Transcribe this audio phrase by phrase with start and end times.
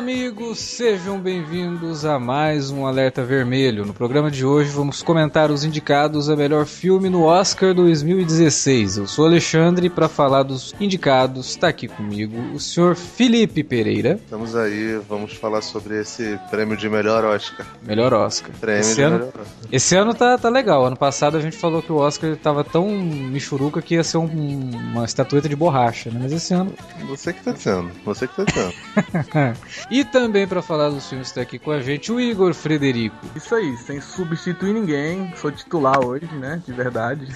[0.00, 3.84] Olá, amigos, sejam bem-vindos a mais um Alerta Vermelho.
[3.86, 8.96] No programa de hoje vamos comentar os indicados a melhor filme no Oscar 2016.
[8.98, 11.50] Eu sou Alexandre para falar dos indicados.
[11.50, 14.18] Está aqui comigo o senhor Felipe Pereira.
[14.22, 17.66] Estamos aí, vamos falar sobre esse prêmio de melhor Oscar.
[17.86, 18.50] Melhor Oscar.
[18.60, 19.46] Prêmio esse de ano, melhor Oscar.
[19.70, 20.84] esse ano tá, tá legal.
[20.84, 24.70] Ano passado a gente falou que o Oscar tava tão michuruca que ia ser um-
[24.92, 26.18] uma estatueta de borracha, né?
[26.22, 26.72] Mas esse ano
[27.08, 28.74] Você que tá dizendo, você que tá dizendo.
[29.90, 33.16] E também para falar dos filmes está aqui com a gente o Igor Frederico.
[33.34, 36.62] Isso aí, sem substituir ninguém, sou titular hoje, né?
[36.66, 37.26] De verdade.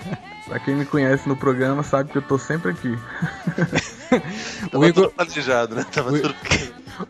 [0.46, 2.96] pra quem me conhece no programa sabe que eu tô sempre aqui.
[4.70, 5.84] Tava O Igor- tudo planejado, né?
[5.92, 6.34] Tava O- tudo...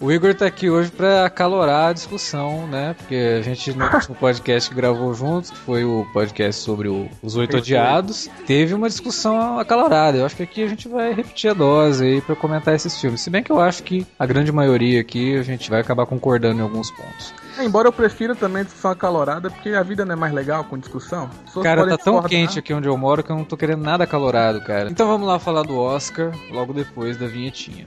[0.01, 2.95] O Igor tá aqui hoje para acalorar a discussão, né?
[2.99, 7.09] Porque a gente no último podcast que gravou juntos, que foi o podcast sobre o-
[7.23, 10.19] os oito odiados, teve uma discussão acalorada.
[10.19, 13.21] Eu acho que aqui a gente vai repetir a dose aí para comentar esses filmes.
[13.21, 16.59] Se bem que eu acho que a grande maioria aqui a gente vai acabar concordando
[16.61, 17.33] em alguns pontos.
[17.59, 20.77] É, embora eu prefira também discussão acalorada, porque a vida não é mais legal com
[20.77, 21.31] discussão.
[21.63, 24.61] Cara, tá tão quente aqui onde eu moro que eu não tô querendo nada acalorado,
[24.63, 24.91] cara.
[24.91, 27.87] Então vamos lá falar do Oscar logo depois da vinhetinha.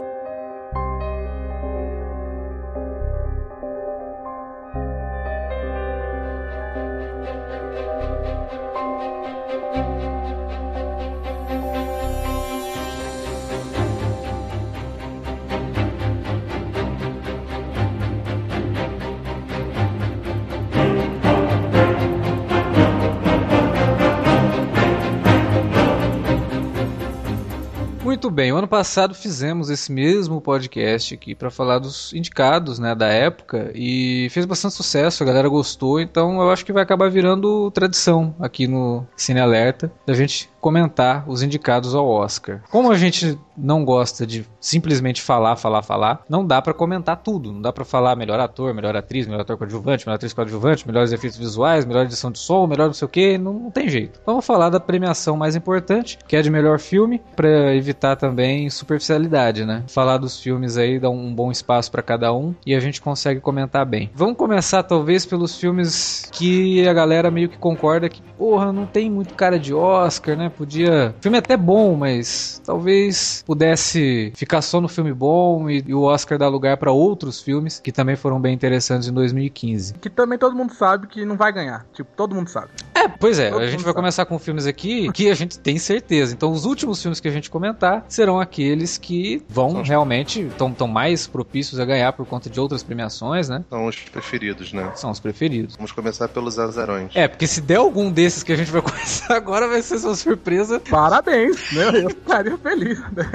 [28.03, 32.95] Muito bem, o ano passado fizemos esse mesmo podcast aqui para falar dos indicados, né,
[32.95, 37.11] da época e fez bastante sucesso, a galera gostou, então eu acho que vai acabar
[37.11, 42.61] virando tradição aqui no Cine Alerta da gente comentar os indicados ao Oscar.
[42.69, 47.51] Como a gente não gosta de simplesmente falar, falar, falar, não dá para comentar tudo,
[47.51, 51.11] não dá para falar melhor ator, melhor atriz, melhor ator coadjuvante, melhor atriz coadjuvante, melhores
[51.11, 54.19] efeitos visuais, melhor edição de som, melhor não sei o que, não, não tem jeito.
[54.21, 58.69] Então, Vamos falar da premiação mais importante, que é de melhor filme, para evitar também
[58.69, 59.83] superficialidade, né?
[59.87, 63.39] Falar dos filmes aí dá um bom espaço para cada um e a gente consegue
[63.39, 64.09] comentar bem.
[64.15, 69.09] Vamos começar talvez pelos filmes que a galera meio que concorda que, porra, não tem
[69.09, 70.50] muito cara de Oscar, né?
[70.57, 71.15] Podia.
[71.21, 76.03] Filme é até bom, mas talvez pudesse ficar só no filme bom e, e o
[76.03, 79.93] Oscar dar lugar para outros filmes que também foram bem interessantes em 2015.
[79.95, 81.85] Que também todo mundo sabe que não vai ganhar.
[81.93, 82.69] Tipo, todo mundo sabe.
[82.93, 86.33] É, pois é, a gente vai começar com filmes aqui que a gente tem certeza.
[86.33, 90.87] Então, os últimos filmes que a gente comentar serão aqueles que vão realmente estão tão
[90.87, 93.63] mais propícios a ganhar por conta de outras premiações, né?
[93.69, 94.91] São os preferidos, né?
[94.95, 95.75] São os preferidos.
[95.75, 97.11] Vamos começar pelos azarões.
[97.15, 100.15] É, porque se der algum desses que a gente vai começar agora, vai ser sua
[100.15, 100.79] surpresa.
[100.79, 102.03] Parabéns, né?
[102.03, 102.99] Eu ficaria feliz.
[102.99, 103.31] Né?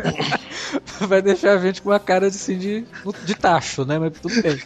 [1.00, 2.84] Vai deixar a gente com uma cara de, assim, de,
[3.24, 3.98] de tacho, né?
[3.98, 4.58] Mas tudo bem.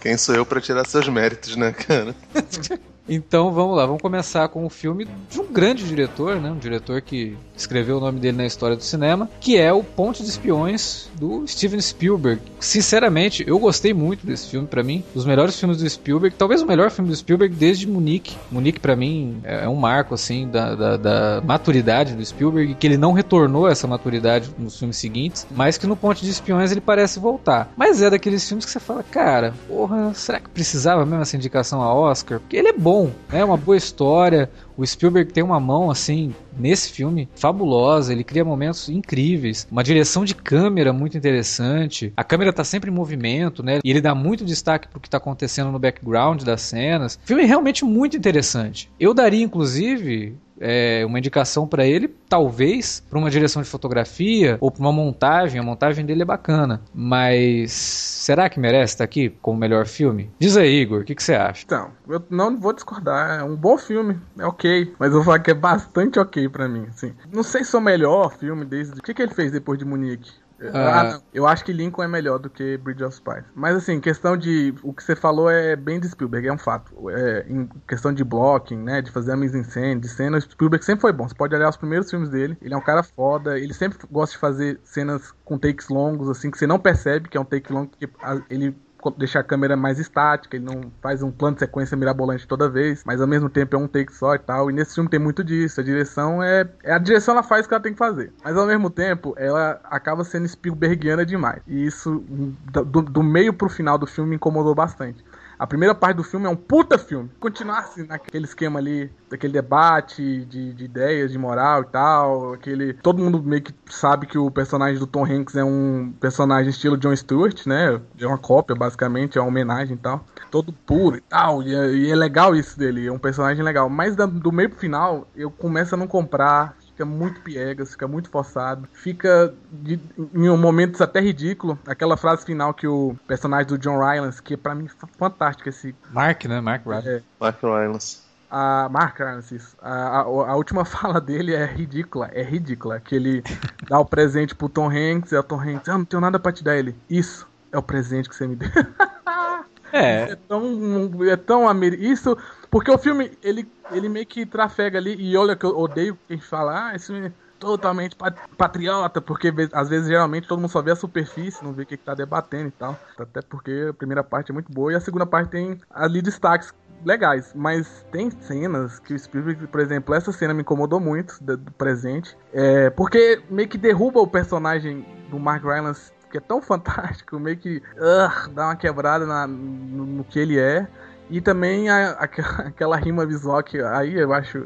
[0.00, 2.14] Quem sou eu pra tirar seus méritos, né, cara?
[3.08, 6.50] Então vamos lá, vamos começar com o filme de um grande diretor, né?
[6.50, 10.22] Um diretor que escreveu o nome dele na história do cinema, que é o Ponte
[10.22, 12.42] de Espiões do Steven Spielberg.
[12.60, 16.66] Sinceramente, eu gostei muito desse filme pra mim, dos melhores filmes do Spielberg, talvez o
[16.66, 18.36] melhor filme do Spielberg desde Munique.
[18.50, 22.96] Munique pra mim é um marco assim da, da, da maturidade do Spielberg, que ele
[22.96, 27.18] não retornou essa maturidade nos filmes seguintes, mas que no Ponte de Espiões ele parece
[27.18, 27.72] voltar.
[27.76, 31.82] Mas é daqueles filmes que você fala, cara, porra, será que precisava mesmo essa indicação
[31.82, 32.40] a Oscar?
[32.40, 34.50] Porque ele é bom, é uma boa história.
[34.76, 40.24] O Spielberg tem uma mão assim nesse filme fabulosa, ele cria momentos incríveis, uma direção
[40.24, 42.12] de câmera muito interessante.
[42.16, 43.80] A câmera tá sempre em movimento, né?
[43.82, 47.18] E ele dá muito destaque pro que tá acontecendo no background das cenas.
[47.24, 48.90] Filme realmente muito interessante.
[49.00, 54.70] Eu daria inclusive é, uma indicação pra ele, talvez pra uma direção de fotografia ou
[54.70, 55.60] pra uma montagem.
[55.60, 60.30] A montagem dele é bacana, mas será que merece estar aqui como melhor filme?
[60.38, 61.62] Diz aí, Igor, o que, que você acha?
[61.64, 63.40] Então, eu não vou discordar.
[63.40, 64.94] É um bom filme, é ok.
[64.98, 66.86] Mas eu vou falar que é bastante ok pra mim.
[66.88, 67.14] Assim.
[67.32, 68.98] Não sei se é o melhor filme desde.
[68.98, 70.30] O que, que ele fez depois de Munique?
[70.72, 71.22] Ah, não.
[71.34, 73.44] Eu acho que Lincoln é melhor do que Bridge of Spies.
[73.54, 74.74] Mas assim, questão de.
[74.82, 77.10] O que você falou é bem de Spielberg, é um fato.
[77.10, 79.02] É, em questão de blocking, né?
[79.02, 81.28] De fazer a mise en scène, de cena, Spielberg sempre foi bom.
[81.28, 82.56] Você pode olhar os primeiros filmes dele.
[82.62, 83.58] Ele é um cara foda.
[83.58, 87.36] Ele sempre gosta de fazer cenas com takes longos, assim, que você não percebe que
[87.36, 88.08] é um take longo, porque
[88.48, 88.76] ele
[89.16, 93.02] deixar a câmera mais estática, ele não faz um plano de sequência mirabolante toda vez,
[93.04, 94.70] mas ao mesmo tempo é um take só e tal.
[94.70, 95.80] E nesse filme tem muito disso.
[95.80, 98.56] A direção é, é a direção ela faz o que ela tem que fazer, mas
[98.56, 101.62] ao mesmo tempo ela acaba sendo Spielbergiana demais.
[101.66, 102.24] E isso
[102.72, 105.24] do, do meio pro final do filme me incomodou bastante.
[105.58, 107.30] A primeira parte do filme é um puta filme.
[107.40, 112.52] Continuasse naquele esquema ali, daquele debate de, de, ideias, de moral e tal.
[112.52, 112.92] Aquele.
[112.92, 116.96] Todo mundo meio que sabe que o personagem do Tom Hanks é um personagem estilo
[116.98, 118.00] John Stewart, né?
[118.18, 120.24] É uma cópia, basicamente, é uma homenagem e tal.
[120.50, 121.62] Todo puro e tal.
[121.62, 123.88] E é, e é legal isso dele, é um personagem legal.
[123.88, 128.08] Mas da, do meio pro final, eu começo a não comprar fica muito piegas, fica
[128.08, 130.00] muito forçado, fica de,
[130.34, 131.78] em momentos até ridículo.
[131.86, 134.88] Aquela frase final que o personagem do John Rylance, que é pra mim
[135.18, 135.94] fantástico esse.
[136.10, 136.58] Mark, né?
[136.60, 137.08] Mark Rylance.
[137.08, 138.26] É, Mark Rylance.
[138.50, 139.76] A Mark Rylance, isso.
[139.82, 142.98] A, a, a, última fala dele é ridícula, é ridícula.
[142.98, 143.42] Que ele
[143.86, 146.52] dá o presente pro Tom Hanks e o Tom Hanks, ah, não tenho nada pra
[146.52, 146.96] te dar ele.
[147.10, 148.70] Isso é o presente que você me deu.
[149.92, 150.32] É.
[150.32, 151.24] é tão.
[151.24, 151.94] É tão amer...
[151.94, 152.36] Isso.
[152.76, 155.16] Porque o filme, ele, ele meio que trafega ali.
[155.18, 158.14] E olha que eu odeio quem fala, ah, esse filme é totalmente
[158.58, 161.96] patriota, porque às vezes geralmente todo mundo só vê a superfície, não vê o que,
[161.96, 162.94] que tá debatendo e tal.
[163.18, 166.74] Até porque a primeira parte é muito boa e a segunda parte tem ali destaques
[167.02, 171.56] legais, mas tem cenas que o Spielberg, por exemplo, essa cena me incomodou muito do,
[171.78, 177.38] presente, é, porque meio que derruba o personagem do Mark Rylance que é tão fantástico,
[177.38, 180.86] meio que uh, dá uma quebrada na, no, no, que ele é.
[181.28, 182.24] E também a, a,
[182.68, 184.58] aquela rima visual que aí eu acho.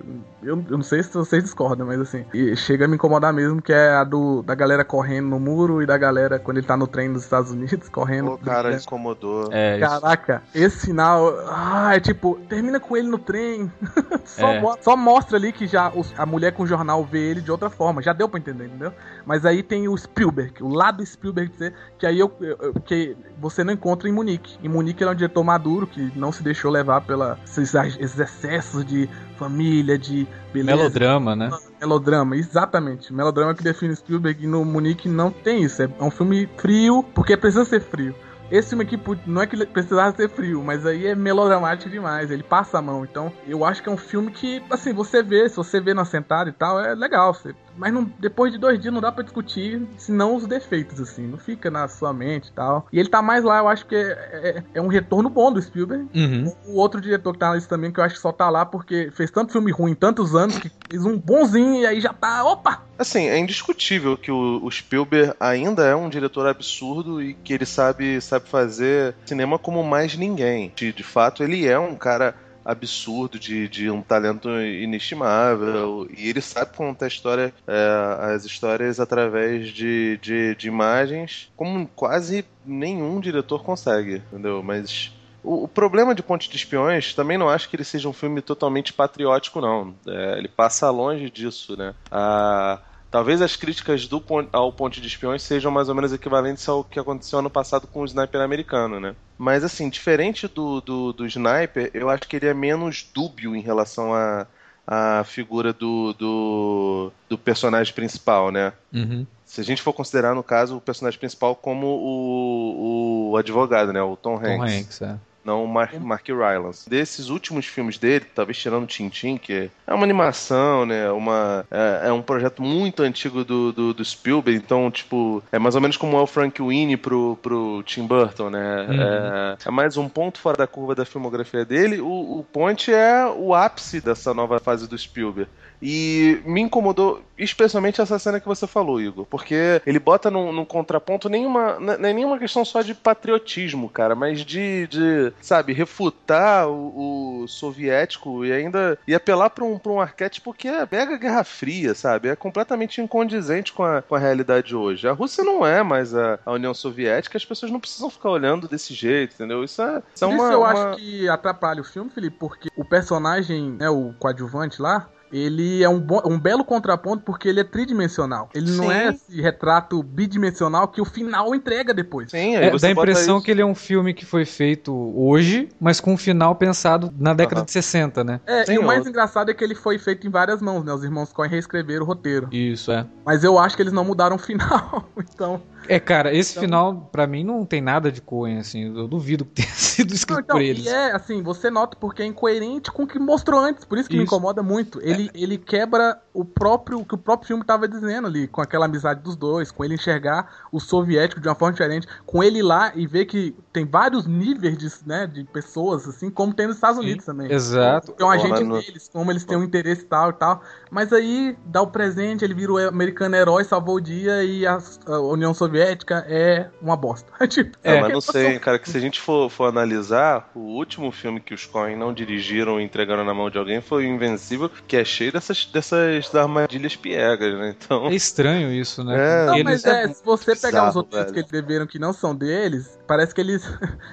[0.42, 2.24] Eu, eu, não sei se vocês discordam, mas assim,
[2.56, 5.86] chega a me incomodar mesmo, que é a do da galera correndo no muro e
[5.86, 8.32] da galera quando ele tá no trem dos Estados Unidos correndo.
[8.32, 9.48] O cara incomodou.
[9.50, 10.64] É, Caraca, isso.
[10.64, 11.34] esse sinal.
[11.48, 13.70] Ah, é tipo, termina com ele no trem.
[14.24, 14.60] só, é.
[14.60, 17.50] mo só, mostra ali que já os, a mulher com o jornal vê ele de
[17.50, 18.02] outra forma.
[18.02, 18.92] Já deu pra entender, entendeu?
[19.24, 21.52] Mas aí tem o Spielberg, o lado Spielberg
[21.98, 24.58] que aí eu, eu, que você não encontra em Munique.
[24.62, 28.18] Em Munique ele é um diretor maduro que não se deixou levar pela esses, esses
[28.18, 30.76] excessos de família, de beleza.
[30.76, 31.50] Melodrama, né?
[31.80, 33.12] Melodrama, exatamente.
[33.12, 35.82] Melodrama que define Spielberg e no Munique não tem isso.
[35.82, 38.14] É um filme frio, porque precisa ser frio.
[38.50, 42.42] Esse filme aqui não é que precisava ser frio, mas aí é melodramático demais, ele
[42.42, 43.04] passa a mão.
[43.04, 46.04] Então, eu acho que é um filme que, assim, você vê, se você vê na
[46.04, 47.32] sentada e tal, é legal.
[47.32, 51.26] Você mas não, depois de dois dias não dá para discutir, senão os defeitos, assim.
[51.26, 52.86] Não fica na sua mente e tal.
[52.92, 55.60] E ele tá mais lá, eu acho que é, é, é um retorno bom do
[55.60, 56.08] Spielberg.
[56.14, 56.52] Uhum.
[56.66, 58.64] O outro diretor que tá na lista também, que eu acho que só tá lá
[58.64, 62.44] porque fez tanto filme ruim, tantos anos, que fez um bonzinho e aí já tá.
[62.44, 62.82] Opa!
[62.98, 67.64] Assim, é indiscutível que o, o Spielberg ainda é um diretor absurdo e que ele
[67.64, 70.70] sabe, sabe fazer cinema como mais ninguém.
[70.76, 72.34] De, de fato, ele é um cara
[72.64, 76.08] absurdo, de, de um talento inestimável.
[76.16, 82.44] E ele sabe contar história, é, as histórias através de, de, de, imagens, como quase
[82.64, 84.62] nenhum diretor consegue, entendeu?
[84.62, 85.12] Mas.
[85.42, 88.42] O, o, problema de Ponte de Espiões, também não acho que ele seja um filme
[88.42, 89.94] totalmente patriótico, não.
[90.06, 91.94] É, ele passa longe disso, né?
[92.10, 92.78] A,
[93.10, 96.98] Talvez as críticas do, ao Ponte de Espiões sejam mais ou menos equivalentes ao que
[96.98, 99.16] aconteceu ano passado com o Sniper americano, né?
[99.36, 103.60] Mas, assim, diferente do, do, do Sniper, eu acho que ele é menos dúbio em
[103.60, 104.46] relação a,
[104.86, 108.72] a figura do, do, do personagem principal, né?
[108.92, 109.26] Uhum.
[109.44, 114.00] Se a gente for considerar, no caso, o personagem principal como o, o advogado, né?
[114.00, 114.56] O Tom Hanks.
[114.56, 116.88] Tom Hanks, é não o Mark, Mark Rylance.
[116.88, 121.10] Desses últimos filmes dele, talvez tirando Tintin, que é uma animação, né?
[121.10, 125.74] Uma, é, é um projeto muito antigo do, do, do, Spielberg, então, tipo, é mais
[125.74, 128.86] ou menos como é o Frank Winnie pro, pro Tim Burton, né?
[128.88, 129.02] Uhum.
[129.02, 132.00] É, é, mais um ponto fora da curva da filmografia dele.
[132.00, 135.50] O, o Ponte é o ápice dessa nova fase do Spielberg.
[135.82, 140.64] E me incomodou especialmente essa cena que você falou, Igor, porque ele bota num, num
[140.64, 146.68] contraponto nenhuma, não é nenhuma questão só de patriotismo, cara, mas de, de sabe, refutar
[146.68, 151.16] o, o soviético e ainda e apelar para um, pra um arquétipo que é mega
[151.16, 152.28] Guerra Fria, sabe?
[152.28, 155.08] É completamente incondizente com a, com a realidade hoje.
[155.08, 158.68] A Rússia não é mais a, a União Soviética, as pessoas não precisam ficar olhando
[158.68, 159.64] desse jeito, entendeu?
[159.64, 160.44] Isso é, isso é uma.
[160.44, 160.68] Isso eu uma...
[160.68, 165.88] acho que atrapalha o filme, Felipe, porque o personagem, né, o coadjuvante lá, ele é
[165.88, 168.48] um, um belo contraponto porque ele é tridimensional.
[168.54, 168.76] Ele Sim.
[168.76, 172.30] não é esse retrato bidimensional que o final entrega depois.
[172.30, 176.00] Sim, é, dá a impressão que ele é um filme que foi feito hoje, mas
[176.00, 177.66] com um final pensado na década uhum.
[177.66, 178.40] de 60, né?
[178.46, 180.92] É, Sim, e o mais engraçado é que ele foi feito em várias mãos, né?
[180.92, 182.48] Os irmãos Coen reescreveram o roteiro.
[182.52, 183.06] Isso, é.
[183.24, 185.62] Mas eu acho que eles não mudaram o final, então...
[185.88, 186.62] É, cara, esse então...
[186.62, 188.94] final, para mim, não tem nada de Coen, assim.
[188.96, 190.84] Eu duvido que tenha sido escrito não, então, por eles.
[190.84, 193.84] E é, assim, você nota porque é incoerente com o que mostrou antes.
[193.84, 194.20] Por isso que isso.
[194.20, 195.00] me incomoda muito.
[195.02, 195.30] Ele, é.
[195.34, 199.20] ele quebra o próprio, o que o próprio filme tava dizendo ali, com aquela amizade
[199.22, 203.06] dos dois, com ele enxergar o soviético de uma forma diferente, com ele lá e
[203.06, 207.24] ver que tem vários níveis de, né, de pessoas, assim, como tem nos Estados Unidos
[207.24, 207.52] Sim, também.
[207.52, 208.12] Exato.
[208.12, 208.80] Tem um agente no...
[208.80, 210.62] deles, como eles têm um interesse tal e tal.
[210.90, 214.78] Mas aí dá o presente, ele vira o americano herói, salvou o dia e a,
[215.06, 217.30] a União Soviética é uma bosta.
[217.46, 221.12] tipo, é, mas não sei, cara, que se a gente for, for analisar, o último
[221.12, 224.70] filme que os Coen não dirigiram e entregaram na mão de alguém foi o Invencível,
[224.88, 227.74] que é cheio dessas, dessas armadilhas piegas, né?
[227.76, 228.08] Então...
[228.08, 229.16] É estranho isso, né?
[229.16, 229.46] É.
[229.46, 231.32] Não, mas é, se você pegar os outros velho.
[231.32, 233.59] que eles escreveram que não são deles, parece que eles,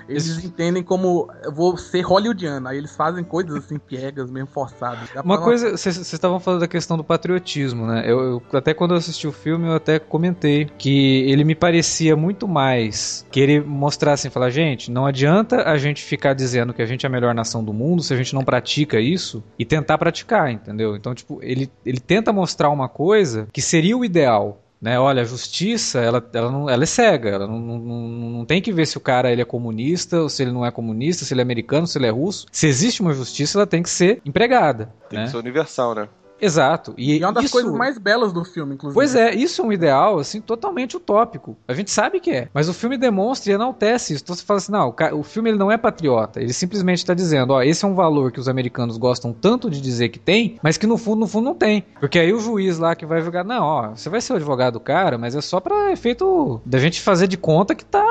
[0.07, 2.67] eles entendem como eu vou ser hollywoodiano.
[2.67, 5.09] Aí eles fazem coisas assim piegas, mesmo forçadas.
[5.23, 8.03] Uma coisa, vocês estavam falando da questão do patriotismo, né?
[8.05, 12.15] Eu, eu, até quando eu assisti o filme, eu até comentei que ele me parecia
[12.15, 16.85] muito mais querer mostrar assim, falar, gente, não adianta a gente ficar dizendo que a
[16.85, 19.97] gente é a melhor nação do mundo se a gente não pratica isso e tentar
[19.97, 20.95] praticar, entendeu?
[20.95, 24.99] Então, tipo, ele, ele tenta mostrar uma coisa que seria o ideal, né?
[24.99, 28.71] Olha, a justiça, ela, ela, não, ela é cega, ela não, não, não tem que
[28.71, 31.41] ver se o cara ele é comunista, ou se ele não é comunista, se ele
[31.41, 32.45] é americano, se ele é russo.
[32.51, 34.93] Se existe uma justiça, ela tem que ser empregada.
[35.09, 35.25] Tem né?
[35.25, 36.07] que ser universal, né?
[36.39, 36.93] Exato.
[36.97, 37.53] E, e é uma das isso...
[37.53, 38.93] coisas mais belas do filme, inclusive.
[38.93, 41.57] Pois é, isso é um ideal, assim, totalmente utópico.
[41.67, 42.49] A gente sabe que é.
[42.53, 44.23] Mas o filme demonstra e enaltece isso.
[44.23, 46.41] Então você fala assim, não, o filme ele não é patriota.
[46.41, 49.81] Ele simplesmente está dizendo, ó, esse é um valor que os americanos gostam tanto de
[49.81, 51.83] dizer que tem, mas que no fundo, no fundo não tem.
[51.99, 54.73] Porque aí o juiz lá que vai julgar, não, ó, você vai ser o advogado
[54.73, 58.03] do cara, mas é só para efeito da gente fazer de conta que tá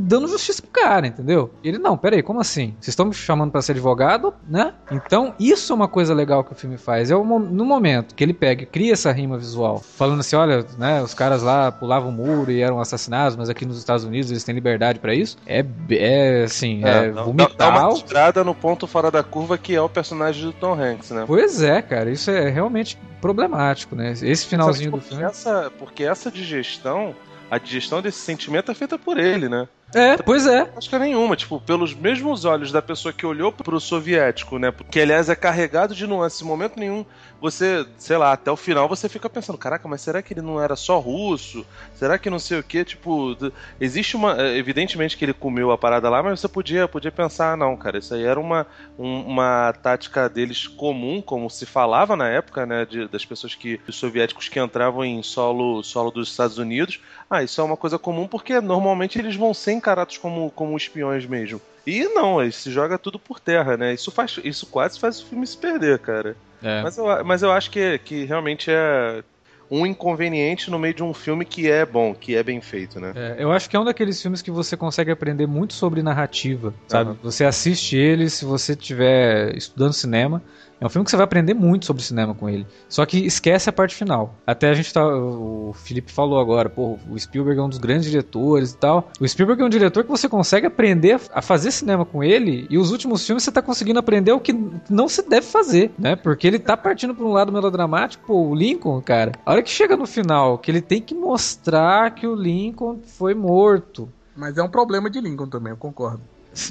[0.00, 1.52] dando justiça pro cara, entendeu?
[1.62, 2.74] E ele, não, peraí, como assim?
[2.80, 4.74] Vocês estão me chamando para ser advogado, né?
[4.90, 7.10] Então, isso é uma coisa legal que o filme faz.
[7.10, 10.64] É o, no momento que ele pega e cria essa rima visual, falando assim, olha,
[10.78, 14.30] né, os caras lá pulavam o muro e eram assassinados, mas aqui nos Estados Unidos
[14.30, 15.36] eles têm liberdade para isso.
[15.46, 17.56] É, é assim, é, é vomital.
[17.56, 21.10] Dá uma estrada no ponto fora da curva que é o personagem do Tom Hanks,
[21.10, 21.24] né?
[21.26, 24.12] Pois é, cara, isso é realmente problemático, né?
[24.12, 25.22] Esse finalzinho do filme.
[25.22, 27.14] Essa, porque essa digestão
[27.50, 29.68] a digestão desse sentimento é feita por ele, né?
[29.94, 30.70] É, pois é.
[30.76, 34.70] Acho que é nenhuma, tipo, pelos mesmos olhos da pessoa que olhou pro soviético, né?
[34.70, 36.40] Porque, aliás, é carregado de nuances.
[36.40, 37.04] Em momento nenhum,
[37.40, 40.62] você, sei lá, até o final você fica pensando, caraca, mas será que ele não
[40.62, 41.66] era só russo?
[41.94, 42.84] Será que não sei o que?
[42.84, 43.36] Tipo,
[43.80, 44.40] existe uma.
[44.40, 47.76] É, evidentemente que ele comeu a parada lá, mas você podia, podia pensar, ah, não,
[47.76, 48.66] cara, isso aí era uma,
[48.98, 52.84] um, uma tática deles comum, como se falava na época, né?
[52.84, 53.80] De, das pessoas que.
[53.88, 57.00] os soviéticos que entravam em solo, solo dos Estados Unidos.
[57.28, 61.26] Ah, isso é uma coisa comum porque normalmente eles vão ser encarados como, como espiões
[61.26, 61.60] mesmo.
[61.86, 63.94] E não, ele se joga tudo por terra, né?
[63.94, 66.36] Isso, faz, isso quase faz o filme se perder, cara.
[66.62, 66.82] É.
[66.82, 69.24] Mas, eu, mas eu acho que, que realmente é
[69.70, 73.12] um inconveniente no meio de um filme que é bom, que é bem feito, né?
[73.14, 76.74] É, eu acho que é um daqueles filmes que você consegue aprender muito sobre narrativa,
[76.88, 77.10] sabe?
[77.10, 77.16] Uhum.
[77.22, 80.42] Você assiste ele se você estiver estudando cinema,
[80.80, 82.66] é um filme que você vai aprender muito sobre cinema com ele.
[82.88, 84.34] Só que esquece a parte final.
[84.46, 85.06] Até a gente tá.
[85.06, 89.10] O Felipe falou agora, pô, o Spielberg é um dos grandes diretores e tal.
[89.20, 92.66] O Spielberg é um diretor que você consegue aprender a fazer cinema com ele.
[92.70, 94.58] E os últimos filmes você tá conseguindo aprender o que
[94.88, 96.16] não se deve fazer, né?
[96.16, 99.32] Porque ele tá partindo pra um lado melodramático, pô, o Lincoln, cara.
[99.44, 103.34] A hora que chega no final, que ele tem que mostrar que o Lincoln foi
[103.34, 104.08] morto.
[104.34, 106.22] Mas é um problema de Lincoln também, eu concordo.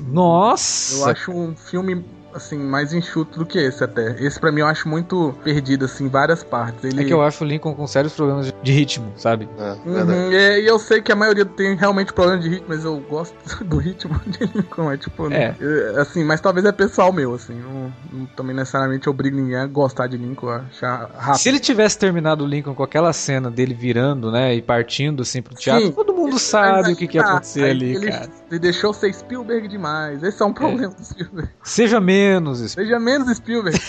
[0.07, 0.97] Nossa!
[0.97, 4.15] Eu acho um filme assim, mais enxuto do que esse até.
[4.19, 6.83] Esse para mim eu acho muito perdido, assim, em várias partes.
[6.83, 7.01] Ele...
[7.01, 9.47] É que eu acho o Lincoln com sérios problemas de ritmo, sabe?
[9.57, 12.97] É, uhum, e eu sei que a maioria tem realmente problema de ritmo, mas eu
[13.09, 14.91] gosto do ritmo de Lincoln.
[14.91, 15.55] É tipo, é.
[15.59, 15.99] é.
[15.99, 17.55] assim, mas talvez é pessoal meu, assim.
[17.55, 21.41] Não, não, também necessariamente obrigo ninguém a gostar de Lincoln, a achar rápido.
[21.41, 25.41] Se ele tivesse terminado o Lincoln com aquela cena dele virando, né, e partindo assim
[25.41, 28.29] pro teatro, Sim, todo mundo sabe o que, que ia acontecer ali, ele, cara.
[28.49, 30.23] Ele deixou ser Spielberg demais.
[30.23, 30.53] Esse é um é.
[30.53, 30.95] problema é.
[30.95, 31.49] do Spielberg.
[31.63, 32.69] Seja menos menos Spielberg.
[32.69, 33.79] Seja menos Spielberg,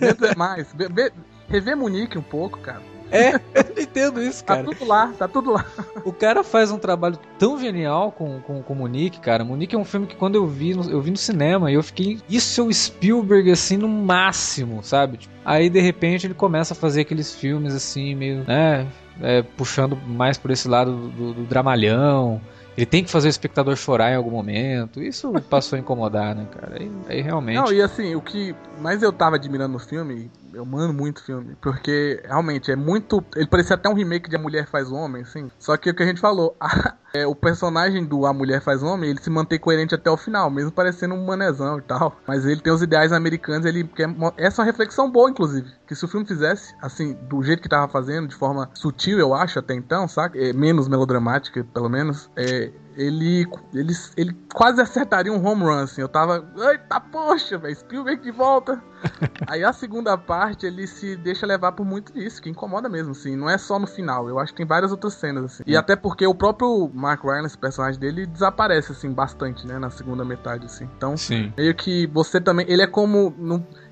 [0.00, 0.72] menos é mais.
[0.72, 1.12] Be, be,
[1.48, 2.82] rever Munique um pouco, cara.
[3.12, 3.34] É,
[3.76, 4.66] eu entendo isso, tá cara.
[4.66, 5.66] Tá tudo lá, tá tudo lá.
[6.02, 9.44] O cara faz um trabalho tão genial com, com, com Munique, cara.
[9.44, 11.82] Munique é um filme que quando eu vi, no, eu vi no cinema e eu
[11.82, 12.18] fiquei.
[12.28, 15.18] Isso é o Spielberg, assim, no máximo, sabe?
[15.18, 18.86] Tipo, aí de repente ele começa a fazer aqueles filmes assim, meio, né?
[19.20, 22.40] É, puxando mais por esse lado do, do, do dramalhão.
[22.76, 25.02] Ele tem que fazer o espectador chorar em algum momento.
[25.02, 26.78] Isso passou a incomodar, né, cara?
[26.80, 27.56] Aí, aí, realmente.
[27.56, 31.54] Não, e assim, o que mais eu tava admirando no filme, eu mando muito filme,
[31.60, 33.22] porque realmente é muito.
[33.36, 35.50] Ele parecia até um remake de A Mulher Faz Homem, assim.
[35.58, 38.82] Só que o que a gente falou, a, é, o personagem do A Mulher Faz
[38.82, 42.16] Homem, ele se mantém coerente até o final, mesmo parecendo um manezão e tal.
[42.26, 44.08] Mas ele tem os ideais americanos, ele quer.
[44.36, 45.70] Essa é uma reflexão boa, inclusive.
[45.86, 49.34] Que se o filme fizesse, assim, do jeito que tava fazendo, de forma sutil, eu
[49.34, 50.38] acho, até então, saca?
[50.38, 52.30] É, menos melodramática, pelo menos.
[52.36, 56.00] É, ele, ele, ele quase acertaria um home run, assim.
[56.00, 58.82] Eu tava, eita poxa, velho, Spielberg de volta.
[59.46, 63.36] Aí a segunda parte, ele se deixa levar por muito disso, que incomoda mesmo, assim.
[63.36, 65.62] Não é só no final, eu acho que tem várias outras cenas, assim.
[65.66, 65.78] E hum.
[65.78, 70.66] até porque o próprio Mark Rylance, personagem dele, desaparece, assim, bastante, né, na segunda metade,
[70.66, 70.88] assim.
[70.96, 71.52] Então, Sim.
[71.56, 73.34] meio que você também, ele é como...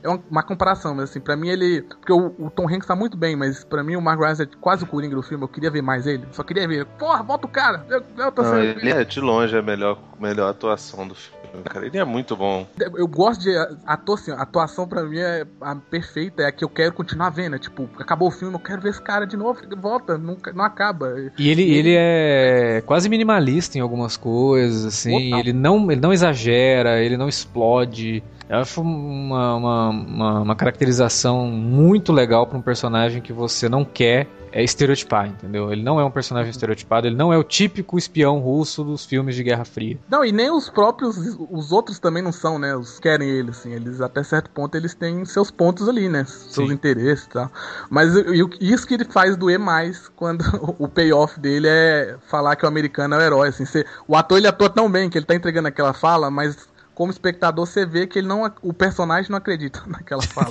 [0.02, 1.83] é uma, comparação, mas assim, pra mim ele.
[1.83, 4.49] Porque o, o, Tom Hanks tá muito bem, mas pra mim o Mark Rylance é
[4.61, 5.45] quase o Coringa do filme.
[5.45, 6.25] Eu queria ver mais ele.
[6.33, 6.87] Só queria ver.
[6.87, 7.85] Porra, volta o cara!
[7.88, 11.40] Eu, eu tô Não, ele é de longe a melhor, melhor atuação do filme.
[11.64, 12.66] Cara, ele é muito bom.
[12.78, 16.64] Eu gosto de ator, assim, a atuação pra mim é a perfeita, é a que
[16.64, 17.57] eu quero continuar vendo.
[17.57, 20.64] É, tipo, acabou o filme, eu quero ver esse cara de novo, volta, não, não
[20.64, 21.14] acaba.
[21.37, 27.02] E ele, ele é quase minimalista em algumas coisas, assim, ele não, ele não exagera,
[27.02, 28.23] ele não explode.
[28.50, 33.85] Eu acho uma, uma, uma, uma caracterização muito legal para um personagem que você não
[33.85, 35.73] quer é estereotipar, entendeu?
[35.73, 39.37] Ele não é um personagem estereotipado, ele não é o típico espião russo dos filmes
[39.37, 39.97] de Guerra Fria.
[40.09, 42.75] Não, e nem os próprios, os outros também não são, né?
[42.75, 43.73] Os querem ele, assim.
[43.73, 46.25] Eles, até certo ponto, eles têm seus pontos ali, né?
[46.25, 46.75] Seus Sim.
[46.75, 47.50] interesses e tal.
[47.88, 48.12] Mas
[48.61, 50.42] isso que ele faz doer mais quando
[50.78, 53.64] o payoff dele é falar que o americano é o herói, assim.
[53.64, 56.69] Você, o ator, ele atua tão bem que ele tá entregando aquela fala, mas
[57.00, 60.50] como espectador, você vê que ele não, o personagem não acredita naquela fala.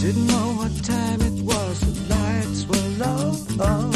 [0.00, 3.30] Didn't know what time it was, the lights were low.
[3.60, 3.93] Oh.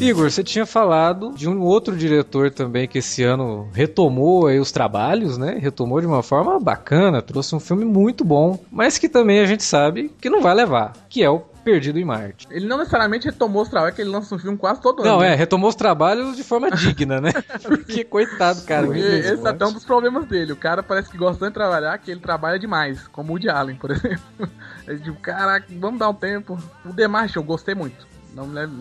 [0.00, 4.72] Igor, você tinha falado de um outro diretor também que esse ano retomou aí os
[4.72, 5.58] trabalhos, né?
[5.60, 9.62] Retomou de uma forma bacana, trouxe um filme muito bom, mas que também a gente
[9.62, 12.48] sabe que não vai levar, que é o Perdido em Marte.
[12.50, 15.10] Ele não necessariamente retomou os trabalhos, é que ele lança um filme quase todo ano.
[15.10, 17.32] Não, é, retomou os trabalhos de forma digna, né?
[17.62, 18.86] Porque, coitado, cara.
[18.86, 20.52] Porque esse é até um dos problemas dele.
[20.52, 23.76] O cara parece que gosta de trabalhar, que ele trabalha demais, como o de Allen,
[23.76, 24.48] por exemplo.
[24.88, 26.58] Ele tipo, caraca, vamos dar um tempo.
[26.84, 28.09] O Demarche eu gostei muito.
[28.34, 28.72] Não me leve.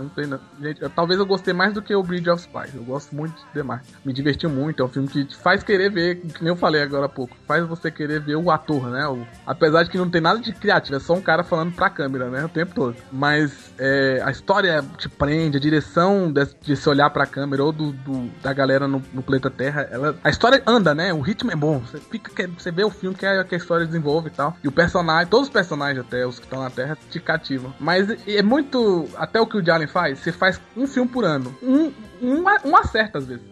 [0.62, 2.73] Gente, eu, talvez eu gostei mais do que o Bridge of Spies.
[2.75, 3.81] Eu gosto muito demais.
[4.03, 4.81] Me divertiu muito.
[4.81, 7.35] É um filme que te faz querer ver, que nem eu falei agora há pouco.
[7.47, 9.07] Faz você querer ver o ator, né?
[9.07, 11.89] O, apesar de que não tem nada de criativo, é só um cara falando pra
[11.89, 12.45] câmera, né?
[12.45, 12.95] O tempo todo.
[13.12, 17.71] Mas é, a história te prende, a direção de, de se olhar pra câmera ou
[17.71, 21.13] do, do da galera no, no, planeta Terra, ela, a história anda, né?
[21.13, 21.79] O ritmo é bom.
[21.79, 24.55] Você, fica, você vê o filme que a, que a história desenvolve e tal.
[24.63, 27.73] E o personagem, todos os personagens até, os que estão na Terra, te cativam.
[27.79, 29.07] Mas é muito.
[29.15, 31.56] Até o que o Jalen faz, você faz um filme por ano.
[31.62, 33.43] Um, um, um acerta às vezes.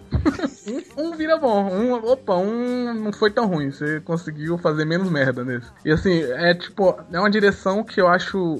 [0.97, 1.69] um, um, vira bom.
[1.69, 3.71] Um, opa, um não foi tão ruim.
[3.71, 5.67] Você conseguiu fazer menos merda nesse.
[5.85, 8.59] E assim, é tipo, é uma direção que eu acho.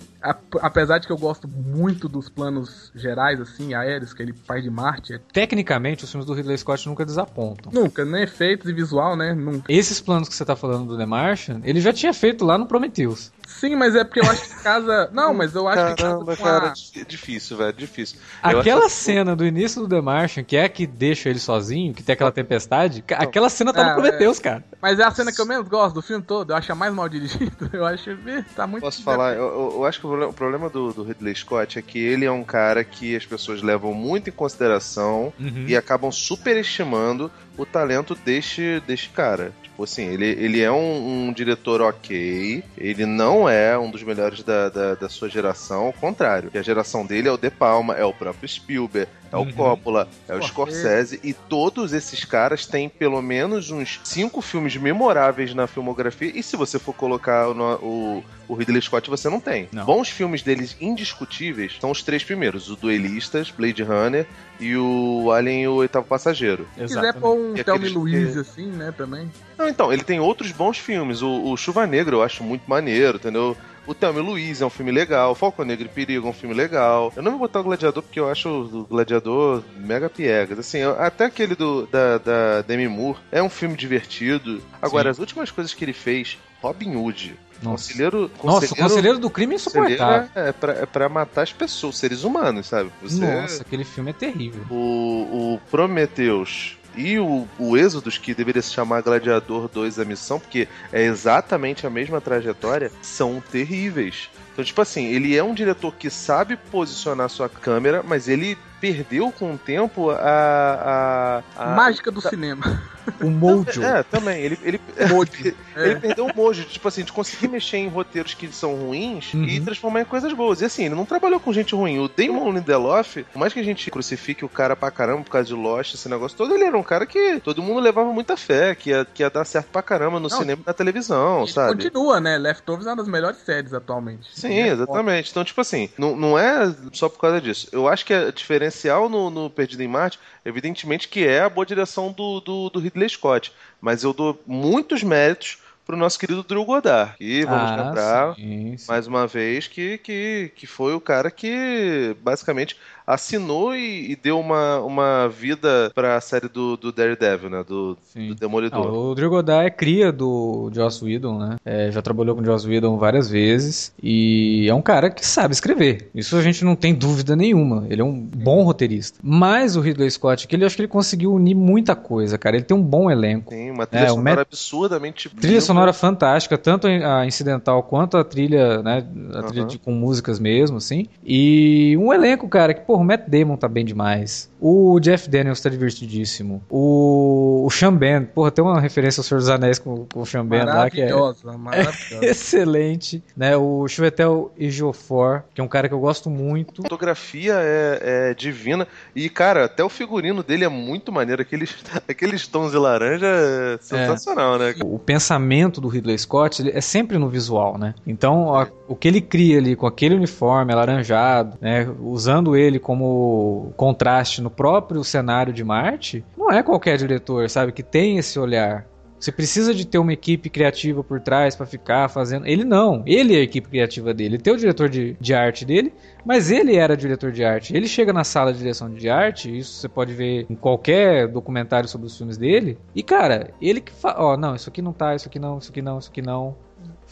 [0.62, 4.70] Apesar de que eu gosto muito dos planos gerais, assim, aéreos, que ele faz de
[4.70, 5.14] Marte.
[5.14, 5.20] É...
[5.32, 7.72] Tecnicamente, os filmes do Ridley Scott nunca desapontam.
[7.72, 9.34] Nunca, nem efeitos e visual, né?
[9.34, 9.72] Nunca.
[9.72, 12.66] Esses planos que você tá falando do The Martian, ele já tinha feito lá no
[12.66, 13.32] Prometheus.
[13.48, 15.10] Sim, mas é porque eu acho que casa.
[15.14, 16.60] Não, mas eu acho Caramba, que casa.
[16.60, 17.04] Cara, a...
[17.08, 18.20] difícil, velho, difícil.
[18.44, 22.04] Aquela cena do início do The Martian, que é a que deixa ele sozinho, que
[22.04, 24.44] tem aquela tempestade, aquela cena tá no é, Prometheus, é...
[24.44, 24.64] cara.
[24.82, 26.94] Mas é a cena que eu menos gosto do filme todo, eu acho a mais
[26.94, 27.48] mal dirigida.
[27.78, 28.82] Eu acho que tá muito.
[28.82, 29.34] Posso falar?
[29.34, 32.44] Eu, eu, acho que o problema do, do, Ridley Scott é que ele é um
[32.44, 35.66] cara que as pessoas levam muito em consideração uhum.
[35.68, 39.52] e acabam superestimando o talento deste, deste cara.
[39.78, 44.42] Tipo assim, ele, ele é um, um, diretor ok, ele não é um dos melhores
[44.42, 46.50] da, da, da, sua geração, ao contrário.
[46.54, 49.52] a geração dele é o De Palma, é o próprio Spielberg, é o uhum.
[49.52, 55.54] Coppola, é o Scorsese, e todos esses caras têm pelo menos uns cinco filmes memoráveis
[55.54, 59.70] na filmografia, e se você for colocar o, o, o Ridley Scott, você não tem.
[59.72, 59.86] Não.
[59.86, 64.26] Bons filmes deles indiscutíveis são os três primeiros: o Duelistas, Blade Runner
[64.60, 66.68] e o Alien e o Oitavo Passageiro.
[66.76, 68.40] Se quiser pôr um Thelma Louise que...
[68.40, 69.32] assim, né, também.
[69.58, 71.22] Não, então, ele tem outros bons filmes.
[71.22, 73.56] O, o Chuva Negra eu acho muito maneiro, entendeu?
[73.88, 75.34] O Thelma Luiz é um filme legal.
[75.34, 77.14] Falcão Negro e Perigo é um filme legal.
[77.16, 80.60] Eu não vou botar o Gladiador porque eu acho o Gladiador mega piegas.
[80.60, 84.62] Assim, até aquele do, da, da Demi Moore é um filme divertido.
[84.82, 85.12] Agora, Sim.
[85.12, 87.40] as últimas coisas que ele fez, Robin Hood.
[87.62, 87.88] Nossa.
[87.88, 90.30] Conselheiro, conselheiro, Nossa, o conselheiro do crime é insuportável.
[90.36, 92.92] É, é, pra, é pra matar as pessoas, seres humanos, sabe?
[93.02, 94.64] Você, Nossa, aquele filme é terrível.
[94.70, 100.40] O, o Prometheus e o, o Êxodos, que deveria se chamar Gladiador 2 A Missão,
[100.40, 104.30] porque é exatamente a mesma trajetória, são terríveis.
[104.52, 109.32] Então, tipo assim, ele é um diretor que sabe posicionar sua câmera, mas ele perdeu
[109.32, 111.44] com o tempo a.
[111.58, 112.82] a, a Mágica do cinema.
[113.22, 113.82] O mojo.
[113.82, 114.42] É, também.
[114.42, 115.32] Ele, ele, Mojo.
[115.78, 119.46] ele perdeu o mojo, tipo assim, de conseguir mexer em roteiros que são ruins Uhum.
[119.46, 120.60] e transformar em coisas boas.
[120.60, 122.00] E assim, ele não trabalhou com gente ruim.
[122.00, 125.48] O Damon Lindelof, por mais que a gente crucifique o cara pra caramba por causa
[125.48, 128.76] de Lost, esse negócio todo, ele era um cara que todo mundo levava muita fé,
[128.76, 131.52] que ia, que ia dar certo pra caramba no Não, cinema e na televisão, Ele
[131.54, 131.84] sabe?
[131.86, 132.38] continua, né?
[132.38, 134.28] Leftovers é uma das melhores séries atualmente.
[134.34, 135.32] Sim, é exatamente.
[135.32, 137.70] Então, tipo assim, não, não é só por causa disso.
[137.72, 138.34] Eu acho que a
[138.68, 142.80] diferencial no, no Perdido em Marte, evidentemente, que é a boa direção do, do, do
[142.80, 143.52] Ridley Scott.
[143.82, 147.16] Mas eu dou muitos méritos pro nosso querido Drew Goddard.
[147.20, 148.86] E vamos Ah, lembrar, sim, sim.
[148.88, 152.78] mais uma vez, que, que, que foi o cara que basicamente
[153.08, 157.64] assinou e, e deu uma, uma vida pra série do, do Daredevil, né?
[157.68, 158.86] Do, do Demolidor.
[158.92, 161.56] Não, o Drew Goddard é cria do Joss Whedon, né?
[161.66, 165.54] É, já trabalhou com o Joss Whedon várias vezes e é um cara que sabe
[165.54, 166.10] escrever.
[166.14, 167.86] Isso a gente não tem dúvida nenhuma.
[167.90, 169.20] Ele é um bom roteirista.
[169.24, 172.58] Mas o Ridley Scott, que ele acho que ele conseguiu unir muita coisa, cara.
[172.58, 173.54] Ele tem um bom elenco.
[173.54, 178.24] Sim, uma trilha É, sonora Matt- absurdamente Trilha sonora fantástica, tanto a incidental quanto a
[178.24, 179.06] trilha, né?
[179.34, 179.68] A trilha Aham.
[179.68, 181.08] de- com músicas mesmo, assim.
[181.24, 184.50] E um elenco, cara, que, porra, o Matt Damon tá bem demais.
[184.60, 186.64] O Jeff Daniels tá divertidíssimo.
[186.70, 190.26] O, o Sean Ben, porra, tem uma referência ao Senhor dos Anéis com, com o
[190.26, 192.26] Sean Ben lá que é Maravilhosa, maravilhosa.
[192.26, 193.56] excelente, né?
[193.56, 196.82] O Chuvetel Ejiofor, que é um cara que eu gosto muito.
[196.82, 198.88] A fotografia é, é divina.
[199.16, 201.42] E, cara, até o figurino dele é muito maneiro.
[201.42, 201.76] Aqueles,
[202.10, 204.74] aqueles tons de laranja é sensacional, né?
[204.84, 207.94] O pensamento do Ridley Scott ele é sempre no visual, né?
[208.08, 213.74] Então, a- o que ele cria ali com aquele uniforme alaranjado, né, usando ele como
[213.76, 218.88] contraste no próprio cenário de Marte, não é qualquer diretor, sabe, que tem esse olhar.
[219.20, 222.48] Você precisa de ter uma equipe criativa por trás pra ficar fazendo.
[222.48, 223.04] Ele não.
[223.06, 224.36] Ele é a equipe criativa dele.
[224.36, 225.92] Ele tem o diretor de, de arte dele,
[226.24, 227.76] mas ele era diretor de arte.
[227.76, 231.90] Ele chega na sala de direção de arte, isso você pode ver em qualquer documentário
[231.90, 232.78] sobre os filmes dele.
[232.96, 235.72] E cara, ele que fala, ó, não, isso aqui não tá, isso aqui não, isso
[235.72, 236.56] aqui não, isso aqui não.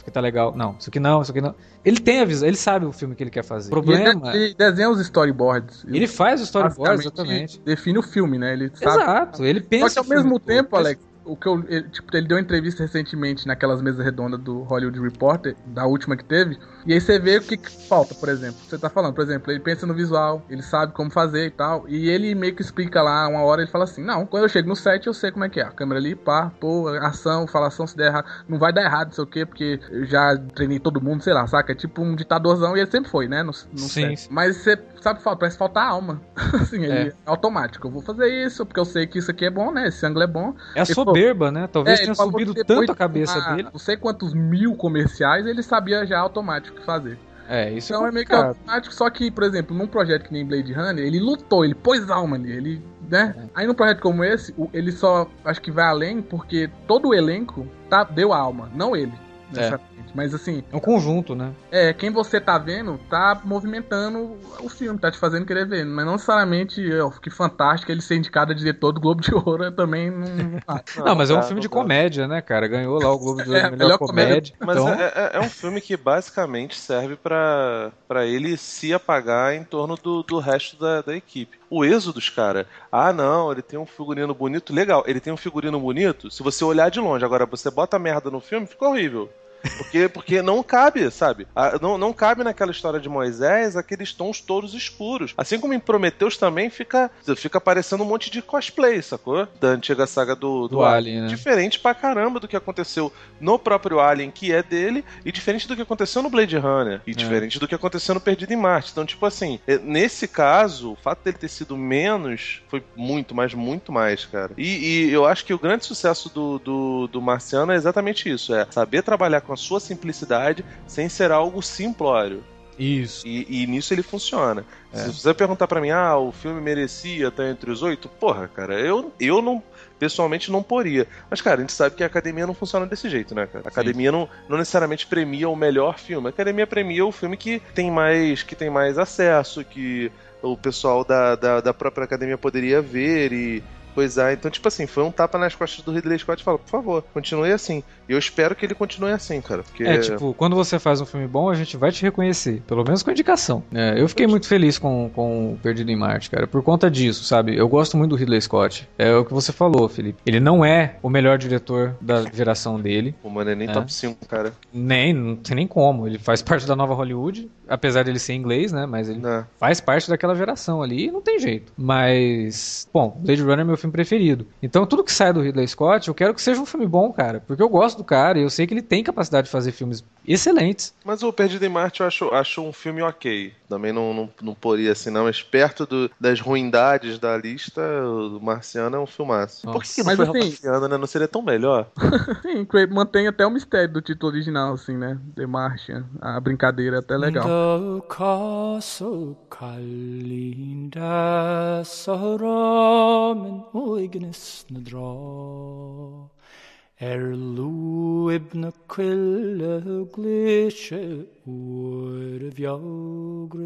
[0.05, 0.53] Aqui tá legal.
[0.55, 1.55] Não, isso aqui não, isso aqui não.
[1.83, 3.73] Ele tem a visão, ele sabe o filme que ele quer fazer.
[3.73, 5.83] O E ele, problema, ele desenha os storyboards.
[5.87, 7.61] ele faz o storyboard, Basicamente, exatamente.
[7.61, 8.53] define o filme, né?
[8.53, 9.01] Ele sabe.
[9.01, 12.15] Exato, ele pensa Só que ao filme mesmo tempo, Alex, o que eu, ele, tipo,
[12.15, 16.55] ele deu uma entrevista recentemente naquelas mesas redondas do Hollywood Reporter, da última que teve,
[16.85, 18.57] e aí você vê o que, que falta, por exemplo.
[18.67, 21.87] Você tá falando, por exemplo, ele pensa no visual, ele sabe como fazer e tal,
[21.87, 24.69] e ele meio que explica lá, uma hora ele fala assim, não, quando eu chego
[24.69, 27.87] no set eu sei como é que é, a câmera ali, pá, pô, ação, falação,
[27.87, 30.79] se der errado, não vai dar errado, não sei o quê, porque eu já treinei
[30.79, 31.71] todo mundo, sei lá, saca?
[31.71, 34.27] É tipo um ditadorzão, e ele sempre foi, né, no, no Sim, set.
[34.31, 36.21] Mas você sabe, parece faltar alma.
[36.61, 37.07] assim, ele É.
[37.07, 39.87] é automático, eu vou fazer isso, porque eu sei que isso aqui é bom, né,
[39.87, 41.67] esse ângulo é bom, É a soberba, né?
[41.71, 43.69] Talvez é, tenha subido tanto a cabeça dele.
[43.71, 47.17] Não sei quantos mil comerciais, ele sabia já automático o que fazer.
[47.47, 50.33] É, isso Então é é meio que automático, só que, por exemplo, num projeto que
[50.33, 53.35] nem Blade Runner, ele lutou, ele pôs alma ali, ele, né?
[53.38, 53.49] É.
[53.53, 57.67] Aí num projeto como esse, ele só acho que vai além porque todo o elenco
[57.89, 59.13] tá, deu alma, não ele,
[59.55, 59.77] É.
[60.13, 61.51] Mas assim, É um conjunto, né?
[61.71, 65.86] é, quem você tá vendo tá movimentando o filme, tá te fazendo querer ver.
[65.86, 69.65] Mas não necessariamente, ó, que fantástico ele ser indicado a diretor do Globo de Ouro,
[69.65, 70.60] eu também não.
[70.67, 72.67] Ah, Não, mas é um filme de comédia, né, cara?
[72.67, 74.55] Ganhou lá o Globo de Ouro É, melhor, melhor comédia.
[74.60, 79.53] Mas então, é, é- é um filme que basicamente serve pra pra ele se apagar
[79.53, 81.58] em torno do, do resto da, da equipe.
[81.75, 85.77] O Êxodos, cara, ah não, ele tem um figurino bonito, legal, ele tem um figurino
[85.77, 89.29] bonito, se você olhar de longe, agora você bota merda no filme, fica horrível.
[89.78, 91.47] Porque, porque não cabe, sabe?
[91.82, 95.34] Não, não cabe naquela história de Moisés aqueles tons todos escuros.
[95.38, 99.47] Assim como em Prometheus também fica, fica parecendo um monte de cosplay, sacou?
[99.60, 101.28] Da antiga saga do, do, Do Alien, né?
[101.28, 105.75] Diferente pra caramba do que aconteceu no próprio Alien, que é dele, e diferente do
[105.75, 108.91] que aconteceu no Blade Runner, e diferente do que aconteceu no Perdido em Marte.
[108.91, 113.54] Então, tipo assim, é, nesse caso, o fato dele ter sido menos foi muito, mas
[113.54, 114.51] muito mais, cara.
[114.58, 118.54] E, e eu acho que o grande sucesso do, do, do Marciano é exatamente isso:
[118.54, 122.43] é saber trabalhar com a sua simplicidade sem ser algo simplório.
[122.77, 123.25] isso.
[123.27, 124.63] E, e nisso ele funciona.
[124.93, 124.97] É.
[124.99, 128.79] Se você perguntar pra mim, ah, o filme merecia estar entre os oito, porra, cara,
[128.79, 129.63] eu, eu não.
[129.97, 131.07] Pessoalmente não poria.
[131.29, 133.63] Mas, cara, a gente sabe que a academia não funciona desse jeito, né, cara?
[133.65, 136.27] A academia não, não necessariamente premia o melhor filme.
[136.27, 141.05] A academia premia o filme que tem mais, que tem mais acesso, que o pessoal
[141.05, 143.63] da, da, da própria academia poderia ver e,
[143.95, 144.34] coisar.
[144.34, 147.03] Então, tipo assim, foi um tapa nas costas do Ridley Scott e fala, por favor,
[147.13, 147.81] continue assim.
[148.08, 149.63] E eu espero que ele continue assim, cara.
[149.63, 149.84] Porque...
[149.84, 152.62] É, tipo, quando você faz um filme bom, a gente vai te reconhecer.
[152.67, 153.63] Pelo menos com indicação.
[153.73, 157.55] É, eu fiquei muito feliz com, com Perdido em Marte, cara, por conta disso, sabe?
[157.58, 158.88] Eu gosto muito do Ridley Scott.
[158.97, 160.21] É o que você falou, Felipe.
[160.25, 163.15] Ele não é o melhor diretor da geração dele.
[163.23, 163.71] O mano é nem É.
[163.71, 164.53] top 5, cara.
[164.73, 166.05] Nem, não tem nem como.
[166.05, 168.86] Ele faz parte da nova Hollywood, apesar dele ser inglês, né?
[168.86, 169.45] Mas ele Né?
[169.60, 171.71] faz parte daquela geração ali e não tem jeito.
[171.78, 174.47] Mas, bom, Blade Runner é meu filme preferido.
[174.62, 177.43] Então tudo que sai do Ridley Scott, eu quero que seja um filme bom, cara.
[177.45, 180.04] Porque eu gosto do cara e eu sei que ele tem capacidade de fazer filmes
[180.28, 180.93] excelentes.
[181.04, 183.54] Mas o Perdido em Marte eu acho, acho um filme ok.
[183.69, 185.23] Também não, não, não poria assim, não.
[185.25, 189.63] Mas perto do- das ruindades da lista, o Marciano é um filmaço.
[189.63, 190.97] Por que, que não Mas foi assim- Marciano, né?
[190.97, 191.89] Não seria tão melhor?
[192.41, 195.17] Sim, mantém até o mistério do título original, assim, né?
[195.36, 196.06] The Martian.
[196.21, 197.43] A brincadeira é até legal.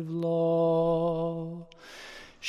[0.04, 1.68] Law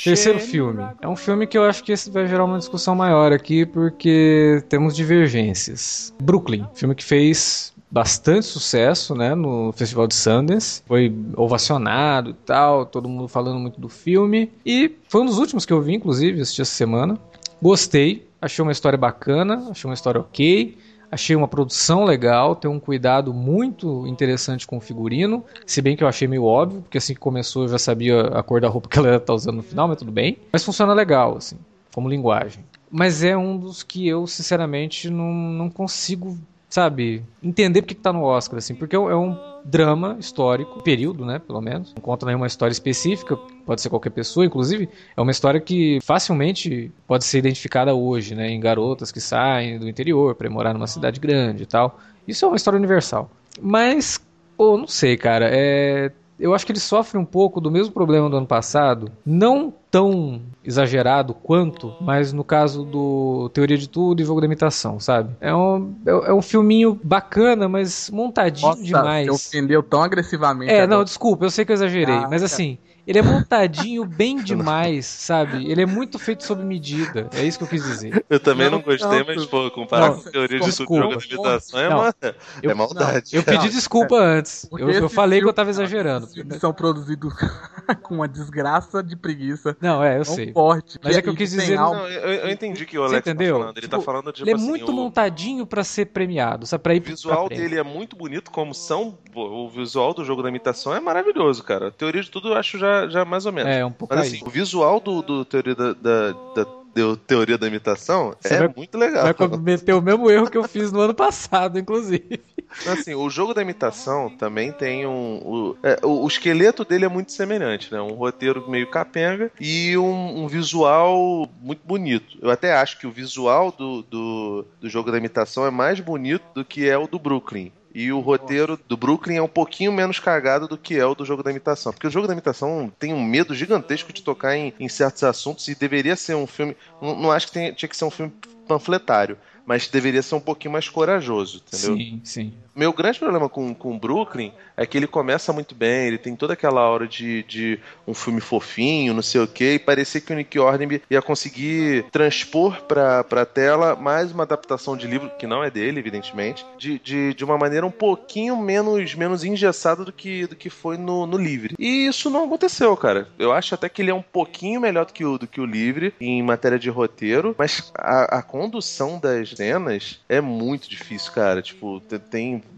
[0.03, 0.83] Terceiro filme.
[1.01, 4.95] É um filme que eu acho que vai gerar uma discussão maior aqui, porque temos
[4.95, 6.13] divergências.
[6.21, 12.85] Brooklyn, filme que fez bastante sucesso, né, no Festival de Sundance, foi ovacionado e tal,
[12.85, 16.39] todo mundo falando muito do filme, e foi um dos últimos que eu vi, inclusive,
[16.39, 17.19] assisti essa semana.
[17.61, 20.77] Gostei, achei uma história bacana, achei uma história ok,
[21.11, 26.03] achei uma produção legal, tem um cuidado muito interessante com o figurino, se bem que
[26.03, 28.87] eu achei meio óbvio, porque assim que começou eu já sabia a cor da roupa
[28.87, 30.37] que ela tá usando no final, mas tudo bem.
[30.53, 31.57] Mas funciona legal, assim,
[31.93, 32.63] como linguagem.
[32.89, 36.37] Mas é um dos que eu, sinceramente, não, não consigo,
[36.71, 41.37] sabe, entender porque que tá no Oscar, assim, porque é um drama histórico, período, né,
[41.37, 41.93] pelo menos.
[41.93, 46.89] Não conta nenhuma história específica, pode ser qualquer pessoa, inclusive, é uma história que facilmente
[47.05, 51.19] pode ser identificada hoje, né, em garotas que saem do interior para morar numa cidade
[51.19, 51.99] grande e tal.
[52.25, 53.29] Isso é uma história universal.
[53.61, 54.19] Mas,
[54.55, 58.29] pô, não sei, cara, é eu acho que ele sofre um pouco do mesmo problema
[58.29, 64.25] do ano passado, não tão exagerado quanto, mas no caso do Teoria de Tudo e
[64.25, 65.35] Jogo da Imitação, sabe?
[65.39, 69.27] É um, é, é um filminho bacana, mas montadinho Nossa, demais.
[69.27, 70.71] você ofendeu tão agressivamente.
[70.71, 70.97] É, agora.
[70.97, 72.45] não, desculpa, eu sei que eu exagerei, Ah, mas cara.
[72.45, 75.69] assim, ele é montadinho bem demais, sabe?
[75.69, 78.25] Ele é muito feito sob medida, é isso que eu quis dizer.
[78.29, 80.85] Eu também não, Não, gostei, não, mas, pô, comparar não, com a teoria de desculpa.
[80.85, 82.15] tudo jogo da imitação é, uma,
[82.61, 83.35] eu- é maldade.
[83.35, 86.25] Eu pedi Não, desculpa antes, Porque eu, eu falei que eu tava exagerando.
[86.25, 87.33] esses filmes são produzidos
[88.03, 89.75] com uma desgraça de preguiça.
[89.81, 90.51] Não, é, eu tão sei.
[90.53, 90.97] forte.
[91.03, 91.75] Mas é que eu quis dizer-.
[91.77, 93.55] Não, eu, eu entendi que o Você Alex entendeu?
[93.55, 93.77] tá falando.
[93.77, 96.83] Ele tá Tipo, falando, tipo ele é assim, muito o, montadinho pra ser premiado, sabe?
[96.83, 99.17] Pra ir o visual dele é muito bonito, como são.
[99.33, 101.87] O visual do jogo da imitação é maravilhoso, cara.
[101.87, 103.71] A teoria de tudo eu acho já, já mais ou menos.
[103.71, 104.35] É, um pouco Mas aí.
[104.37, 108.57] assim, o visual do, do teoria da, da, da- do teoria da imitação Você é
[108.59, 109.23] vai- muito legal.
[109.23, 112.41] Vai cometer o mesmo erro que eu fiz no ano passado, inclusive.
[112.85, 115.37] Assim, o jogo da imitação também tem um.
[115.41, 118.01] O, é, o, o esqueleto dele é muito semelhante, né?
[118.01, 122.37] Um roteiro meio capenga e um, um visual muito bonito.
[122.41, 126.43] Eu até acho que o visual do, do, do jogo da imitação é mais bonito
[126.53, 127.71] do que é o do Brooklyn.
[127.93, 131.25] E o roteiro do Brooklyn é um pouquinho menos cagado do que é o do
[131.25, 131.91] jogo da imitação.
[131.91, 135.67] Porque o jogo da imitação tem um medo gigantesco de tocar em, em certos assuntos
[135.67, 136.75] e deveria ser um filme.
[137.01, 138.31] Não, não acho que tinha que ser um filme
[138.67, 141.95] panfletário, mas deveria ser um pouquinho mais corajoso, entendeu?
[141.95, 142.53] Sim, sim.
[142.75, 146.53] Meu grande problema com, com Brooklyn é que ele começa muito bem, ele tem toda
[146.53, 150.35] aquela aura de, de um filme fofinho, não sei o que, e parecia que o
[150.35, 155.63] Nick Hornby ia conseguir transpor pra, pra tela mais uma adaptação de livro, que não
[155.63, 160.47] é dele, evidentemente, de, de, de uma maneira um pouquinho menos, menos engessada do que,
[160.47, 161.75] do que foi no, no livre.
[161.77, 163.27] E isso não aconteceu, cara.
[163.37, 165.65] Eu acho até que ele é um pouquinho melhor do que o, do que o
[165.65, 171.61] livre em matéria de roteiro, mas a, a condução das cenas é muito difícil, cara.
[171.61, 172.19] Tipo, te-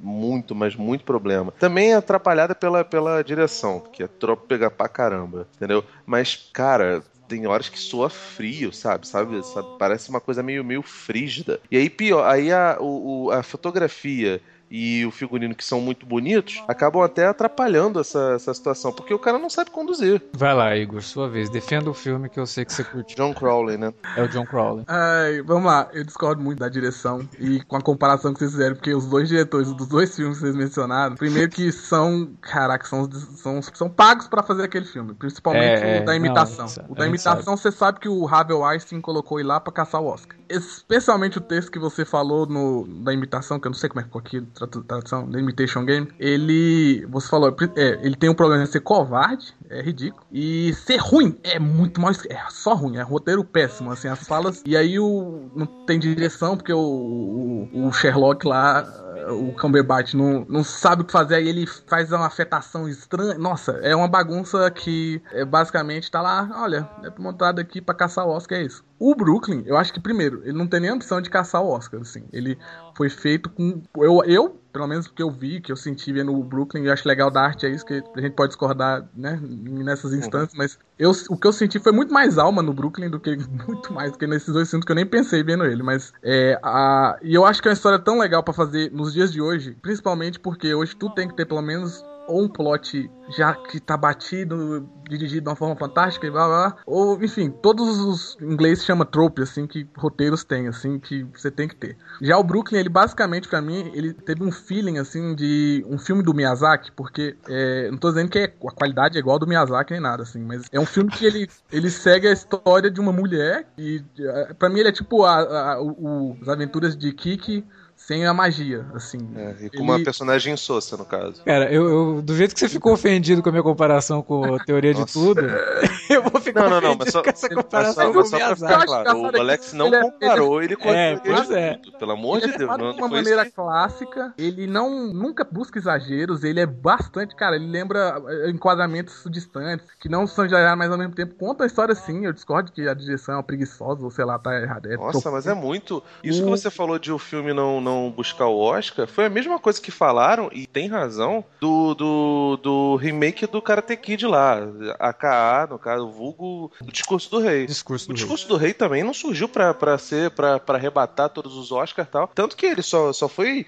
[0.02, 1.52] muito, mas muito problema.
[1.60, 5.84] Também é atrapalhada pela, pela direção, porque é tropa pegar pra caramba, entendeu?
[6.06, 9.08] Mas, cara, tem horas que soa frio, sabe?
[9.08, 9.41] Sabe?
[9.43, 9.67] Sabe?
[9.78, 11.60] Parece uma coisa meio, meio frígida.
[11.72, 14.41] E aí, pior, aí a, o- a fotografia
[14.76, 19.20] e o figurino, que são muito bonitos, acabam até atrapalhando essa, essa situação, porque o
[19.20, 20.20] cara não sabe conduzir.
[20.36, 21.48] Vai lá, Igor, sua vez.
[21.48, 23.16] Defenda o filme que eu sei que você curtiu.
[23.16, 23.94] John Crowley, né?
[24.18, 24.84] É o John Crowley.
[24.88, 28.76] Ai, vamos lá, eu discordo muito da direção e com a comparação que vocês fizeram,
[28.76, 33.08] porque os dois diretores dos dois filmes que vocês mencionaram, primeiro que são, caraca, são,
[33.12, 36.66] são, são pagos pra fazer aquele filme, principalmente É, o da é, imitação.
[36.66, 37.10] não, o da sabe.
[37.10, 40.36] imitação, você sabe que o Harvey Weinstein colocou ele lá pra caçar o Oscar.
[40.56, 44.04] Especialmente o texto que você falou no, da imitação, que eu não sei como é
[44.04, 44.42] que ficou aqui
[44.88, 49.54] tradução, da Imitation Game, ele, você falou, é, ele tem um problema de ser covarde,
[49.70, 54.08] é ridículo, e ser ruim é muito mal, é só ruim, é roteiro péssimo, assim,
[54.08, 58.86] as falas, e aí o, não tem direção, porque o, o, o Sherlock lá
[59.32, 63.38] o Cumberbatch não, não sabe o que fazer, aí ele faz uma afetação estranha.
[63.38, 68.26] Nossa, é uma bagunça que é, basicamente tá lá, olha, é montado aqui para caçar
[68.26, 68.84] o Oscar, é isso.
[69.00, 71.69] O Brooklyn, eu acho que primeiro, ele não tem nem a opção de caçar o
[71.69, 72.23] Oscar, assim.
[72.32, 72.58] Ele
[72.95, 73.82] foi feito com.
[73.95, 76.91] Eu, eu pelo menos o que eu vi, que eu senti vendo o Brooklyn, eu
[76.91, 80.17] acho legal da arte é isso, que a gente pode discordar, né, nessas uhum.
[80.17, 80.58] instâncias, uhum.
[80.58, 83.93] mas eu, o que eu senti foi muito mais alma no Brooklyn do que muito
[83.93, 87.19] mais do que nesses dois filmes que eu nem pensei vendo ele, mas é, a,
[87.21, 89.77] e eu acho que é uma história tão legal para fazer nos dias de hoje,
[89.79, 93.96] principalmente porque hoje tu tem que ter pelo menos ou um plot já que tá
[93.96, 99.06] batido, dirigido de uma forma fantástica e blá blá, ou enfim, todos os ingleses chama
[99.06, 101.98] trope assim que roteiros têm assim que você tem que ter.
[102.22, 106.22] Já o Brooklyn, ele basicamente para mim, ele teve um feeling assim de um filme
[106.22, 109.94] do Miyazaki, porque é, não tô dizendo que é, a qualidade é igual do Miyazaki
[109.94, 113.12] nem nada assim, mas é um filme que ele, ele segue a história de uma
[113.12, 117.66] mulher e é, para mim ele é tipo a, a, o, as aventuras de Kiki
[118.06, 119.30] sem a magia, assim.
[119.36, 119.84] É, e com ele...
[119.84, 121.42] uma personagem insossa, no caso.
[121.46, 124.60] Cara, eu, eu, do jeito que você ficou ofendido com a minha comparação com a
[124.63, 125.42] teoria de tudo,
[126.10, 128.68] eu vou ficar não, não, não, mas só, com essa comparação mas só, mas só
[128.68, 131.76] pra ficar claro, o Alex não ele comparou ele, com é, pois é.
[131.76, 132.78] Tudo, pelo amor de é Deus.
[132.78, 133.56] De uma maneira isso.
[133.56, 139.88] clássica, ele não nunca busca exageros, ele é bastante, cara, ele lembra eh, enquadramentos distantes,
[139.98, 142.86] que não são exagerados, mas ao mesmo tempo conta a história sim, eu discordo que
[142.86, 144.92] a direção é preguiçosa, ou sei lá, tá errado.
[144.92, 146.04] É Nossa, mas é muito...
[146.22, 146.46] Isso o...
[146.46, 149.82] que você falou de o filme não, não buscar o Oscar foi a mesma coisa
[149.82, 154.60] que falaram, e tem razão, do, do, do remake do Karate Kid lá.
[154.99, 157.65] AKA, no caso, o vulgo do Discurso do Rei.
[157.65, 161.56] Discurso o Discurso do Rei também não surgiu pra, pra ser, pra, pra arrebatar todos
[161.56, 162.27] os Oscars e tal.
[162.27, 163.65] Tanto que ele só, só foi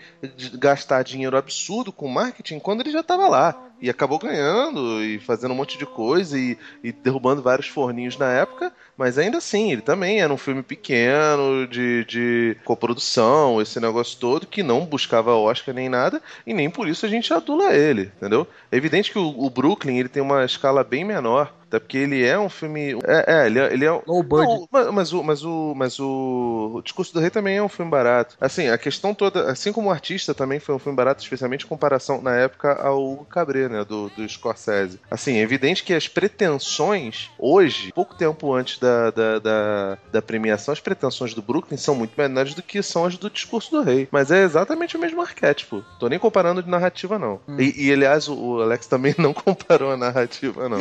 [0.54, 5.52] gastar dinheiro absurdo com marketing quando ele já tava lá e acabou ganhando e fazendo
[5.52, 9.82] um monte de coisa e, e, derrubando vários forninhos na época, mas ainda assim, ele
[9.82, 15.74] também era um filme pequeno, de, de coprodução, esse negócio todo, que não buscava Oscar
[15.74, 18.48] nem nada, e nem por isso a gente adula ele, entendeu?
[18.72, 22.24] É evidente que o, o Brooklyn ele tem uma escala bem menor até porque ele
[22.24, 22.98] é um filme.
[23.06, 23.92] É, é ele, é, ele é.
[24.08, 24.68] Low budget.
[24.72, 26.72] Não, mas, o, mas, o, mas o.
[26.76, 28.36] O Discurso do Rei também é um filme barato.
[28.40, 29.52] Assim, a questão toda.
[29.52, 33.26] Assim como o artista também foi um filme barato, especialmente em comparação na época ao
[33.30, 33.84] Cabré, né?
[33.84, 35.00] Do, do Scorsese.
[35.10, 40.72] Assim, é evidente que as pretensões, hoje, pouco tempo antes da, da, da, da premiação,
[40.72, 44.08] as pretensões do Brooklyn são muito menores do que são as do Discurso do Rei.
[44.12, 45.84] Mas é exatamente o mesmo arquétipo.
[46.00, 47.40] Tô nem comparando de narrativa, não.
[47.48, 47.58] Hum.
[47.60, 50.80] E, e, aliás, o, o Alex também não comparou a narrativa, não.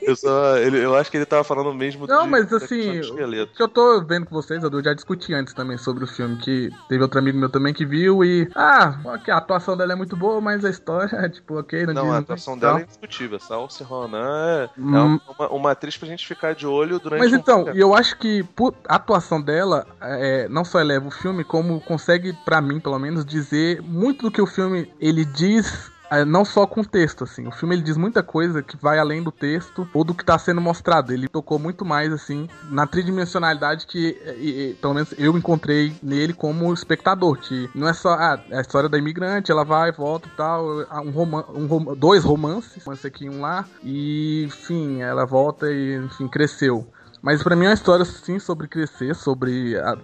[0.00, 3.46] Eu só ele, eu acho que ele tava falando mesmo Não, de, mas assim, o
[3.46, 6.70] que eu tô vendo com vocês, eu já discuti antes também sobre o filme, que
[6.88, 8.48] teve outro amigo meu também que viu e.
[8.54, 8.94] Ah,
[9.28, 12.18] a atuação dela é muito boa, mas a história é tipo, ok, não Não, a
[12.18, 13.38] atuação dela é indiscutível.
[13.38, 14.96] Salsa Ronan é, hum.
[14.96, 18.18] é uma, uma, atriz pra gente ficar de olho durante Mas então, e eu acho
[18.18, 22.80] que por, a atuação dela é, não só eleva o filme, como consegue, para mim,
[22.80, 25.91] pelo menos, dizer muito do que o filme ele diz
[26.26, 27.46] não só com texto, assim.
[27.46, 30.38] O filme ele diz muita coisa que vai além do texto ou do que está
[30.38, 31.12] sendo mostrado.
[31.12, 36.32] Ele tocou muito mais, assim, na tridimensionalidade que, e, e, pelo menos, eu encontrei nele
[36.32, 37.38] como espectador.
[37.38, 40.66] Que não é só ah, é a história da imigrante, ela vai, volta e tal.
[41.04, 43.64] Um roman um rom dois romances, um aqui e um lá.
[43.82, 46.86] E, enfim, ela volta e, enfim, cresceu.
[47.22, 49.96] Mas para mim é uma história sim sobre crescer, sobre a,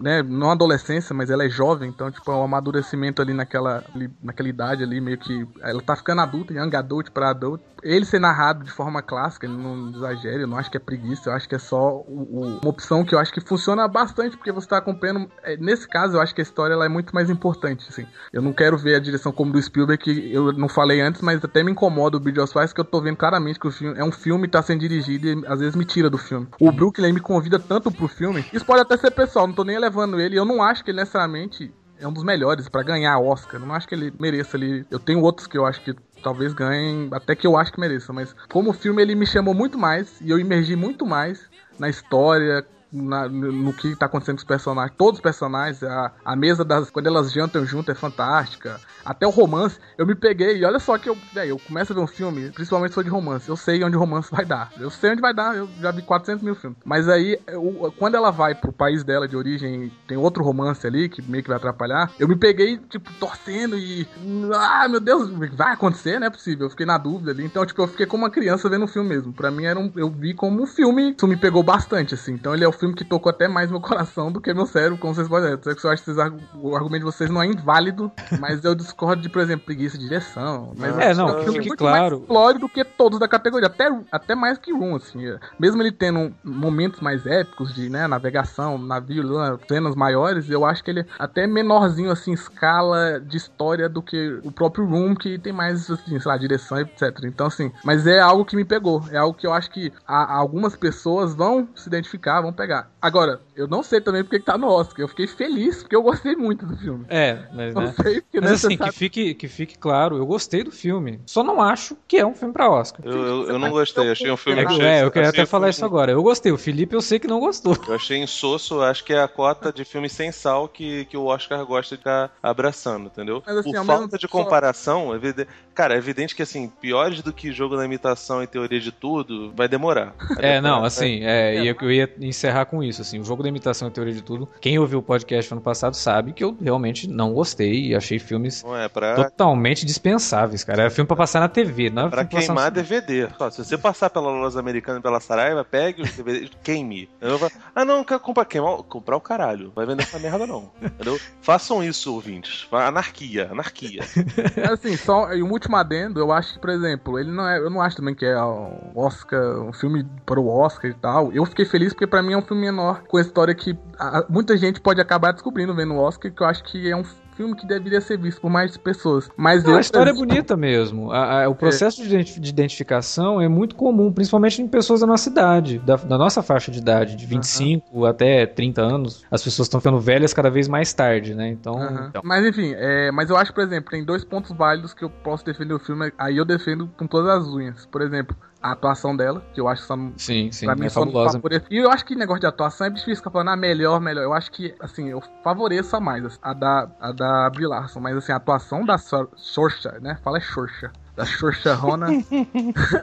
[0.00, 4.10] né, não adolescência, mas ela é jovem, então tipo é um amadurecimento ali naquela ali,
[4.22, 7.64] naquela idade ali meio que ela tá ficando adulta, young adult para adulto.
[7.82, 11.30] Ele ser narrado de forma clássica, ele não exagera, eu não acho que é preguiça,
[11.30, 14.36] eu acho que é só o, o, uma opção que eu acho que funciona bastante
[14.36, 17.14] porque você tá acompanhando, é, nesse caso eu acho que a história ela é muito
[17.14, 18.04] mais importante, assim.
[18.32, 21.42] Eu não quero ver a direção como do Spielberg que eu não falei antes, mas
[21.42, 24.04] até me incomoda o Bridge of que eu tô vendo claramente que o filme é
[24.04, 27.12] um filme que tá sendo dirigido e às vezes me tira do filme o Brooklyn
[27.12, 28.44] me convida tanto pro filme.
[28.52, 30.36] Isso pode até ser pessoal, não tô nem levando ele.
[30.36, 33.60] Eu não acho que ele necessariamente é um dos melhores para ganhar Oscar.
[33.60, 34.86] Não acho que ele mereça ali.
[34.90, 38.12] Eu tenho outros que eu acho que talvez ganhem, até que eu acho que mereça,
[38.12, 42.66] mas como filme ele me chamou muito mais e eu imergi muito mais na história,
[42.92, 44.96] na, no que tá acontecendo com os personagens.
[44.96, 46.90] Todos os personagens, a, a mesa das.
[46.90, 48.80] Quando elas jantam junto é fantástica.
[49.04, 50.58] Até o romance, eu me peguei.
[50.58, 53.10] E olha só que eu, eu começo a ver um filme, principalmente se for de
[53.10, 53.48] romance.
[53.48, 54.70] Eu sei onde o romance vai dar.
[54.78, 55.56] Eu sei onde vai dar.
[55.56, 56.78] Eu já vi 400 mil filmes.
[56.84, 61.08] Mas aí, eu, quando ela vai pro país dela de origem, tem outro romance ali
[61.08, 62.10] que meio que vai atrapalhar.
[62.18, 64.06] Eu me peguei, tipo, torcendo e.
[64.54, 66.66] Ah, meu Deus, vai acontecer, não é possível.
[66.66, 67.44] Eu fiquei na dúvida ali.
[67.44, 69.32] Então, tipo, eu fiquei como uma criança vendo um filme mesmo.
[69.32, 71.14] Pra mim, era um, eu vi como um filme.
[71.16, 72.32] Isso me pegou bastante, assim.
[72.32, 74.98] Então, ele é o filme que tocou até mais meu coração do que meu cérebro,
[74.98, 75.60] como vocês podem ver.
[75.84, 76.10] Eu acho que
[76.54, 78.10] o argumento de vocês não é inválido,
[78.40, 80.72] mas eu discordo de, por exemplo, preguiça de direção.
[80.76, 82.24] Mas É, não, que é um filme muito claro.
[82.28, 85.18] mais do que todos da categoria, até, até mais que Room, assim.
[85.58, 89.22] Mesmo ele tendo momentos mais épicos de né, navegação, navio,
[89.68, 94.38] cenas maiores, eu acho que ele é até menorzinho, assim, escala de história do que
[94.42, 97.24] o próprio Room, que tem mais, assim, sei lá, direção, etc.
[97.24, 99.02] Então, assim, mas é algo que me pegou.
[99.10, 102.67] É algo que eu acho que a- algumas pessoas vão se identificar, vão pegar.
[103.00, 105.00] Agora, eu não sei também porque que tá no Oscar.
[105.00, 107.04] Eu fiquei feliz porque eu gostei muito do filme.
[107.08, 107.94] É, mas, Não né?
[108.02, 111.20] sei porque Mas né, assim, que fique, que fique claro, eu gostei do filme.
[111.26, 113.00] Só não acho que é um filme pra Oscar.
[113.04, 115.66] Eu, eu, eu não gostei, achei um filme É, que é, eu queria até falar
[115.66, 116.12] filme- isso agora.
[116.12, 116.52] Eu gostei.
[116.52, 117.76] O Felipe eu sei que não gostou.
[117.86, 121.24] Eu achei insosso, acho que é a cota de filme sem sal que, que o
[121.26, 123.42] Oscar gosta de ficar abraçando, entendeu?
[123.46, 127.32] Mas, assim, Por falta de comparação, é evide- cara, é evidente que assim, piores do
[127.32, 130.14] que jogo da imitação e teoria de tudo, vai demorar.
[130.18, 133.18] Vai É, demorar, não, vai- assim, é, e eu, eu ia encerrar com isso, assim,
[133.18, 134.48] o jogo da imitação e teoria de tudo.
[134.60, 138.64] Quem ouviu o podcast ano passado sabe que eu realmente não gostei e achei filmes
[138.76, 140.82] é pra, totalmente dispensáveis, cara.
[140.82, 143.28] Era filme pra passar na TV, não era pra filme pra passar queimar no DVD.
[143.38, 147.08] Ó, se você passar pela Lojas Americana e pela Saraiva, pegue os DVDs, queime.
[147.20, 149.72] Eu vou- ah, não, quer comprar queimar, comprar o caralho.
[149.74, 150.70] Vai vender essa merda não.
[150.82, 151.18] Entendeu?
[151.42, 152.66] Façam isso, ouvintes.
[152.72, 154.00] Anarquia, anarquia.
[154.72, 157.58] Assim, só e um último adendo, eu acho que, por exemplo, ele não é.
[157.58, 161.32] Eu não acho também que é um Oscar, um filme para o Oscar e tal.
[161.32, 164.24] Eu fiquei feliz porque pra mim é um filme menor, com a história que a-
[164.28, 167.04] muita gente pode acabar descobrindo vendo o Oscar, que eu acho que é um
[167.36, 169.30] filme que deveria ser visto por mais pessoas.
[169.36, 171.12] Mas Não, eu, a história é bonita mesmo.
[171.12, 175.06] A- a- o processo de identi- de identificação é muito comum, principalmente em pessoas da
[175.06, 179.24] nossa idade, da, da nossa faixa de idade, de 25 até 30 anos.
[179.30, 181.48] As pessoas estão ficando velhas cada vez mais tarde, né?
[181.48, 181.74] Então.
[181.80, 182.06] Aham.
[182.08, 185.10] então- Mas enfim, é, mas eu acho, por exemplo, tem dois pontos válidos que eu
[185.10, 187.86] posso defender o filme, aí eu defendo com todas as unhas.
[187.86, 190.90] Por exemplo, a atuação dela, que eu acho que só Sim, sim, pra mim é
[190.90, 191.40] fabulosa.
[191.70, 194.22] E eu acho que negócio de atuação é difícil ficar falando, ah, melhor, melhor.
[194.22, 198.16] Eu acho que, assim, eu favoreço mais assim, a da, a da Brie Larson, mas
[198.16, 200.18] assim, a atuação da Sor- Sorcha, né?
[200.22, 200.90] Fala é Sorcha.
[201.14, 202.08] Da Sorcha Rona.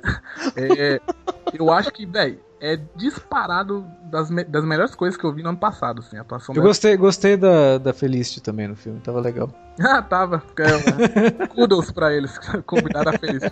[0.56, 1.02] é,
[1.54, 3.86] eu acho que, velho, é disparado
[4.16, 6.62] das, me- das melhores coisas que eu vi no ano passado, assim, a atuação Eu
[6.62, 6.68] dela.
[6.70, 9.50] gostei, gostei da, da Felicity também no filme, tava legal.
[9.78, 10.42] Ah, tava.
[10.58, 13.44] É, kudos pra eles, convidaram a feliz.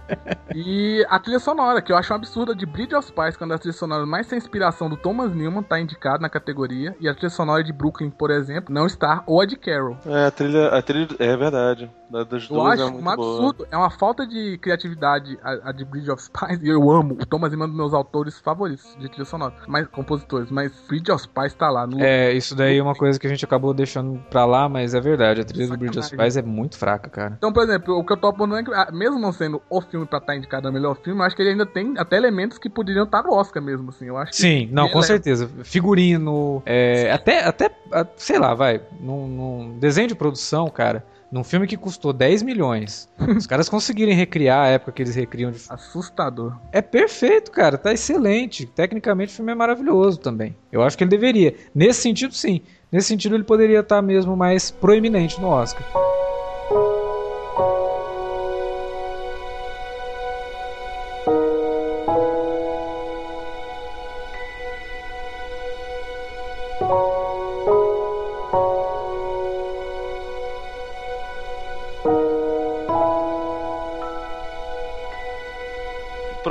[0.55, 3.57] E a trilha sonora, que eu acho um absurda, de Bridge of Spies, quando a
[3.57, 7.29] trilha sonora mais sem inspiração do Thomas Newman tá indicada na categoria, e a trilha
[7.29, 9.97] sonora de Brooklyn, por exemplo, não está, ou a de Carol.
[10.05, 11.91] É, a trilha, a trilha é verdade.
[12.09, 13.33] Da- Das Eu duas acho é um muito boa.
[13.33, 17.17] absurdo, é uma falta de criatividade a, a de Bridge of Spies, e eu amo.
[17.19, 20.71] O Thomas Newman é um dos meus autores favoritos de trilha sonora, mas compositores, mas
[20.87, 21.85] Bridge of Spies tá lá.
[21.87, 24.93] No, É, isso daí é uma coisa que a gente acabou deixando pra lá, mas
[24.93, 25.41] é verdade.
[25.41, 26.07] A trilha do Bridge of.
[26.07, 27.33] Spies é muito fraca, cara.
[27.37, 29.81] Então, por exemplo, o que eu tô apontando é que, ah, mesmo não sendo o
[29.81, 32.57] filme pra estar indicado a melhor filme, eu acho que ele ainda tem até elementos
[32.57, 34.05] que poderiam estar no Oscar mesmo, assim.
[34.05, 35.49] Eu acho Sim, não, com é- certeza.
[35.63, 41.43] Figurino, é, até, até, a- sei lá, vai, num, num desenho de produção, cara, num
[41.43, 45.59] filme que custou 10 milhões, os caras conseguirem recriar a época que eles recriam de
[45.67, 46.59] Assustador.
[46.71, 47.75] É perfeito, cara.
[47.75, 48.67] Tá excelente.
[48.67, 50.55] Tecnicamente o filme é maravilhoso também.
[50.71, 51.55] Eu acho que ele deveria.
[51.73, 52.61] Nesse sentido, sim.
[52.91, 55.83] Nesse sentido, ele poderia estar mesmo mais proeminente no Oscar.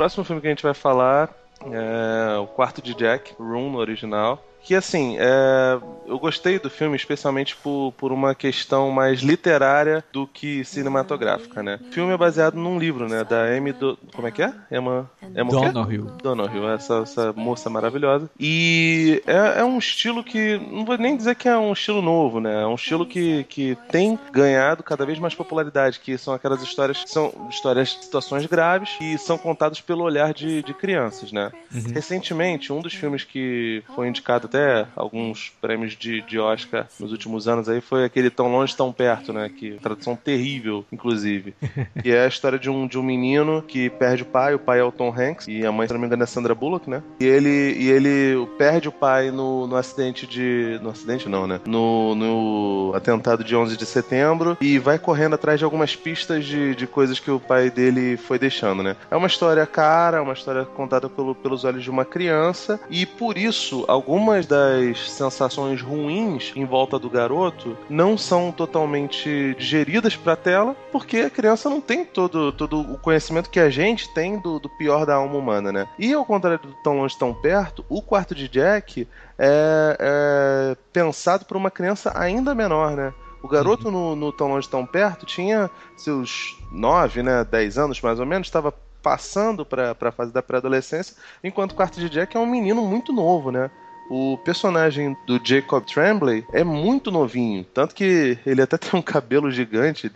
[0.03, 1.33] Próximo filme que a gente vai falar
[1.71, 4.43] é O Quarto de Jack, Room no original.
[4.63, 10.25] Que assim, é, eu gostei do filme especialmente por, por uma questão mais literária do
[10.25, 11.79] que cinematográfica, né?
[11.81, 13.23] O filme é baseado num livro, né?
[13.23, 13.97] Da Amy do...
[14.13, 14.53] Como é que é?
[14.71, 15.09] Emma...
[15.35, 15.51] Emma?
[15.51, 16.05] Donoghue.
[16.21, 18.29] Donoghue, essa, essa moça maravilhosa.
[18.39, 22.39] E é, é um estilo que, não vou nem dizer que é um estilo novo,
[22.39, 22.61] né?
[22.61, 27.03] É um estilo que, que tem ganhado cada vez mais popularidade, que são aquelas histórias
[27.03, 31.51] que são histórias de situações graves e são contadas pelo olhar de, de crianças, né?
[31.93, 37.47] Recentemente, um dos filmes que foi indicado até alguns prêmios de, de Oscar nos últimos
[37.47, 39.49] anos aí foi aquele Tão Longe, Tão Perto, né?
[39.49, 41.55] Que tradução terrível, inclusive.
[42.01, 44.79] que é a história de um, de um menino que perde o pai, o pai
[44.79, 47.01] é o Tom Hanks, e a mãe, se não me engano, é Sandra Bullock, né?
[47.19, 50.79] E ele, e ele perde o pai no, no acidente de.
[50.83, 51.59] No acidente não, né?
[51.65, 56.75] No, no atentado de 11 de setembro e vai correndo atrás de algumas pistas de,
[56.75, 58.95] de coisas que o pai dele foi deixando, né?
[59.09, 63.37] É uma história cara, uma história contada pelo, pelos olhos de uma criança, e por
[63.37, 70.75] isso algumas das sensações ruins em volta do garoto não são totalmente digeridas pra tela,
[70.91, 74.69] porque a criança não tem todo, todo o conhecimento que a gente tem do, do
[74.69, 75.87] pior da alma humana, né?
[75.97, 81.45] E ao contrário do Tão Longe Tão Perto, o quarto de Jack é, é pensado
[81.45, 83.13] para uma criança ainda menor, né?
[83.41, 88.19] O garoto no, no Tão Longe Tão Perto tinha seus 9, né, 10 anos mais
[88.19, 88.73] ou menos, estava
[89.03, 93.11] passando para a fase da pré-adolescência, enquanto o quarto de Jack é um menino muito
[93.11, 93.69] novo, né?
[94.15, 99.49] O personagem do Jacob Tremblay é muito novinho, tanto que ele até tem um cabelo
[99.49, 100.11] gigante,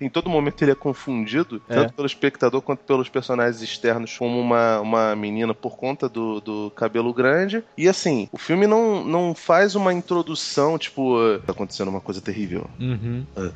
[0.00, 1.74] em todo momento ele é confundido, é.
[1.74, 6.72] tanto pelo espectador quanto pelos personagens externos, como uma, uma menina por conta do, do
[6.74, 7.62] cabelo grande.
[7.78, 12.68] E assim, o filme não, não faz uma introdução, tipo, tá acontecendo uma coisa terrível.
[12.80, 13.24] Uhum.
[13.36, 13.52] Ah,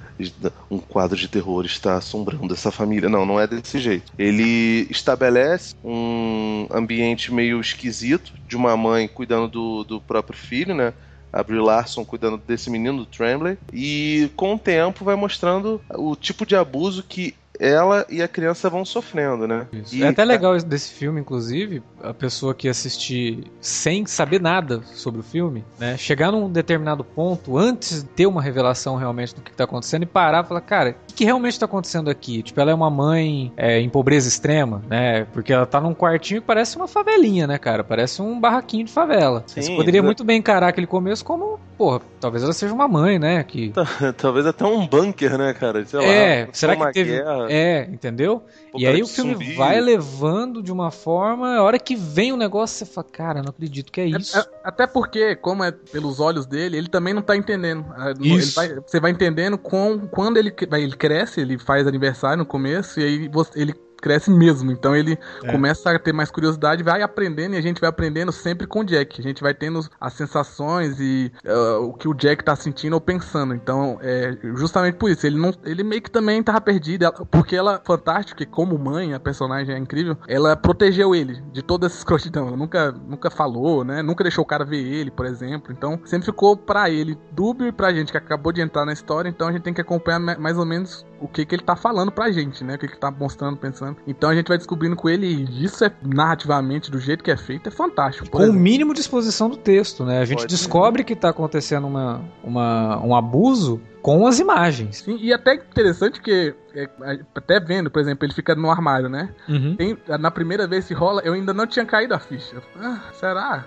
[0.70, 3.09] um quadro de terror está assombrando essa família.
[3.09, 4.12] Não, não é desse jeito.
[4.16, 10.74] Ele estabelece um ambiente meio esquisito de uma mãe cuidando cuidando do, do próprio filho,
[10.74, 10.93] né?
[11.32, 16.16] a Brie Larson cuidando desse menino, do Tremblay, e com o tempo vai mostrando o
[16.16, 19.66] tipo de abuso que ela e a criança vão sofrendo, né?
[19.92, 20.02] E...
[20.02, 25.22] É até legal desse filme, inclusive, a pessoa que assistir sem saber nada sobre o
[25.22, 25.96] filme, né?
[25.98, 30.06] Chegar num determinado ponto, antes de ter uma revelação realmente do que está acontecendo, e
[30.06, 32.42] parar e falar, cara, o que realmente está acontecendo aqui?
[32.42, 35.26] Tipo, ela é uma mãe é, em pobreza extrema, né?
[35.32, 37.84] Porque ela tá num quartinho que parece uma favelinha, né, cara?
[37.84, 39.44] Parece um barraquinho de favela.
[39.46, 43.18] Sim, Você poderia muito bem encarar aquele começo como, porra, talvez ela seja uma mãe,
[43.18, 43.42] né?
[43.42, 43.72] Que...
[44.18, 45.82] Talvez até um bunker, né, cara?
[45.86, 47.12] Sei é, lá, será que teve...
[47.12, 47.46] Guerra.
[47.48, 48.44] É, entendeu?
[48.76, 49.54] e aí o filme zumbi.
[49.54, 53.48] vai levando de uma forma, a hora que vem o negócio, você fala, cara, não
[53.48, 54.38] acredito que é, é isso.
[54.38, 57.86] É, até porque, como é pelos olhos dele, ele também não tá entendendo.
[58.20, 58.56] Isso.
[58.56, 63.04] Vai, você vai entendendo com, quando ele, ele cresce, ele faz aniversário no começo, e
[63.04, 64.72] aí você, ele cresce mesmo.
[64.72, 65.53] Então ele é.
[65.53, 68.84] começa a ter mais curiosidade, vai aprendendo e a gente vai aprendendo sempre com o
[68.84, 69.20] Jack.
[69.20, 73.01] A gente vai tendo as sensações e uh, o que o Jack tá sentindo ou
[73.01, 73.55] pensando.
[73.55, 75.26] Então, é justamente por isso.
[75.26, 79.14] Ele não, ele meio que também tava perdido, ela, porque ela, fantástico, que como mãe,
[79.14, 82.48] a personagem é incrível, ela protegeu ele de toda essa escrotidão.
[82.48, 84.03] Ela nunca, nunca falou, né?
[84.03, 85.72] Nunca deixou o cara ver ele, por exemplo.
[85.72, 89.28] Então, sempre ficou para ele dúbio e pra gente que acabou de entrar na história.
[89.28, 92.10] Então, a gente tem que acompanhar mais ou menos o que, que ele tá falando
[92.10, 92.74] pra gente, né?
[92.74, 93.96] O que, que ele tá mostrando, pensando.
[94.06, 97.36] Então a gente vai descobrindo com ele, e isso é narrativamente, do jeito que é
[97.36, 98.28] feito, é fantástico.
[98.30, 100.20] Com o mínimo de exposição do texto, né?
[100.20, 101.04] A gente Pode descobre ser.
[101.04, 104.98] que tá acontecendo uma, uma, um abuso com as imagens.
[104.98, 106.88] Sim, e até interessante que é,
[107.34, 109.30] até vendo, por exemplo, ele fica no armário, né?
[109.48, 109.74] Uhum.
[109.76, 112.57] Tem, na primeira vez que rola, eu ainda não tinha caído a ficha.
[112.80, 113.64] Ah, será?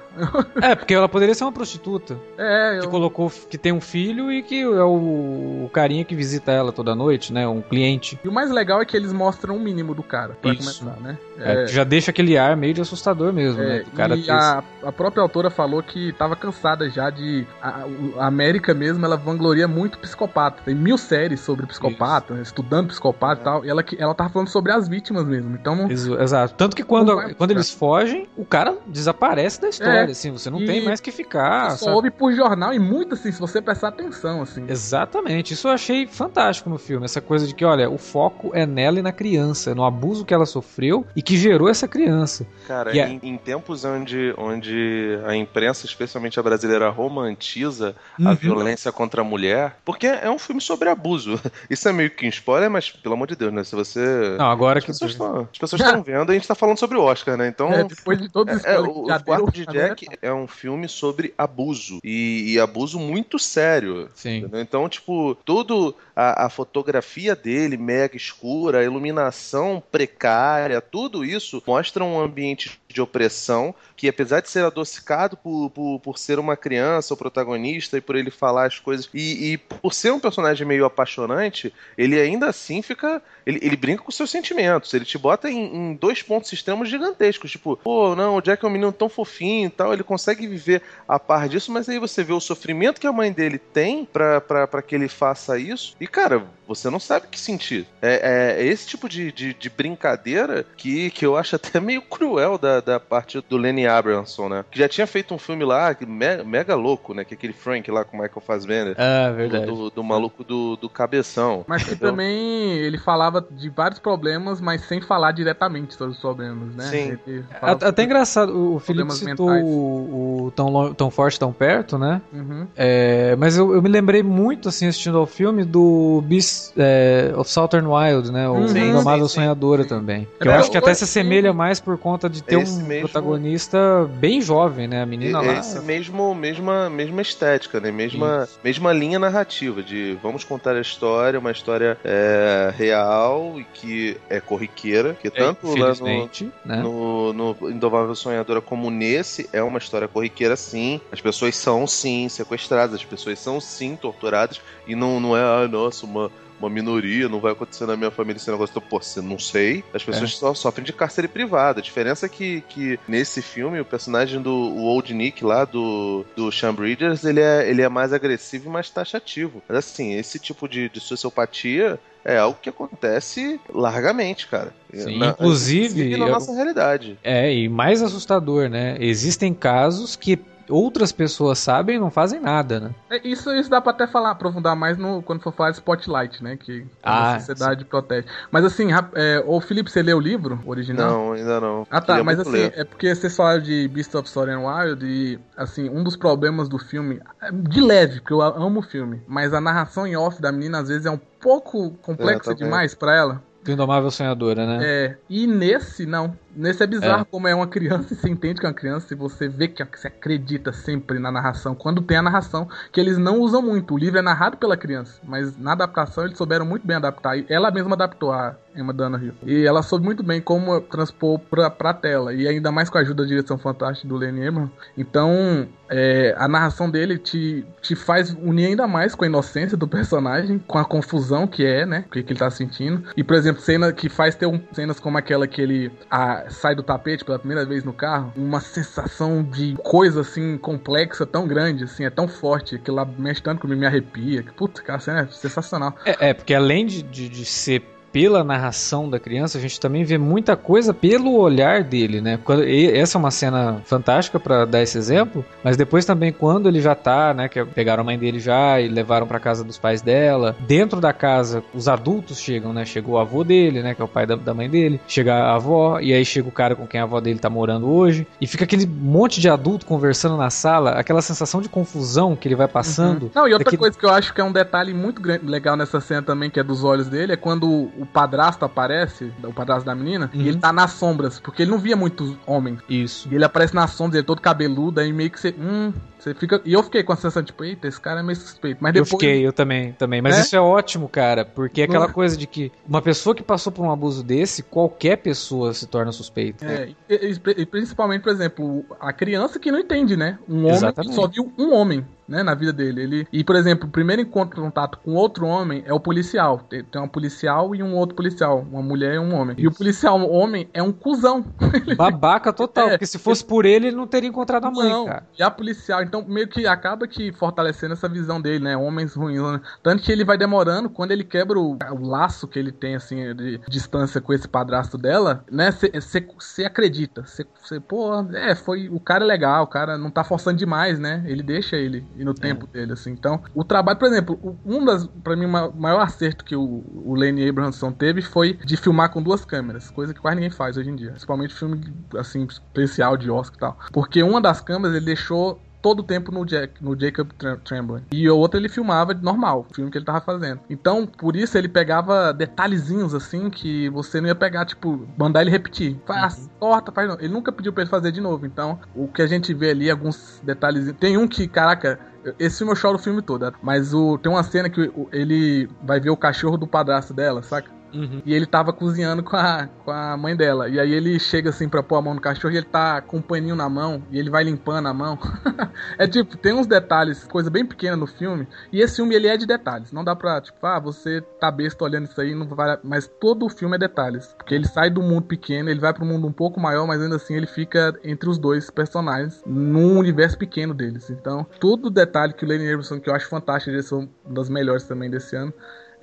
[0.62, 2.18] é, porque ela poderia ser uma prostituta.
[2.38, 2.82] É, eu...
[2.82, 6.72] Que colocou que tem um filho e que é o, o carinha que visita ela
[6.72, 7.48] toda noite, né?
[7.48, 8.20] Um cliente.
[8.24, 10.82] E o mais legal é que eles mostram o mínimo do cara, pra Isso.
[10.82, 11.18] começar, né?
[11.38, 13.86] É, é, já deixa aquele ar meio de assustador mesmo, é, né?
[13.96, 17.46] Cara e a, a, própria autora falou que tava cansada já de.
[17.62, 17.86] A,
[18.20, 20.64] a América mesmo, ela vangloria muito psicopata.
[20.64, 22.44] Tem mil séries sobre psicopata, Isso.
[22.44, 23.66] estudando psicopata e tal.
[23.66, 25.56] E ela, ela tava falando sobre as vítimas mesmo.
[25.56, 25.90] Então não...
[25.92, 26.56] Exato.
[26.56, 30.32] Tanto que quando, quando eles fogem, o cara desaparece da história, é, assim.
[30.32, 31.72] Você não tem mais que ficar.
[31.72, 34.66] Você só ouve por jornal e muito assim, se você prestar atenção, assim.
[34.68, 35.54] Exatamente.
[35.54, 37.06] Isso eu achei fantástico no filme.
[37.06, 40.34] Essa coisa de que, olha, o foco é nela e na criança, no abuso que
[40.34, 42.46] ela sofreu e que gerou essa criança.
[42.68, 48.30] Cara, em, em, tempos onde, onde a imprensa, especialmente a brasileira, romantiza uhum.
[48.30, 51.40] a violência contra a mulher, porque é um filme sobre abuso.
[51.70, 53.64] Isso é meio que um spoiler, mas pelo amor de Deus, né?
[53.64, 54.36] Se você.
[54.38, 54.92] Não, agora as que.
[54.92, 57.48] Pessoas tão, as pessoas estão vendo, a gente tá falando sobre o Oscar, né?
[57.48, 57.72] Então.
[57.72, 61.34] É, depois de todos é, é, O, o Quarto de Jack é um filme sobre
[61.38, 62.00] abuso.
[62.04, 64.10] E, e abuso muito sério.
[64.14, 64.38] Sim.
[64.38, 64.62] Entendeu?
[64.62, 65.96] Então, tipo, tudo.
[66.16, 73.02] A, a fotografia dele, mega escura, a iluminação precária, tudo isso mostra um ambiente de
[73.02, 78.02] opressão que, apesar de ser adocicado por, por, por ser uma criança, o protagonista, e
[78.02, 82.48] por ele falar as coisas, e, e por ser um personagem meio apaixonante, ele ainda
[82.48, 83.22] assim fica.
[83.46, 84.94] Ele, ele brinca com seus sentimentos.
[84.94, 87.52] Ele te bota em, em, dois pontos extremos gigantescos.
[87.52, 89.92] Tipo, pô, não, o Jack é um menino tão fofinho e tal.
[89.92, 93.32] Ele consegue viver a par disso, mas aí você vê o sofrimento que a mãe
[93.32, 95.96] dele tem para que ele faça isso.
[96.04, 97.88] E, cara, você não sabe o que sentir.
[98.02, 102.58] É, é esse tipo de, de, de, brincadeira que, que eu acho até meio cruel
[102.58, 104.66] da, da parte do Lenny Abramson, né?
[104.70, 107.24] Que já tinha feito um filme lá, mega, mega louco, né?
[107.24, 108.96] Que é aquele Frank lá com o Michael Fassbender.
[108.98, 109.66] Ah, verdade.
[109.66, 111.64] Do, do, do maluco do, do cabeção.
[111.70, 116.76] Mas que também ele falava de vários problemas, mas sem falar diretamente sobre os problemas,
[116.76, 116.84] né?
[116.84, 117.18] Sim.
[117.62, 122.22] Até engraçado, o Felipe citou o, o tão, tão Forte, Tão Perto, né?
[122.34, 122.68] Uhum.
[122.76, 125.93] É, mas eu, eu, me lembrei muito, assim, assistindo ao filme, do
[126.26, 128.48] Beast é, of Southern Wild, né?
[128.50, 129.28] O uhum.
[129.28, 130.28] Sonhadora também.
[130.40, 133.08] Que eu acho que até se assemelha mais por conta de ter um esse mesmo-
[133.08, 135.02] protagonista bem jovem, né?
[135.02, 135.54] A menina lá.
[135.54, 137.92] Esse mesmo, mesma, mesma estética, né?
[137.92, 144.18] Mesma, mesma linha narrativa de vamos contar a história, uma história é, real e que
[144.30, 146.30] é corriqueira, que é, tanto lá no,
[146.66, 146.82] né?
[146.82, 151.00] no, no Indomável Sonhadora como nesse é uma história corriqueira sim.
[151.12, 155.68] As pessoas são sim sequestradas, as pessoas são sim torturadas e não, não é, ah,
[155.86, 158.72] nossa, uma, uma minoria, não vai acontecer na minha família esse negócio.
[158.76, 159.84] Então, pô, você não sei.
[159.94, 160.36] As pessoas É.
[160.36, 161.80] só sofrem de cárcere privado.
[161.80, 166.26] A diferença é que, que nesse filme o personagem do o Old Nick lá, do,
[166.36, 169.62] do Sean Bridgers, ele é, ele é mais agressivo e mais taxativo.
[169.68, 174.74] Mas assim, esse tipo de, de sociopatia é algo que acontece largamente, cara.
[174.94, 177.18] Sim, inclusive, na eu- nossa realidade.
[177.24, 178.96] É, e mais assustador, né?
[179.00, 180.38] Existem casos que
[180.70, 182.92] outras pessoas sabem e não fazem nada, né?
[183.10, 186.44] É, Isso, isso dá pra até falar, aprofundar mais no, quando for falar de Spotlight,
[186.44, 186.58] né?
[186.58, 188.28] Que Ah, a sociedade protege.
[188.52, 191.10] Mas assim, é, ô Felipe, você leu o livro original?
[191.12, 191.88] Não, ainda não.
[191.90, 192.74] Ah tá, Queria mas assim, ler.
[192.76, 196.68] é porque vocês falaram de Beast of Sword and Wild e, assim, um dos problemas
[196.70, 200.42] do filme, é de leve, porque eu amo o filme, mas a narração em off
[200.42, 202.64] da menina às vezes é um pouco complexa É, também.
[202.64, 203.44] demais pra ela.
[203.64, 204.80] Do Indomável Sonhadora, né?
[204.84, 206.38] É, e nesse, não.
[206.56, 207.26] Nesse é bizarro É.
[207.26, 209.84] como é uma criança e você entende que é uma criança e você vê que
[209.84, 211.76] você acredita sempre na narração.
[211.76, 213.94] Quando tem a narração, que eles não usam muito.
[213.94, 217.38] O livro é narrado pela criança, mas na adaptação eles souberam muito bem adaptar.
[217.38, 219.34] E ela mesma adaptou a Emma Dunhill.
[219.44, 222.34] E ela soube muito bem como transpor pra, pra tela.
[222.34, 224.72] E ainda mais com a ajuda da direção fantástica do Lenny Abrams.
[224.98, 229.88] Então, é, a narração dele te, te faz unir ainda mais com a inocência do
[229.88, 232.06] personagem, com a confusão que é, né?
[232.08, 233.04] O que, que ele tá sentindo.
[233.16, 236.76] E, por exemplo, cena que faz ter um, cenas como aquela que ele ah, sai
[236.76, 241.84] do tapete pela primeira vez no carro, uma sensação de coisa assim complexa, tão grande,
[241.84, 244.44] assim, é tão forte, que lá mexe tanto comigo, me arrepia.
[244.44, 245.96] Que, puta, cara, a cena é sensacional.
[246.06, 250.04] É, é, porque além de, de, de ser pela narração da criança, a gente também
[250.04, 252.40] vê muita coisa pelo olhar dele, né?
[252.44, 256.80] Quando- essa é uma cena fantástica pra dar esse exemplo, mas depois também quando ele
[256.80, 260.02] já tá, né, que pegaram a mãe dele já e levaram pra casa dos pais
[260.02, 262.86] dela, dentro da casa os adultos chegam, né?
[262.86, 265.56] Chegou o avô dele, né, que é o pai da, da mãe dele, chega a
[265.56, 268.46] avó e aí chega o cara com quem a avó dele tá morando hoje e
[268.46, 272.68] fica aquele monte de adulto conversando na sala, aquela sensação de confusão que ele vai
[272.68, 273.24] passando.
[273.24, 273.32] Uhum.
[273.34, 275.76] Não, e outra daquele- coisa que eu acho que é um detalhe muito grande, legal
[275.76, 279.86] nessa cena também, que é dos olhos dele, é quando o padrasto aparece, o padrasto
[279.86, 280.42] da menina, Uhum.
[280.42, 282.80] e ele tá nas sombras, porque ele não via muitos homens.
[282.90, 283.28] Isso.
[283.32, 285.56] E ele aparece nas sombras, ele é todo cabeludo, aí meio que você.
[285.58, 285.92] Hum,
[286.24, 286.62] você fica.
[286.66, 288.78] E eu fiquei com a sensação, tipo, eita, esse cara é meio suspeito.
[288.82, 289.22] Mas Eu depois.
[289.22, 290.22] fiquei, eu também, também.
[290.22, 290.42] Mas É?
[290.42, 293.86] isso é ótimo, cara, porque é aquela coisa de que uma pessoa que passou por
[293.86, 296.66] um abuso desse, qualquer pessoa se torna suspeita.
[296.66, 300.40] É, e, e- e principalmente, por exemplo, a criança que não entende, né?
[300.48, 301.10] Um homem Exatamente.
[301.10, 303.02] que só viu um homem, né, na vida dele.
[303.04, 306.60] Ele, e, por exemplo, o primeiro encontro contato com outro homem é o policial.
[306.70, 309.56] Tem, tem um policial e um outro policial, uma mulher e um homem.
[309.60, 311.44] E o policial homem é um cuzão.
[311.98, 312.90] Babaca total, É.
[312.92, 315.28] porque se fosse por ele, ele não teria encontrado a mãe, Não, cara.
[315.38, 318.78] e a policial, então meio que acaba que fortalecendo essa visão dele, né?
[318.78, 319.60] Homens ruins, né?
[319.82, 323.36] Tanto que ele vai demorando, quando ele quebra o, o laço que ele tem, assim,
[323.36, 325.72] de distância com esse padrasto dela, né?
[325.72, 327.24] Você acredita.
[327.26, 328.90] Você, pô, é, foi.
[328.90, 331.24] O cara é legal, o cara não tá forçando demais, né?
[331.26, 333.12] Ele deixa ele ir no tempo dele, assim.
[333.12, 336.84] Então, o trabalho, por exemplo, um das, pra mim, o ma- maior acerto que o,
[336.94, 340.78] o Lane Abrahamson teve foi de filmar com duas câmeras, coisa que quase ninguém faz
[340.78, 341.12] hoje em dia.
[341.12, 341.82] Principalmente filme,
[342.18, 343.80] assim, especial de Oscar e tal.
[343.92, 348.02] Porque uma das câmeras ele deixou todo o tempo no, Jack, no Jacob Tre- Tremblay.
[348.12, 350.62] E a outra ele filmava normal, o filme que ele tava fazendo.
[350.70, 355.52] Então, por isso ele pegava detalhezinhos assim que você não ia pegar, tipo, mandar ele
[355.52, 356.00] repetir.
[356.08, 357.20] Faz, corta, faz não.
[357.20, 358.46] Ele nunca pediu pra ele fazer de novo.
[358.46, 360.98] Então, o que a gente vê ali, alguns detalhezinhos.
[360.98, 362.00] Tem um que, caraca,
[362.40, 365.70] esse filme eu choro o filme todo, mas o, tem uma cena que o- ele
[365.84, 367.70] vai ver o cachorro do padrasto dela, saca?
[367.94, 368.22] Uhum.
[368.26, 370.68] E ele tava cozinhando com a, com a mãe dela.
[370.68, 373.18] E aí ele chega assim pra pôr a mão no cachorro e ele tá com
[373.18, 374.04] um paninho na mão.
[374.12, 375.18] E ele vai limpando a mão.
[375.98, 378.48] é tipo, tem uns detalhes, coisa bem pequena no filme.
[378.72, 379.92] E esse filme ele é de detalhes.
[379.92, 382.78] Não dá pra, tipo, ah, você tá besta olhando isso aí, não vai.
[382.84, 384.34] Mas todo o filme é detalhes.
[384.38, 387.18] Porque ele sai do mundo pequeno, ele vai pro mundo um pouco maior, mas ainda
[387.18, 391.10] assim ele fica entre os dois personagens, num universo pequeno deles.
[391.10, 394.50] Então, todo detalhe que o Lenny Abrahamson, que eu acho fantástico, eles são uma das
[394.50, 395.54] melhores também desse ano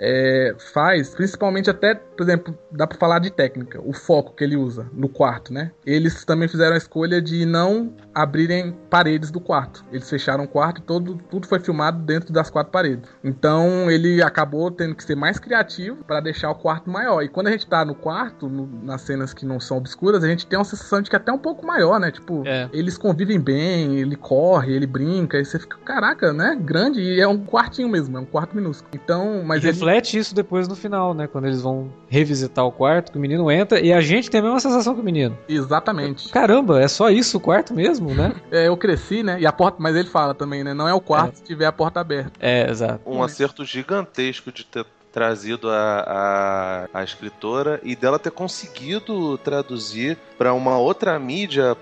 [0.02, 4.56] é, faz, principalmente até, por exemplo, dá pra falar de técnica, o foco que ele
[4.56, 5.70] usa no quarto, né?
[5.84, 9.84] Eles também fizeram a escolha de não abrirem paredes do quarto.
[9.92, 13.08] Eles fecharam o quarto e todo, tudo foi filmado dentro das quatro paredes.
[13.22, 17.22] Então ele acabou tendo que ser mais criativo para deixar o quarto maior.
[17.22, 20.28] E quando a gente tá no quarto, no- nas cenas que não são obscuras, a
[20.28, 22.10] gente tem uma sensação de que é até um pouco maior, né?
[22.10, 22.68] Tipo, É.
[22.72, 26.56] eles convivem bem, ele corre, ele brinca, e você fica, caraca, né?
[26.60, 28.90] Grande, e é um quartinho mesmo, é um quarto minúsculo.
[28.94, 31.26] Então, mas ele- reflete isso depois no final, né?
[31.26, 34.42] Quando eles vão revisitar o quarto, que o menino entra e a gente tem a
[34.42, 35.36] mesma sensação que o menino.
[35.48, 36.28] Exatamente.
[36.28, 38.34] Caramba, é só isso o quarto mesmo, né?
[38.50, 39.40] É, eu cresci, né?
[39.40, 40.74] E a porta, mas ele fala também, né?
[40.74, 42.32] Não é o quarto se tiver a porta aberta.
[42.40, 43.00] É, exato.
[43.06, 50.16] Um acerto gigantesco de ter trazido a, a, a escritora e dela ter conseguido traduzir
[50.38, 51.72] para uma outra mídia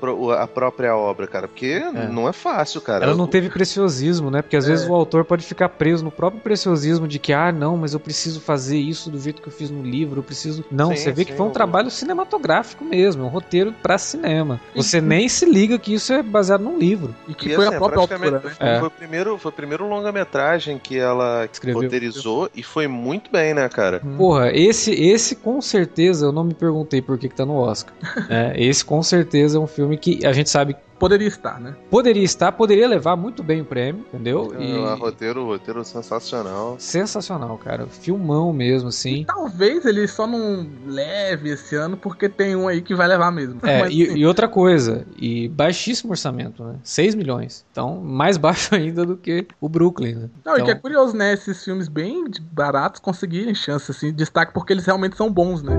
[0.40, 1.46] a própria obra, cara.
[1.46, 1.78] Porque
[2.10, 3.04] não é fácil, cara.
[3.04, 4.42] Ela não teve preciosismo, né?
[4.42, 4.70] Porque às É.
[4.70, 8.00] vezes o autor pode ficar preso no próprio preciosismo de que, ah, não, mas eu
[8.00, 10.64] preciso fazer isso do jeito que eu fiz no livro, eu preciso.
[10.70, 14.60] Não, Sim, você vê que sim, foi um trabalho cinematográfico mesmo, um roteiro pra cinema.
[14.74, 17.14] Você nem se liga que isso é baseado num livro.
[17.28, 18.40] E que E, foi assim, a própria autora, né?
[18.40, 18.78] foi, É.
[18.78, 21.82] foi o primeiro, foi o primeiro longa-metragem que ela Escreveu.
[21.82, 24.00] roteirizou e foi muito bem, né, cara?
[24.16, 27.94] Porra, esse, esse com certeza, eu não me perguntei por que, que tá no Oscar.
[28.28, 31.74] É, esse com certeza é um filme que a gente sabe Poderia estar, né?
[31.90, 34.54] poderia estar, poderia levar muito bem o prêmio, entendeu?
[34.58, 34.68] E...
[34.68, 36.76] E roteiro, roteiro sensacional.
[36.78, 37.86] sensacional, cara.
[37.86, 39.24] Filmão mesmo, assim.
[39.26, 43.60] Talvez ele só não leve esse ano porque tem um aí que vai levar mesmo.
[43.62, 46.76] É, Mas, e, assim, e outra coisa, e baixíssimo orçamento, né?
[46.82, 47.64] 6 milhões.
[47.70, 50.30] Então, mais baixo ainda do que o Brooklyn, né?
[50.44, 51.32] Não, e Então, que é curioso, né?
[51.32, 55.74] Esses filmes bem baratos conseguirem chance, assim, de destaque porque eles realmente são bons, né?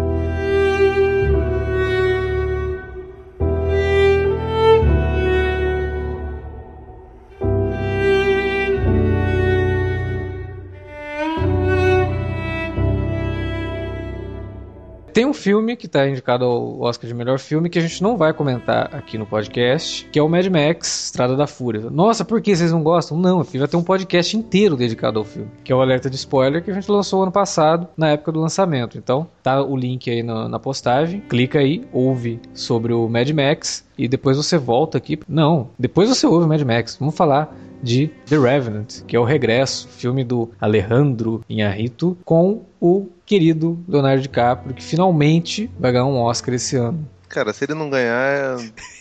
[15.20, 18.15] Tem um filme que tá indicado ao Oscar de melhor filme que a gente não
[18.15, 21.89] vai comentar aqui no podcast, que é o Mad Max Estrada da Fúria.
[21.89, 23.17] Nossa, por que vocês não gostam?
[23.17, 26.63] Não, vai ter um podcast inteiro dedicado ao filme, que é o Alerta de Spoiler
[26.63, 28.97] que a gente lançou ano passado, na época do lançamento.
[28.97, 33.86] Então, tá o link aí na, na postagem, clica aí, ouve sobre o Mad Max
[33.97, 35.20] e depois você volta aqui.
[35.28, 36.95] Não, depois você ouve o Mad Max.
[36.97, 37.53] Vamos falar
[37.84, 44.21] de The Revenant, que é o regresso, filme do Alejandro Inharrito com o querido Leonardo
[44.21, 47.07] DiCaprio, que finalmente vai ganhar um Oscar esse ano.
[47.30, 48.15] Cara, se ele não ganhar.
[48.19, 48.57] É...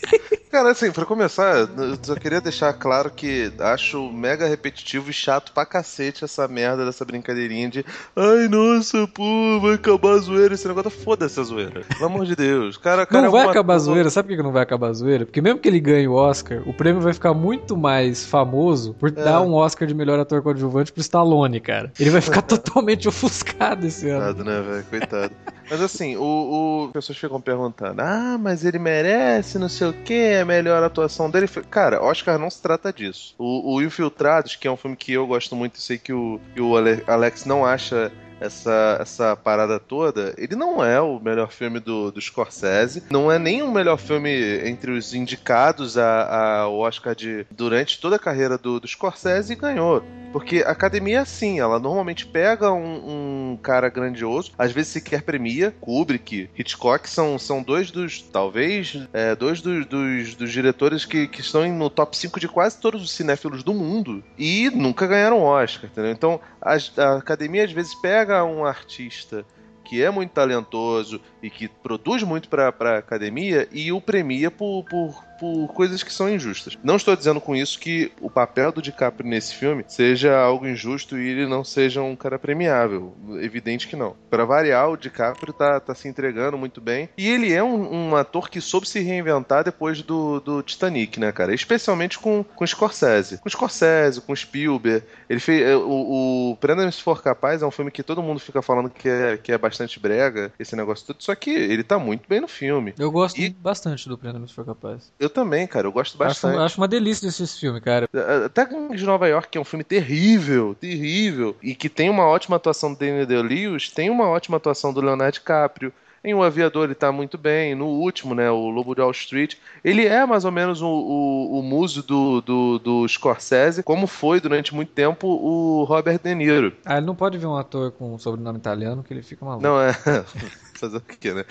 [0.49, 5.51] Cara, assim, pra começar, eu só queria deixar claro que acho mega repetitivo e chato
[5.51, 10.67] pra cacete essa merda dessa brincadeirinha de ai, nossa, pô, vai acabar a zoeira esse
[10.67, 10.89] negócio.
[10.89, 11.81] Foda-se a zoeira.
[11.81, 12.77] Pelo amor de Deus.
[12.77, 14.93] Cara, cara Não é vai acabar a zoeira, sabe por que não vai acabar a
[14.93, 15.23] zoeira?
[15.25, 19.11] Porque mesmo que ele ganhe o Oscar, o prêmio vai ficar muito mais famoso por
[19.11, 21.91] dar um Oscar de melhor ator coadjuvante pro Stallone, cara.
[21.99, 24.33] Ele vai ficar totalmente ofuscado esse ano.
[24.33, 24.83] Coitado, né, velho?
[24.89, 25.33] Coitado.
[25.69, 29.93] Mas assim, o, o- as pessoas ficam perguntando: ah, mas ele merece, não sei o
[29.93, 31.47] que, a melhor atuação dele.
[31.69, 33.33] Cara, Oscar não se trata disso.
[33.37, 36.39] O, o Infiltrados, que é um filme que eu gosto muito e sei que o,
[36.53, 38.11] que o Ale- Alex não acha.
[38.41, 43.37] Essa, essa parada toda, ele não é o melhor filme do, do Scorsese, não é
[43.37, 44.31] nem o melhor filme
[44.65, 50.01] entre os indicados a- Oscar de, durante toda a carreira do, do Scorsese e ganhou.
[50.31, 55.23] Porque a academia é assim, ela normalmente pega um, um cara grandioso, às vezes sequer
[55.23, 61.27] premia, Kubrick, Hitchcock são, são dois dos, talvez, é, dois dos, dos, dos diretores que,
[61.27, 65.41] que estão no top 5 de quase todos os cinéfilos do mundo e nunca ganharam
[65.41, 66.11] Oscar, entendeu?
[66.11, 69.43] Então as- a academia às vezes pega um artista
[69.83, 74.83] que é muito talentoso e que produz muito pra, pra academia e o premia por,
[74.83, 76.77] por, por coisas que são injustas.
[76.83, 81.17] Não estou dizendo com isso que o papel do DiCaprio nesse filme seja algo injusto
[81.17, 83.15] e ele não seja um cara premiável.
[83.41, 84.15] Evidente que não.
[84.29, 87.09] Para variar, o DiCaprio tá, tá se entregando muito bem.
[87.17, 91.31] E ele é um, um ator que soube se reinventar depois do, do Titanic, né,
[91.31, 91.53] cara?
[91.53, 93.37] Especialmente com, com Scorsese.
[93.39, 95.03] Com Scorsese, com Spielberg.
[95.29, 95.61] Ele fez.
[95.61, 98.89] é, O, o Prenda-me se for capaz é um filme que todo mundo fica falando
[98.89, 101.17] que é, que é bastante brega, esse negócio todo.
[101.21, 102.93] Só que ele tá muito bem no filme.
[102.97, 105.11] Eu gosto E- bastante do Prêmio Se For Capaz.
[105.19, 105.87] Eu também, cara.
[105.87, 106.57] Eu gosto Acho, bastante.
[106.57, 108.09] acho uma delícia esse filme, cara.
[108.45, 112.55] Até de Nova York, que é um filme terrível, terrível, e que tem uma ótima
[112.55, 115.93] atuação do Daniel Day-Lewis, tem uma ótima atuação do Leonardo DiCaprio.
[116.23, 117.73] Em O Aviador ele tá muito bem.
[117.73, 121.59] No último, né, o Lobo de Wall Street, ele é mais ou menos o, o,
[121.59, 126.73] o muso do, do, do Scorsese, como foi durante muito tempo o Robert De Niro.
[126.83, 129.63] Ah, ele não pode ver um ator com um sobrenome italiano que ele fica maluco.
[129.63, 129.93] Não é.
[130.79, 131.45] Fazer o quê, né?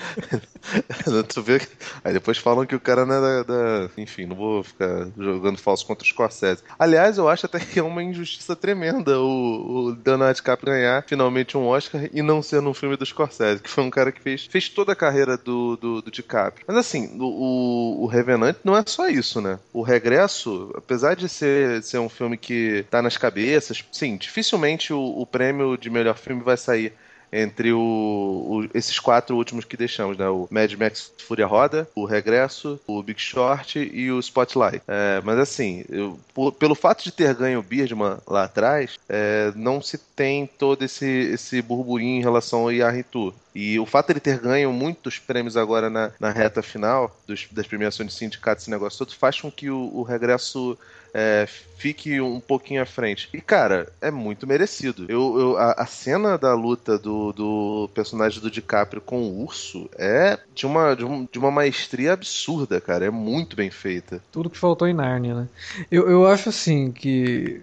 [1.28, 1.60] tu vê
[2.02, 5.86] Aí depois falam que o cara não é da, Enfim, não vou ficar jogando falso
[5.86, 6.62] contra o Scorsese.
[6.78, 11.56] Aliás, eu acho até que é uma injustiça tremenda o, o Leonardo DiCaprio ganhar finalmente
[11.56, 14.46] um Oscar e não ser num filme do Scorsese, que foi um cara que fez,
[14.46, 16.64] fez toda a carreira do, do, do DiCaprio.
[16.66, 19.58] Mas assim, o, o, o Revenant não é só isso, né?
[19.72, 25.00] O Regresso, apesar de ser, ser um filme que tá nas cabeças, sim, dificilmente o,
[25.00, 26.92] o prêmio de melhor filme vai sair
[27.32, 30.28] entre o, o- esses quatro últimos que deixamos, né?
[30.28, 34.82] O Mad Max Fúria Roda, o Regresso, o Big Short e o Spotlight.
[34.88, 39.52] É, mas assim, eu- por- pelo fato de ter ganho o Birdman lá atrás, é,
[39.54, 43.34] não se tem todo esse, esse burburinho em relação ao Yarritu.
[43.54, 47.46] E o fato de ele ter ganho muitos prêmios agora na, na reta final dos-
[47.50, 50.78] das premiações de sindicato, esse negócio todo, faz com que o, o regresso
[51.12, 51.46] é,
[51.76, 53.28] fique um pouquinho à frente.
[53.32, 55.06] E, cara, é muito merecido.
[55.08, 59.88] Eu, eu- a, a cena da luta do, do personagem do DiCaprio com o urso
[59.96, 63.06] é de uma, de, um- de uma maestria absurda, cara.
[63.06, 64.20] É muito bem feita.
[64.32, 65.48] Tudo que faltou em Narnia, né?
[65.90, 67.60] Eu, eu acho assim que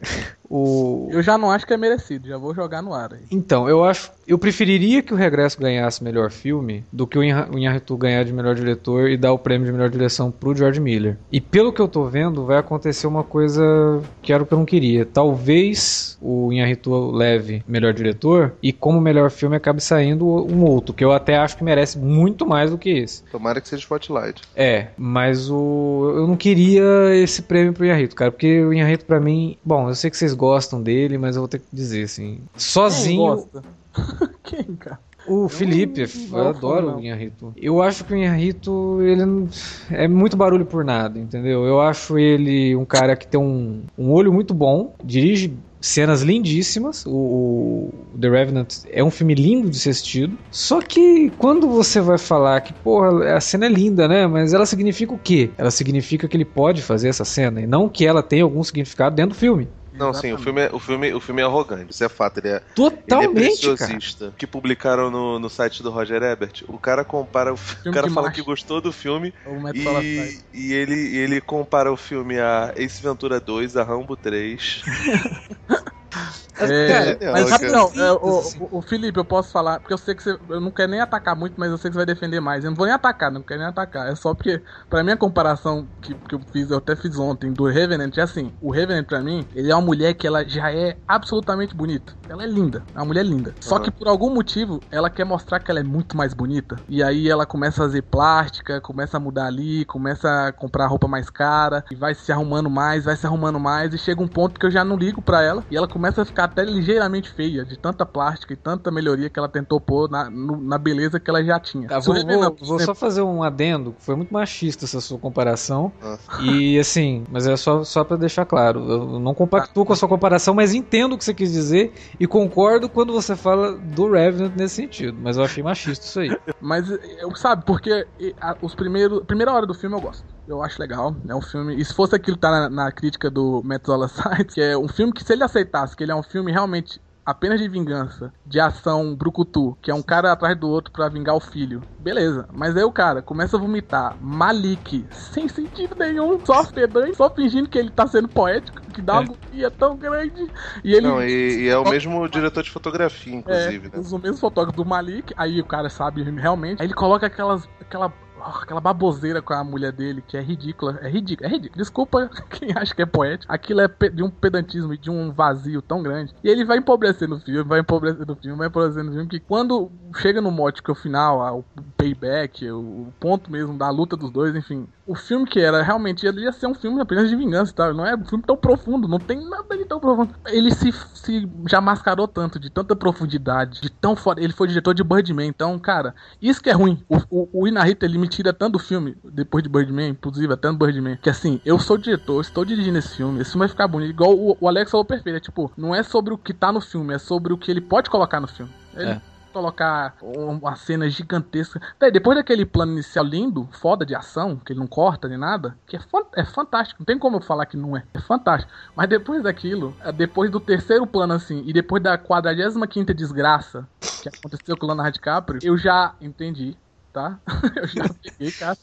[0.50, 3.22] o Eu já não acho que é merecido, já vou jogar no ar aí.
[3.32, 4.12] Então, eu acho.
[4.28, 8.24] Eu preferiria que o Regresso ganhasse melhor filme do que o Inha- o Inharritu ganhar
[8.24, 11.18] de melhor diretor e dar o prêmio de melhor direção pro George Miller.
[11.32, 14.58] E pelo que eu tô vendo, vai acontecer uma coisa que era o que eu
[14.58, 15.06] não queria.
[15.06, 21.04] Talvez o Inharritu leve melhor diretor e como melhor filme acabe saindo um outro, que
[21.06, 23.24] eu até acho que merece muito mais do que esse.
[23.32, 24.42] Tomara que seja Spotlight.
[24.56, 26.84] É, mas o eu não queria
[27.14, 30.34] esse prêmio pro Inharrito, cara, porque o Inharrito pra mim, bom, eu sei que vocês
[30.36, 33.64] gostam dele, mas eu vou ter que dizer assim, Quem sozinho gosta?
[34.44, 35.00] Quem, cara?
[35.28, 36.98] o Felipe, eu, não vou adoro não.
[36.98, 37.54] o Inharrito.
[37.58, 39.50] Eu acho que o Inharrito, ele
[39.90, 41.66] é muito barulho por nada, entendeu?
[41.66, 47.06] Eu acho ele um cara que tem um, um olho muito bom, dirige cenas lindíssimas.
[47.06, 50.38] O, o The Revenant é um filme lindo de ser assistido.
[50.52, 54.28] Só que quando você vai falar que, porra, a cena é linda, né?
[54.28, 55.50] Mas ela significa o quê?
[55.58, 59.16] Ela significa que ele pode fazer essa cena e não que ela tenha algum significado
[59.16, 59.68] dentro do filme.
[59.98, 62.40] Não, sim, o filme, é, o, filme, o filme é arrogante, isso é fato.
[62.40, 63.76] Ele é, ele é Totalmente, cara.
[63.76, 64.34] preciosista.
[64.38, 66.64] Que publicaram no, no site do Roger Ebert.
[66.68, 67.54] O cara compara.
[67.54, 68.36] O, o cara fala macho.
[68.36, 69.34] que gostou do filme
[69.74, 74.84] e, e ele, ele compara o filme a Ace Ventura 2, a Rambo 3.
[76.58, 78.60] É, Não, mas rapidão, é, o, assim.
[78.60, 80.40] o- o Felipe, eu posso falar, porque eu sei que você.
[80.50, 82.64] Eu não quero nem atacar muito, mas eu sei que você vai defender mais.
[82.64, 84.08] Eu não vou nem atacar, não quero nem atacar.
[84.10, 87.54] É só porque, pra mim, a comparação que, que eu fiz, eu até fiz ontem,
[87.54, 90.72] do Revenant, é assim: o Revenant, pra mim, ele é uma mulher que ela já
[90.72, 92.14] é absolutamente bonita.
[92.28, 93.56] Ela é linda, é uma mulher linda.
[93.60, 93.84] Só Aham.
[93.84, 96.82] que por algum motivo, ela quer mostrar que ela é muito mais bonita.
[96.88, 101.08] E aí ela começa a fazer plástica, começa a mudar ali, começa a comprar roupa
[101.08, 104.60] mais cara, e vai se arrumando mais, vai se arrumando mais, e chega um ponto
[104.60, 107.66] que eu já não ligo pra ela, e ela começa a ficar até ligeiramente feia,
[107.66, 111.30] de tanta plástica e tanta melhoria que ela tentou pôr na, no- na beleza que
[111.30, 111.88] ela já tinha.
[111.88, 115.18] Tá, vou, Revenant- vou- vou só fazer um adendo, que foi muito machista essa sua
[115.20, 115.92] comparação.
[116.02, 116.42] Nossa.
[116.44, 120.08] E assim, mas é só, só para deixar claro, eu não compactuo com a sua
[120.10, 124.54] comparação, mas entendo o que você quis dizer e concordo quando você fala do Revenant
[124.56, 125.18] nesse sentido.
[125.22, 126.38] Mas eu achei machista isso aí.
[126.62, 128.08] Mas, eu, sabe, porque
[128.40, 129.24] a- os primeiros.
[129.26, 130.35] Primeira hora do filme eu gosto.
[130.48, 131.16] Eu acho legal.
[131.28, 131.76] É um filme.
[131.76, 134.88] E se fosse aquilo que tá na, na crítica do Metzola Sites, que é um
[134.88, 138.60] filme que, se ele aceitasse que ele é um filme realmente apenas de vingança, de
[138.60, 142.48] ação brucutu, que é um cara atrás do outro pra vingar o filho, beleza.
[142.54, 147.68] Mas aí o cara começa a vomitar Malik sem sentido nenhum, só pedante, só fingindo
[147.68, 149.26] que ele tá sendo poético, que dá uma É.
[149.26, 150.52] agonia tão grande.
[150.84, 151.08] E ele.
[151.08, 154.00] Não, e, e é o mesmo diretor de fotografia, É, inclusive, né?
[154.00, 156.80] usa o mesmo fotógrafo do Malik, aí o cara sabe realmente.
[156.80, 157.68] Aí ele coloca aquelas.
[157.82, 158.14] aquela.
[158.46, 161.00] Aquela baboseira com a mulher dele, que é ridícula.
[161.02, 161.78] É ridícula, é ridícula.
[161.78, 163.52] Desculpa quem acha que é poético.
[163.52, 166.34] Aquilo é de um pedantismo e de um vazio tão grande.
[166.44, 169.28] E ele vai empobrecendo o filme, vai empobrecendo o filme, vai empobrecendo o filme.
[169.28, 171.66] Que quando chega no mote que é o final, ah, o
[171.98, 174.88] payback, o ponto mesmo da luta dos dois, enfim.
[175.08, 177.94] O filme que era realmente ia ser um filme apenas de vingança e tal.
[177.94, 180.34] Não é um filme tão profundo, não tem nada de tão profundo.
[180.48, 184.42] Ele se, se já mascarou tanto, de tanta profundidade, de tão foda.
[184.42, 187.04] Ele foi diretor de Birdman, então, cara, isso que é ruim.
[187.08, 190.78] O, o, o Inarita, ele me tira tanto filme, depois de Birdman, inclusive até no
[190.78, 194.10] Birdman, que assim, eu sou diretor, estou dirigindo esse filme, esse filme vai ficar bonito.
[194.10, 196.82] Igual o, o Alex falou perfeito, é tipo, não é sobre o que tá no
[196.82, 198.72] filme, é sobre o que ele pode colocar no filme.
[198.96, 199.35] Ele É.
[199.56, 201.82] colocar um- uma cena gigantesca.
[201.98, 205.78] Daí, depois daquele plano inicial lindo, foda de ação, que ele não corta nem nada,
[205.88, 206.00] que é,
[206.36, 207.00] é fantástico.
[207.00, 208.04] Não tem como eu falar que não é.
[208.14, 208.70] É fantástico.
[208.94, 213.88] Mas depois daquilo, é, depois do terceiro plano assim, e depois da 45 desgraça
[214.22, 216.78] que aconteceu com o Leonardo DiCaprio, eu já entendi.
[217.16, 217.40] Tá?
[217.78, 218.78] Eu já peguei, cara.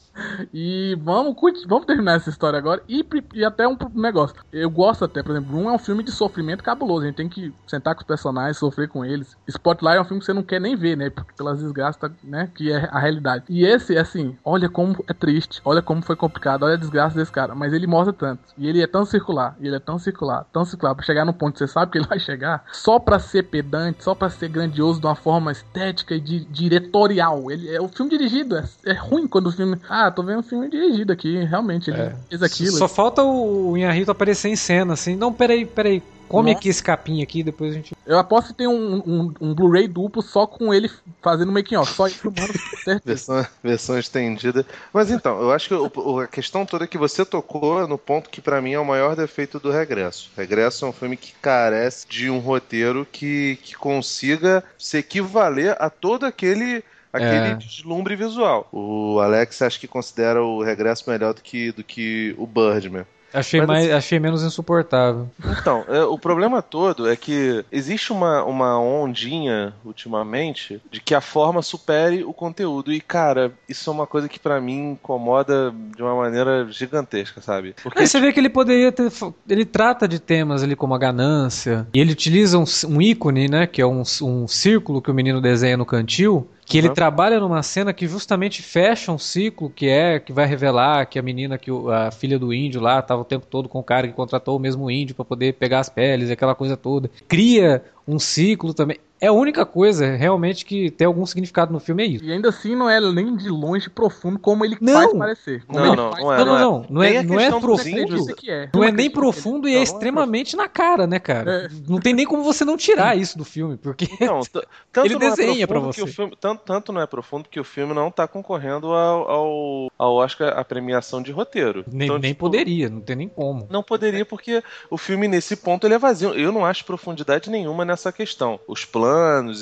[0.54, 2.82] E vamos, vamos terminar essa história agora.
[2.88, 3.04] E,
[3.34, 4.34] e até um negócio.
[4.50, 7.02] Eu gosto até, por exemplo, um é um filme de sofrimento cabuloso.
[7.02, 9.36] A gente tem que sentar com os personagens, sofrer com eles.
[9.46, 11.10] Spotlight é um filme que você não quer nem ver, né?
[11.36, 12.50] Pelas desgraças, né?
[12.54, 13.44] Que é a realidade.
[13.50, 15.60] E esse, assim, olha como é triste.
[15.62, 16.62] Olha como foi complicado.
[16.62, 17.54] Olha a desgraça desse cara.
[17.54, 18.40] Mas ele mostra tanto.
[18.56, 19.54] E ele é tão circular.
[19.60, 20.94] Ele é tão circular, tão circular.
[20.94, 22.64] Pra chegar no ponto que você sabe que ele vai chegar.
[22.72, 27.50] Só pra ser pedante, só pra ser grandioso de uma forma estética e di- diretorial.
[27.50, 28.56] Ele é o filme de dirigido.
[28.58, 29.76] É, é ruim quando o filme.
[29.88, 31.42] Ah, tô vendo um filme dirigido aqui.
[31.44, 32.14] Realmente, ele É.
[32.28, 32.72] fez aquilo.
[32.78, 35.16] Só falta o Inharito aparecer em cena, assim.
[35.16, 36.02] Não, peraí, peraí.
[36.28, 36.60] Come Nossa.
[36.60, 37.94] aqui esse capim aqui, depois a gente.
[38.06, 41.92] Eu aposto que tem um, um, um Blu-ray duplo só com ele fazendo making off.
[41.92, 42.54] Só filmando.
[43.04, 44.64] Versão, versão estendida.
[44.94, 48.30] Mas então, eu acho que o- a questão toda é que você tocou no ponto
[48.30, 50.30] que pra mim é o maior defeito do Regresso.
[50.34, 55.90] Regresso é um filme que carece de um roteiro que, que consiga se equivaler a
[55.90, 56.82] todo aquele
[57.12, 57.54] aquele É.
[57.54, 58.68] deslumbre visual.
[58.72, 63.04] O Alex acho que considera o Regresso melhor do que, do que o Birdman.
[63.34, 65.26] Achei, Mas mais, assim- achei menos insuportável.
[65.58, 71.20] Então, é, o problema todo é que existe uma, uma ondinha, ultimamente, de que a
[71.22, 72.92] forma supere o conteúdo.
[72.92, 77.74] E, cara, isso é uma coisa que pra mim incomoda de uma maneira gigantesca, sabe?
[77.82, 79.10] Porque Aí você vê que ele poderia ter.
[79.48, 81.86] Ele trata de temas ali como a ganância.
[81.94, 83.66] E ele utiliza um, um ícone, né?
[83.66, 86.46] Que é um, um círculo que o menino desenha no cantil.
[86.64, 86.94] Que ele Uhum.
[86.94, 91.22] trabalha numa cena que justamente fecha um ciclo que é que vai revelar que a
[91.22, 94.06] menina que o- a filha do índio lá estava o tempo todo com o cara
[94.06, 97.10] que contratou o mesmo índio para poder pegar as peles e aquela coisa toda.
[97.28, 98.96] Cria um ciclo também.
[99.22, 102.24] É a única coisa realmente que tem algum significado no filme é isso.
[102.24, 104.94] E ainda assim não é nem de longe profundo como ele Não.
[104.94, 105.64] faz parecer.
[105.64, 106.86] Como Não, ele não, faz não é, Não, não, não.
[106.90, 108.36] Não é, não é profundo.
[108.48, 108.68] é.
[108.74, 111.66] Não é nem profundo e Não, é não extremamente na cara, né, cara?
[111.66, 111.68] É.
[111.88, 114.18] Não tem nem como você não tirar isso do filme, porque t-
[114.92, 116.10] tanto Ele não é desenha profundo pra que você.
[116.10, 119.92] o filme, tanto, tanto não é profundo que o filme não tá concorrendo ao, ao,
[119.96, 121.84] ao Oscar a premiação de roteiro.
[121.86, 123.68] nem, Então, nem tipo, poderia, não tem nem como.
[123.70, 126.34] Não poderia, porque o filme, nesse ponto, ele é vazio.
[126.34, 128.58] Eu não acho profundidade nenhuma nessa questão.
[128.66, 129.11] Os planos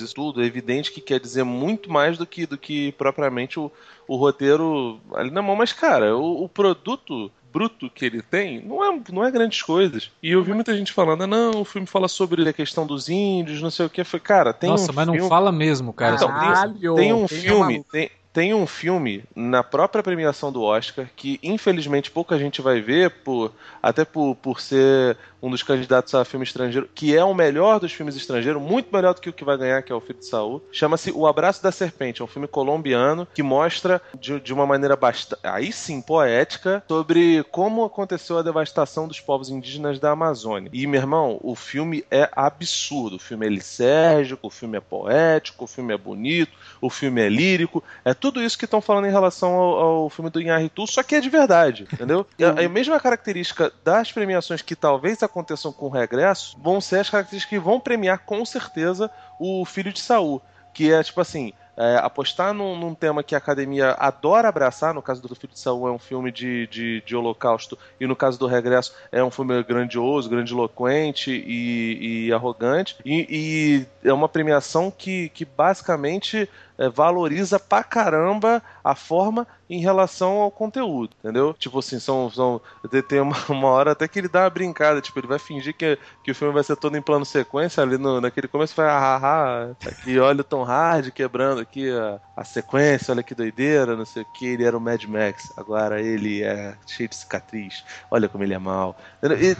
[0.03, 3.71] e tudo, é evidente que quer dizer muito mais do que, do que propriamente o,
[4.07, 5.57] o roteiro ali na mão.
[5.57, 10.11] Mas, cara, o, o produto bruto que ele tem não é, não é grandes coisas.
[10.23, 13.09] E eu vi muita gente falando, ah, não, o filme fala sobre a questão dos
[13.09, 14.05] índios, não sei o que.
[14.05, 15.29] Foi, cara, tem Nossa, um mas não filme...
[15.29, 16.15] fala mesmo, cara.
[16.15, 21.09] Então, Caralho, Tem um é filme, tem, tem um filme na própria premiação do Oscar
[21.16, 23.53] que infelizmente pouca gente vai ver, por,
[23.83, 27.93] até por, por ser um dos candidatos a filme estrangeiro, que é o melhor dos
[27.93, 30.26] filmes estrangeiros, muito melhor do que o que vai ganhar, que é o Filho de
[30.26, 30.62] Saul.
[30.70, 34.97] Chama-se O Abraço da Serpente, é um filme colombiano que mostra de, de uma maneira
[34.97, 40.70] bastante, aí sim, poética, sobre como aconteceu a devastação dos povos indígenas da Amazônia.
[40.72, 43.16] E, meu irmão, o filme é absurdo.
[43.16, 47.28] O filme é lisérgico, o filme é poético, o filme é bonito, o filme é
[47.28, 47.83] lírico.
[48.05, 51.14] É tudo isso que estão falando em relação ao, ao filme do Inharitu, só que
[51.14, 52.27] é de verdade, entendeu?
[52.39, 57.01] E a, a mesma característica das premiações que talvez aconteçam com o regresso vão ser
[57.01, 60.41] as características que vão premiar com certeza o Filho de Saul.
[60.73, 61.53] Que é tipo assim.
[61.81, 65.59] é, apostar num, num tema que a academia adora abraçar, no caso do Filho de
[65.59, 69.31] Saul é um filme de, de, de holocausto, e no caso do Regresso é um
[69.31, 76.49] filme grandioso, grandiloquente e, e arrogante, e, e é uma premiação que, que basicamente
[76.89, 81.55] valoriza pra caramba a forma em relação ao conteúdo, entendeu?
[81.55, 82.61] Tipo assim, são, são
[83.09, 85.99] tem- uma, uma hora até que ele dá uma brincada, tipo, ele vai fingir que,
[86.23, 89.16] que o filme vai ser todo em plano sequência, ali no, naquele começo vai, ah,
[89.16, 93.97] ah, ah, aqui, olha o Tom Hardy quebrando aqui a, a sequência, olha que doideira,
[93.97, 97.85] não sei o que, ele era o Mad Max, agora ele é cheio de cicatriz,
[98.11, 98.97] olha como ele é mal.
[99.23, 99.57] E-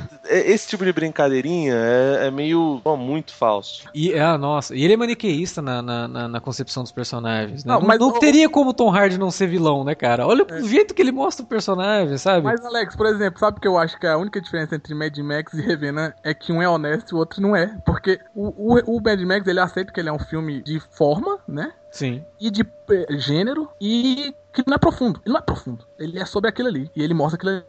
[0.50, 3.88] esse tipo de brincadeirinha é, é meio, ó, muito falso.
[3.94, 7.72] E, ah, nossa, e ele é maniqueísta na, na, na- na concepção dos personagens, né?
[7.74, 10.26] Não, Não, mas não teria como o Tom Hardy não ser vilão, né, cara?
[10.26, 12.42] Olha o jeito que ele mostra o personagem, sabe?
[12.42, 15.53] Mas, Alex, por exemplo, sabe que eu acho que a única diferença entre Mad Max
[15.53, 17.66] e Revenant é que um é honesto e o outro não é?
[17.84, 21.38] Porque o, o, o Mad Max, ele aceita que ele é um filme de forma,
[21.46, 21.74] né?
[21.90, 22.24] Sim.
[22.40, 25.20] E de eh, gênero e que não é profundo.
[25.24, 25.86] Ele não é profundo.
[25.98, 26.90] Ele é sobre aquilo ali.
[26.96, 27.64] E ele mostra aquilo ali.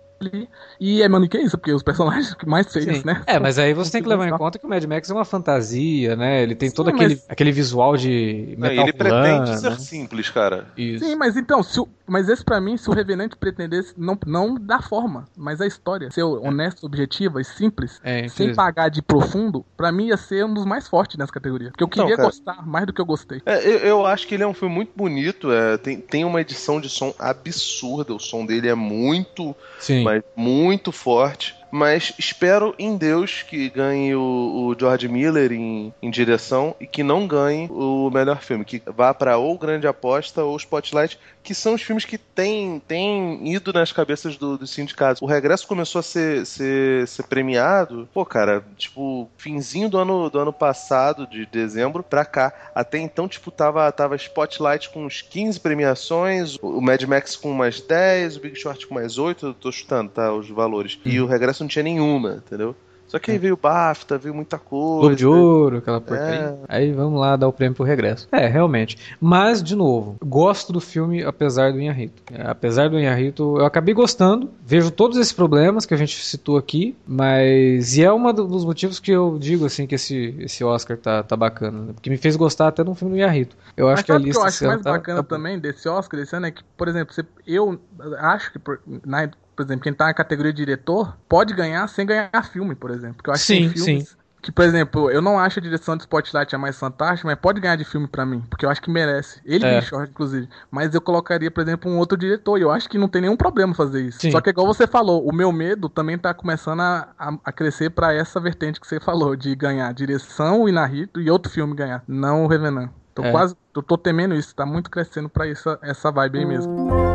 [0.80, 3.04] E é maniqueísta, porque os personagens mais feios, Sim.
[3.06, 3.22] né?
[3.28, 5.26] É, mas aí você tem que levar em conta que o Mad Max é uma
[5.26, 6.42] fantasia, né?
[6.44, 9.70] Ele tem Sim, todo aquele, mas- aquele visual de Não, metal ele pretende plano, ser
[9.72, 9.78] né?
[9.78, 10.68] simples, cara.
[10.78, 11.06] Isso.
[11.06, 14.56] Sim, mas então, se o- mas esse pra mim, se o Revenante pretendesse, não, não
[14.56, 19.66] da forma, mas a história, ser honesto, objetiva e simples, É, sem pagar de profundo,
[19.78, 21.70] pra mim ia ser um dos mais fortes nessa categoria.
[21.72, 23.42] Porque eu Então, queria cara- gostar mais do que eu gostei.
[23.46, 25.52] É, eu, eu acho que ele é um filme muito bonito.
[25.52, 28.14] é, tem, tem uma edição de som absurda.
[28.14, 30.04] O som dele é muito, Sim.
[30.12, 31.56] Mas muito forte.
[31.72, 37.02] Mas espero em Deus que ganhe o, o George Miller em, em direção e que
[37.02, 38.66] não ganhe o melhor filme.
[38.66, 43.52] Que vá pra ou Grande Aposta ou Spotlight, que são os filmes que têm têm
[43.54, 45.22] ido nas cabeças do- dos sindicatos.
[45.22, 50.40] O Regresso começou a ser, ser, ser premiado, pô, cara, tipo, finzinho do ano, do
[50.40, 52.54] ano passado, de dezembro, pra cá.
[52.76, 57.82] Até então, tipo, tava, tava Spotlight com uns 15 premiações, o Mad Max com umas
[57.82, 61.00] 10, o Big Short com mais 8, eu tô chutando, tá, os valores.
[61.04, 62.76] E o Regresso não tinha nenhuma, entendeu?
[63.12, 65.00] Só que aí veio BAFTA, veio muita coisa.
[65.02, 66.58] Globo de Ouro, aquela porcaria.
[66.70, 66.78] É.
[66.78, 68.26] Aí vamos lá dar o prêmio pro regresso.
[68.32, 68.98] É, realmente.
[69.20, 72.24] Mas, de novo, gosto do filme apesar do Inharito.
[72.34, 74.50] É, apesar do Inharito, eu acabei gostando.
[74.66, 77.98] Vejo todos esses problemas que a gente citou aqui, mas.
[77.98, 81.36] E é um dos motivos que eu digo, assim, que esse, esse Oscar tá, tá
[81.36, 81.82] bacana.
[81.82, 81.94] Né?
[81.94, 83.58] Porque me fez gostar até do filme do Inharito.
[83.76, 85.36] Eu acho Mas que a o que lista eu esse acho mais tá- bacana tá-
[85.36, 87.78] também desse Oscar desse ano é que, por exemplo, você- eu
[88.20, 89.30] acho que, por, na-
[89.66, 93.16] por exemplo, quem tá na categoria de diretor pode ganhar sem ganhar filme, por exemplo.
[93.16, 96.04] Porque eu acho Sim, que filmes que, por exemplo, eu não acho a direção de
[96.04, 98.90] Spotlight a mais fantástica, mas pode ganhar de filme pra mim, porque eu acho que
[98.90, 99.40] merece.
[99.46, 99.76] Ele É.
[99.78, 99.82] é.
[99.82, 100.50] short, inclusive.
[100.72, 103.38] Mas eu colocaria, por exemplo, um outro diretor, e eu acho que não tem nenhum
[103.38, 104.20] problema fazer isso.
[104.20, 104.32] Sim.
[104.32, 107.92] Só que, igual você falou, o meu medo também tá começando a, a, a crescer
[107.92, 112.04] pra essa vertente que você falou, de ganhar direção, o Inarito e outro filme ganhar,
[112.08, 112.90] não o Revenant.
[113.14, 113.32] Tô É.
[113.32, 117.11] quase, eu tô temendo isso, tá muito crescendo pra isso, essa vibe aí mesmo.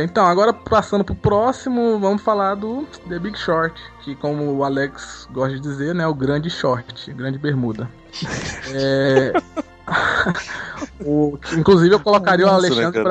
[0.00, 4.64] É, então, agora passando pro próximo, vamos falar do The Big Short, que como o
[4.64, 7.88] Alex gosta de dizer, né, o grande short, grande bermuda.
[8.72, 9.32] É,
[11.04, 13.02] o- inclusive eu colocaria o Nossa, né, Alexandre.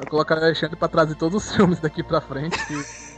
[0.00, 2.56] Eu colocaria o Alexandre pra trazer todos os filmes daqui pra frente.
[2.66, 3.10] que-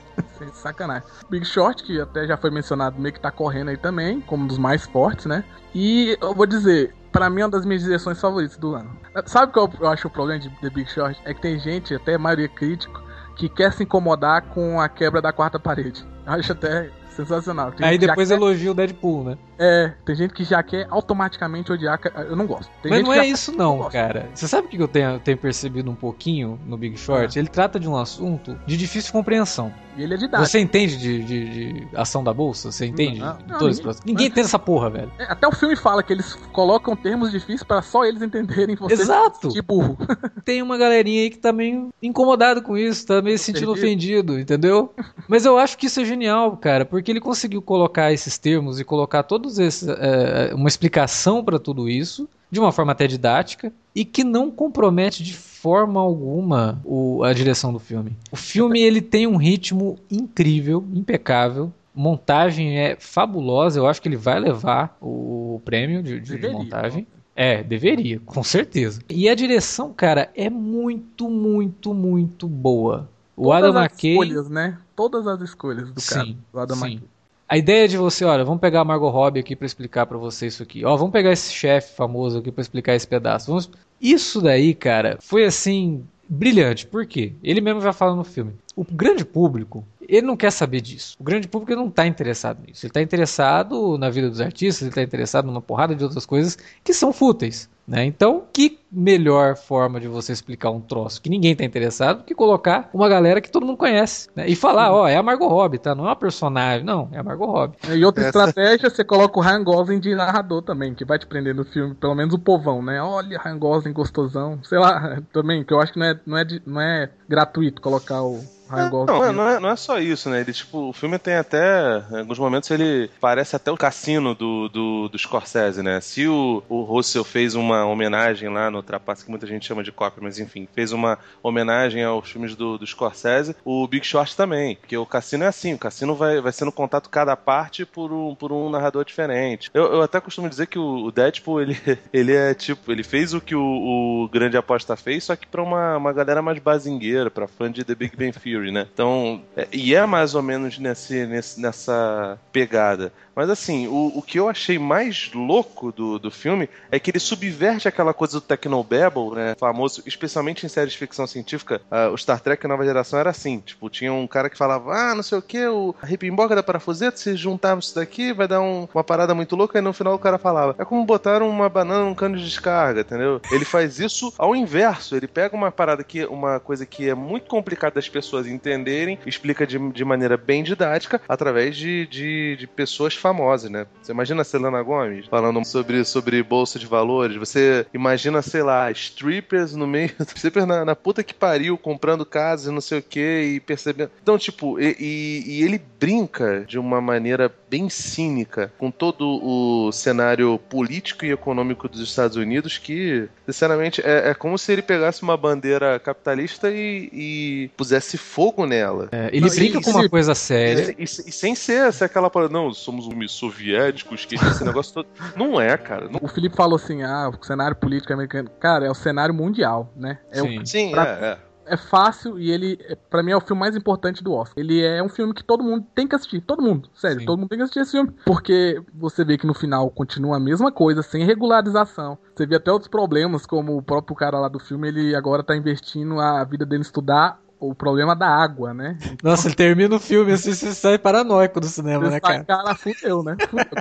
[0.54, 1.08] sacanagem.
[1.30, 4.46] Big Short, que até já foi mencionado, meio que tá correndo aí também, como um
[4.46, 5.42] dos mais fortes, né?
[5.74, 8.90] E eu vou dizer, pra mim é uma das minhas direções favoritas do ano.
[9.26, 11.18] Sabe qual eu acho o problema de The Big Short?
[11.24, 13.02] É que tem gente, até a maioria crítico,
[13.36, 16.04] que quer se incomodar com a quebra da quarta parede.
[16.26, 17.72] Acho até sensacional.
[17.72, 19.38] Tem Aí depois quer- elogia o Deadpool, né?
[19.58, 22.00] É, tem gente que já quer automaticamente odiar.
[22.16, 22.70] Eu não gosto.
[22.82, 23.92] Tem Mas não é isso não, gosto.
[23.92, 24.28] cara.
[24.34, 27.38] Você sabe o que eu tenho, tenho percebido um pouquinho no Big Short?
[27.38, 29.72] Ele trata de um assunto de difícil compreensão.
[29.96, 30.48] E ele é didático.
[30.48, 31.48] Você entende de, de-
[31.84, 32.72] de ação da bolsa?
[32.72, 33.94] Você entende Não, não, ninguém-?
[34.06, 35.12] Ninguém entende essa porra, velho.
[35.18, 38.94] É, Até o filme fala que eles colocam termos difíceis para só eles entenderem você
[38.94, 39.48] Exato.
[39.50, 39.98] de burro.
[40.44, 44.38] Tem uma galerinha aí que tá meio incomodado com isso, tá meio se sentindo ofendido,
[44.38, 44.94] entendeu?
[45.28, 48.84] Mas eu acho que isso é genial, cara, porque ele conseguiu colocar esses termos e
[48.84, 54.04] colocar todos esses é, uma explicação pra tudo isso de uma forma até didática e
[54.04, 55.32] que não compromete de
[55.62, 58.16] forma alguma o- a direção do filme.
[58.32, 61.72] O filme ele tem um ritmo incrível, impecável.
[61.94, 67.06] Montagem é fabulosa, eu acho que ele vai levar o prêmio de, de- de montagem.
[67.36, 69.00] É, deveria, com certeza.
[69.08, 73.08] E a direção, cara, é muito, muito, muito boa.
[73.36, 74.10] O Todas Adam as McKay.
[74.12, 74.78] escolhas, né?
[74.96, 76.84] Todas as escolhas do cara, Sim, do Adam sim.
[76.86, 77.08] McKay.
[77.52, 80.46] A ideia de você, olha, vamos pegar a Margot Robbie aqui pra explicar pra você
[80.46, 80.86] isso aqui.
[80.86, 83.48] Ó, vamos pegar esse chefe famoso aqui pra explicar esse pedaço.
[83.48, 83.70] Vamos...
[84.00, 86.86] Isso daí, cara, foi assim brilhante.
[86.86, 87.34] Por quê?
[87.44, 88.54] Ele mesmo já fala no filme.
[88.74, 91.14] O grande público, ele não quer saber disso.
[91.20, 92.86] O grande público não está interessado nisso.
[92.86, 96.56] Ele está interessado na vida dos artistas, ele está interessado numa porrada de outras coisas
[96.82, 97.68] que são fúteis.
[97.86, 98.04] Né?
[98.04, 102.88] Então, que melhor forma de você explicar um troço que ninguém está interessado que colocar
[102.94, 104.46] uma galera que todo mundo conhece né?
[104.46, 105.94] e falar, ó, é a Margot Robbie, tá?
[105.94, 107.76] Não é uma personagem, não, é a Margot Robbie.
[107.90, 111.26] E outra Essa- estratégia, você coloca o Ryan Gosling de narrador também, que vai te
[111.26, 113.02] prender no filme, pelo menos o povão, né?
[113.02, 114.60] Olha, Ryan Gosling gostosão.
[114.62, 117.82] Sei lá, também, que eu acho que não é, não é, de- não é gratuito
[117.82, 118.40] colocar o
[118.72, 119.06] Ryan Gosling.
[119.06, 120.40] Não, não é, não é só isso, né?
[120.40, 122.02] Ele, tipo, o filme tem até.
[122.10, 126.00] Em alguns momentos ele parece até o cassino do, do, do Scorsese, né?
[126.00, 129.92] Se o, o Russell fez uma homenagem lá no Trapace, que muita gente chama de
[129.92, 134.76] cópia, mas enfim, fez uma homenagem aos filmes do, do Scorsese, o Big Short também.
[134.76, 138.34] Porque o cassino é assim, o cassino vai, vai sendo contato cada parte por um,
[138.34, 139.70] por um narrador diferente.
[139.74, 141.76] Eu, eu até costumo dizer que o, o Deadpool, ele,
[142.12, 145.62] ele é tipo, ele fez o que o, o Grande Aposta fez, só que pra
[145.62, 148.86] uma, uma galera mais bazingueira, pra fã de The Big Bang Theory, né?
[148.92, 153.12] Então, é- e é mais ou menos nesse, nesse, nessa pegada.
[153.34, 157.18] Mas assim, o, o que eu achei mais louco do, do filme é que ele
[157.18, 159.54] subverte aquela coisa do Technobabble, né?
[159.58, 161.80] Famoso, especialmente em séries de ficção científica.
[161.90, 163.60] ah, o Star Trek Nova Geração era assim.
[163.60, 167.16] Tipo, tinha um cara que falava, ah, não sei o que, o ripimboca da parafuseta,
[167.16, 169.78] se juntarmos isso daqui, vai dar um- uma parada muito louca.
[169.78, 173.00] E no final o cara falava, é como botar uma banana num cano de descarga,
[173.00, 173.40] entendeu?
[173.50, 175.16] Ele faz isso ao inverso.
[175.16, 179.66] Ele pega uma parada que, uma coisa que é muito complicada das pessoas entenderem, explica
[179.66, 183.86] de, de maneira bem didática, através de, de, de pessoas famosas, né?
[184.02, 188.90] Você imagina a Selena Gomes falando sobre, sobre bolsa de valores, você imagina, sei lá,
[188.90, 193.02] strippers no meio, strippers na, na puta que pariu, comprando casas e não sei o
[193.02, 194.10] que, e percebendo.
[194.22, 199.92] Então, tipo, e, e- e ele brinca de uma maneira bem cínica com todo o
[199.92, 205.22] cenário político e econômico dos Estados Unidos que, sinceramente, é, é como se ele pegasse
[205.22, 209.08] uma bandeira capitalista e, e pusesse fogo nela.
[209.12, 210.94] É, ele não, brinca com uma coisa séria.
[210.98, 214.94] E, e, e, sem ser, ser aquela parada, não, somos uns soviéticos, que esse negócio
[214.94, 215.06] todo.
[215.36, 216.08] Não é, cara.
[216.08, 216.20] Não...
[216.22, 218.50] O Felipe falou assim: ah, o cenário político americano.
[218.60, 220.18] Cara, é o cenário mundial, né?
[220.30, 221.02] É Sim, o, Sim pra...
[221.06, 222.78] é, é é fácil e ele,
[223.08, 224.62] para mim, é o filme mais importante do Oscar.
[224.62, 226.40] Ele é um filme que todo mundo tem que assistir.
[226.40, 227.26] Todo mundo, sério, Sim.
[227.26, 228.12] todo mundo tem que assistir esse filme.
[228.24, 232.18] Porque você vê que no final continua a mesma coisa, sem regularização.
[232.34, 235.56] Você vê até outros problemas, como o próprio cara lá do filme, ele agora tá
[235.56, 238.96] investindo a vida dele em estudar o problema da água, né?
[239.22, 242.44] Nossa, ele termina o filme assim, você sai paranoico do cinema, né, cara?
[242.44, 243.36] cara fudeu, né?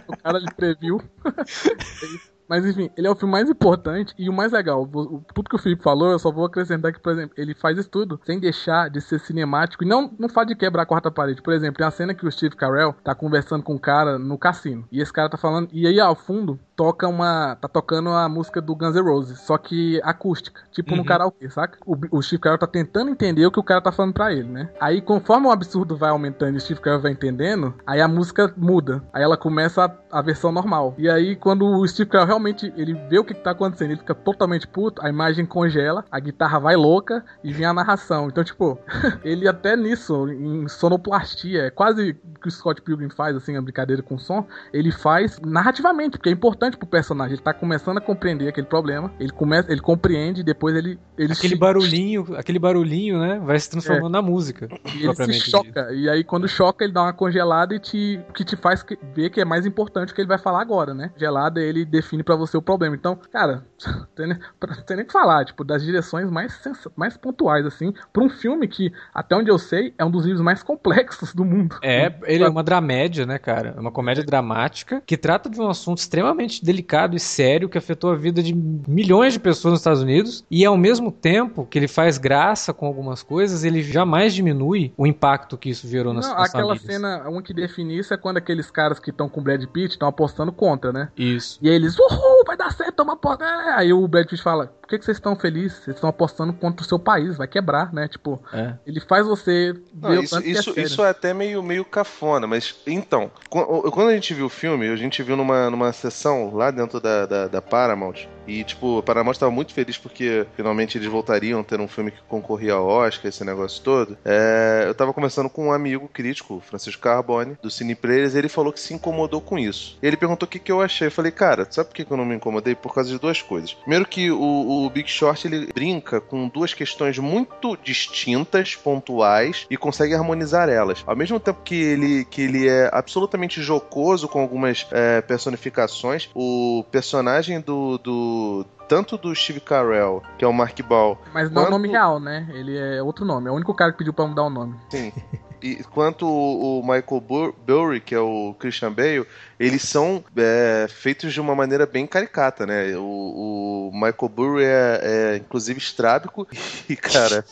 [0.08, 1.02] o cara ele previu.
[2.52, 4.86] Mas enfim, ele é o filme mais importante e o mais legal.
[5.34, 7.90] Tudo que o Felipe falou, eu só vou acrescentar que, por exemplo, ele faz isso
[7.90, 11.42] tudo sem deixar de ser cinemático e não, não faz de quebrar a quarta parede.
[11.42, 14.38] Por exemplo, tem uma cena que o Steve Carell tá conversando com um cara no
[14.38, 14.86] cassino.
[14.92, 15.70] E esse cara tá falando.
[15.72, 17.56] E aí, ao fundo, toca uma.
[17.62, 20.98] tá tocando a música do Guns N' Roses, só que acústica, tipo uhum.
[20.98, 21.78] no karaokê, saca?
[21.86, 24.50] O, o Steve Carell tá tentando entender o que o cara tá falando pra ele,
[24.50, 24.68] né?
[24.80, 28.52] Aí, conforme o absurdo vai aumentando e o Steve Carell vai entendendo, aí a música
[28.58, 29.04] muda.
[29.14, 30.96] Aí ela começa a, a versão normal.
[30.98, 34.00] E aí, quando o Steve Carell realmente ele vê o que, que tá acontecendo, ele
[34.00, 38.28] fica totalmente puto, a imagem congela, a guitarra vai louca e vem a narração.
[38.28, 38.80] Então, tipo,
[39.24, 44.02] ele até nisso, em sonoplastia, é quase que o Scott Pilgrim faz, assim, a brincadeira
[44.02, 47.34] com som, ele faz narrativamente, porque é importante pro personagem.
[47.34, 51.00] Ele tá começando a compreender aquele problema, ele começa, ele compreende e depois ele.
[51.18, 51.60] ele aquele se...
[51.60, 53.40] barulhinho, aquele barulhinho, né?
[53.44, 54.12] Vai se transformando é.
[54.12, 54.68] na música.
[54.96, 55.84] E ele se choca.
[55.84, 55.94] Dito.
[55.94, 58.20] E aí, quando choca, ele dá uma congelada e te.
[58.34, 61.12] que te faz ver que é mais importante o que ele vai falar agora, né?
[61.18, 62.96] Gelada, ele define para você o problema.
[62.96, 63.66] Então, cara,
[64.16, 64.38] tem, nem,
[64.86, 66.60] tem nem que falar, tipo, das direções mais,
[66.96, 70.44] mais pontuais, assim, pra um filme que, até onde eu sei, é um dos livros
[70.44, 71.78] mais complexos do mundo.
[71.84, 73.74] É, ele é uma dramédia, né, cara?
[73.78, 78.12] É uma comédia dramática que trata de um assunto extremamente delicado e sério que afetou
[78.12, 81.88] a vida de milhões de pessoas nos Estados Unidos e ao mesmo tempo que ele
[81.88, 86.36] faz graça com algumas coisas, ele jamais diminui o impacto que isso gerou nas, Não,
[86.36, 86.96] nas aquela famílias.
[86.96, 89.92] cena, uma que define isso é quando aqueles caras que estão com o Brad Pitt
[89.94, 91.10] estão apostando contra, né?
[91.18, 91.58] Isso.
[91.62, 93.46] E aí eles, uhul, vai dar certo, toma porta.
[93.76, 95.80] Aí o Brad Pitt fala, que, que vocês estão felizes?
[95.80, 98.08] Vocês estão apostando contra o seu país, vai quebrar, né?
[98.08, 98.74] Tipo, é.
[98.86, 102.46] ele faz você ver Não, isso, é isso, é isso é até meio, meio cafona,
[102.46, 106.72] mas então, quando a gente viu o filme, a gente viu numa, numa sessão lá
[106.72, 111.08] dentro da, da, da Paramount, e, tipo, a Paramount estava muito feliz porque finalmente eles
[111.08, 114.18] voltariam a ter um filme que concorria ao Oscar, esse negócio todo.
[114.26, 118.50] É, eu tava conversando com um amigo crítico, Francisco Carbone, do Cine Players, e ele
[118.50, 119.98] falou que se incomodou com isso.
[120.02, 121.08] E ele perguntou o que, que eu achei.
[121.08, 122.76] Eu falei, cara, sabe por que, que eu não me incomodei?
[122.76, 123.74] Por causa de duas coisas.
[123.74, 129.78] Primeiro que o, o Big Short, ele brinca com duas questões muito distintas, pontuais, e
[129.78, 131.04] consegue harmonizar elas.
[131.06, 136.84] Ao mesmo tempo que ele, que ele é absolutamente jocoso com algumas é, personificações, o
[136.92, 141.18] personagem do, do tanto do Steve Carell, que é o Mark Ball.
[141.34, 141.66] Mas não quanto...
[141.66, 142.50] é o nome real, né?
[142.54, 143.48] Ele é outro nome.
[143.48, 144.76] É o único cara que pediu pra mudar o nome.
[144.90, 145.14] Sim.
[145.62, 149.26] E quanto o Michael Burry, que é o Christian Bale,
[149.60, 152.98] eles são é, feitos de uma maneira bem caricata, né?
[152.98, 156.48] O, o Michael Burry é, é, inclusive estrábico
[156.90, 157.46] e, cara,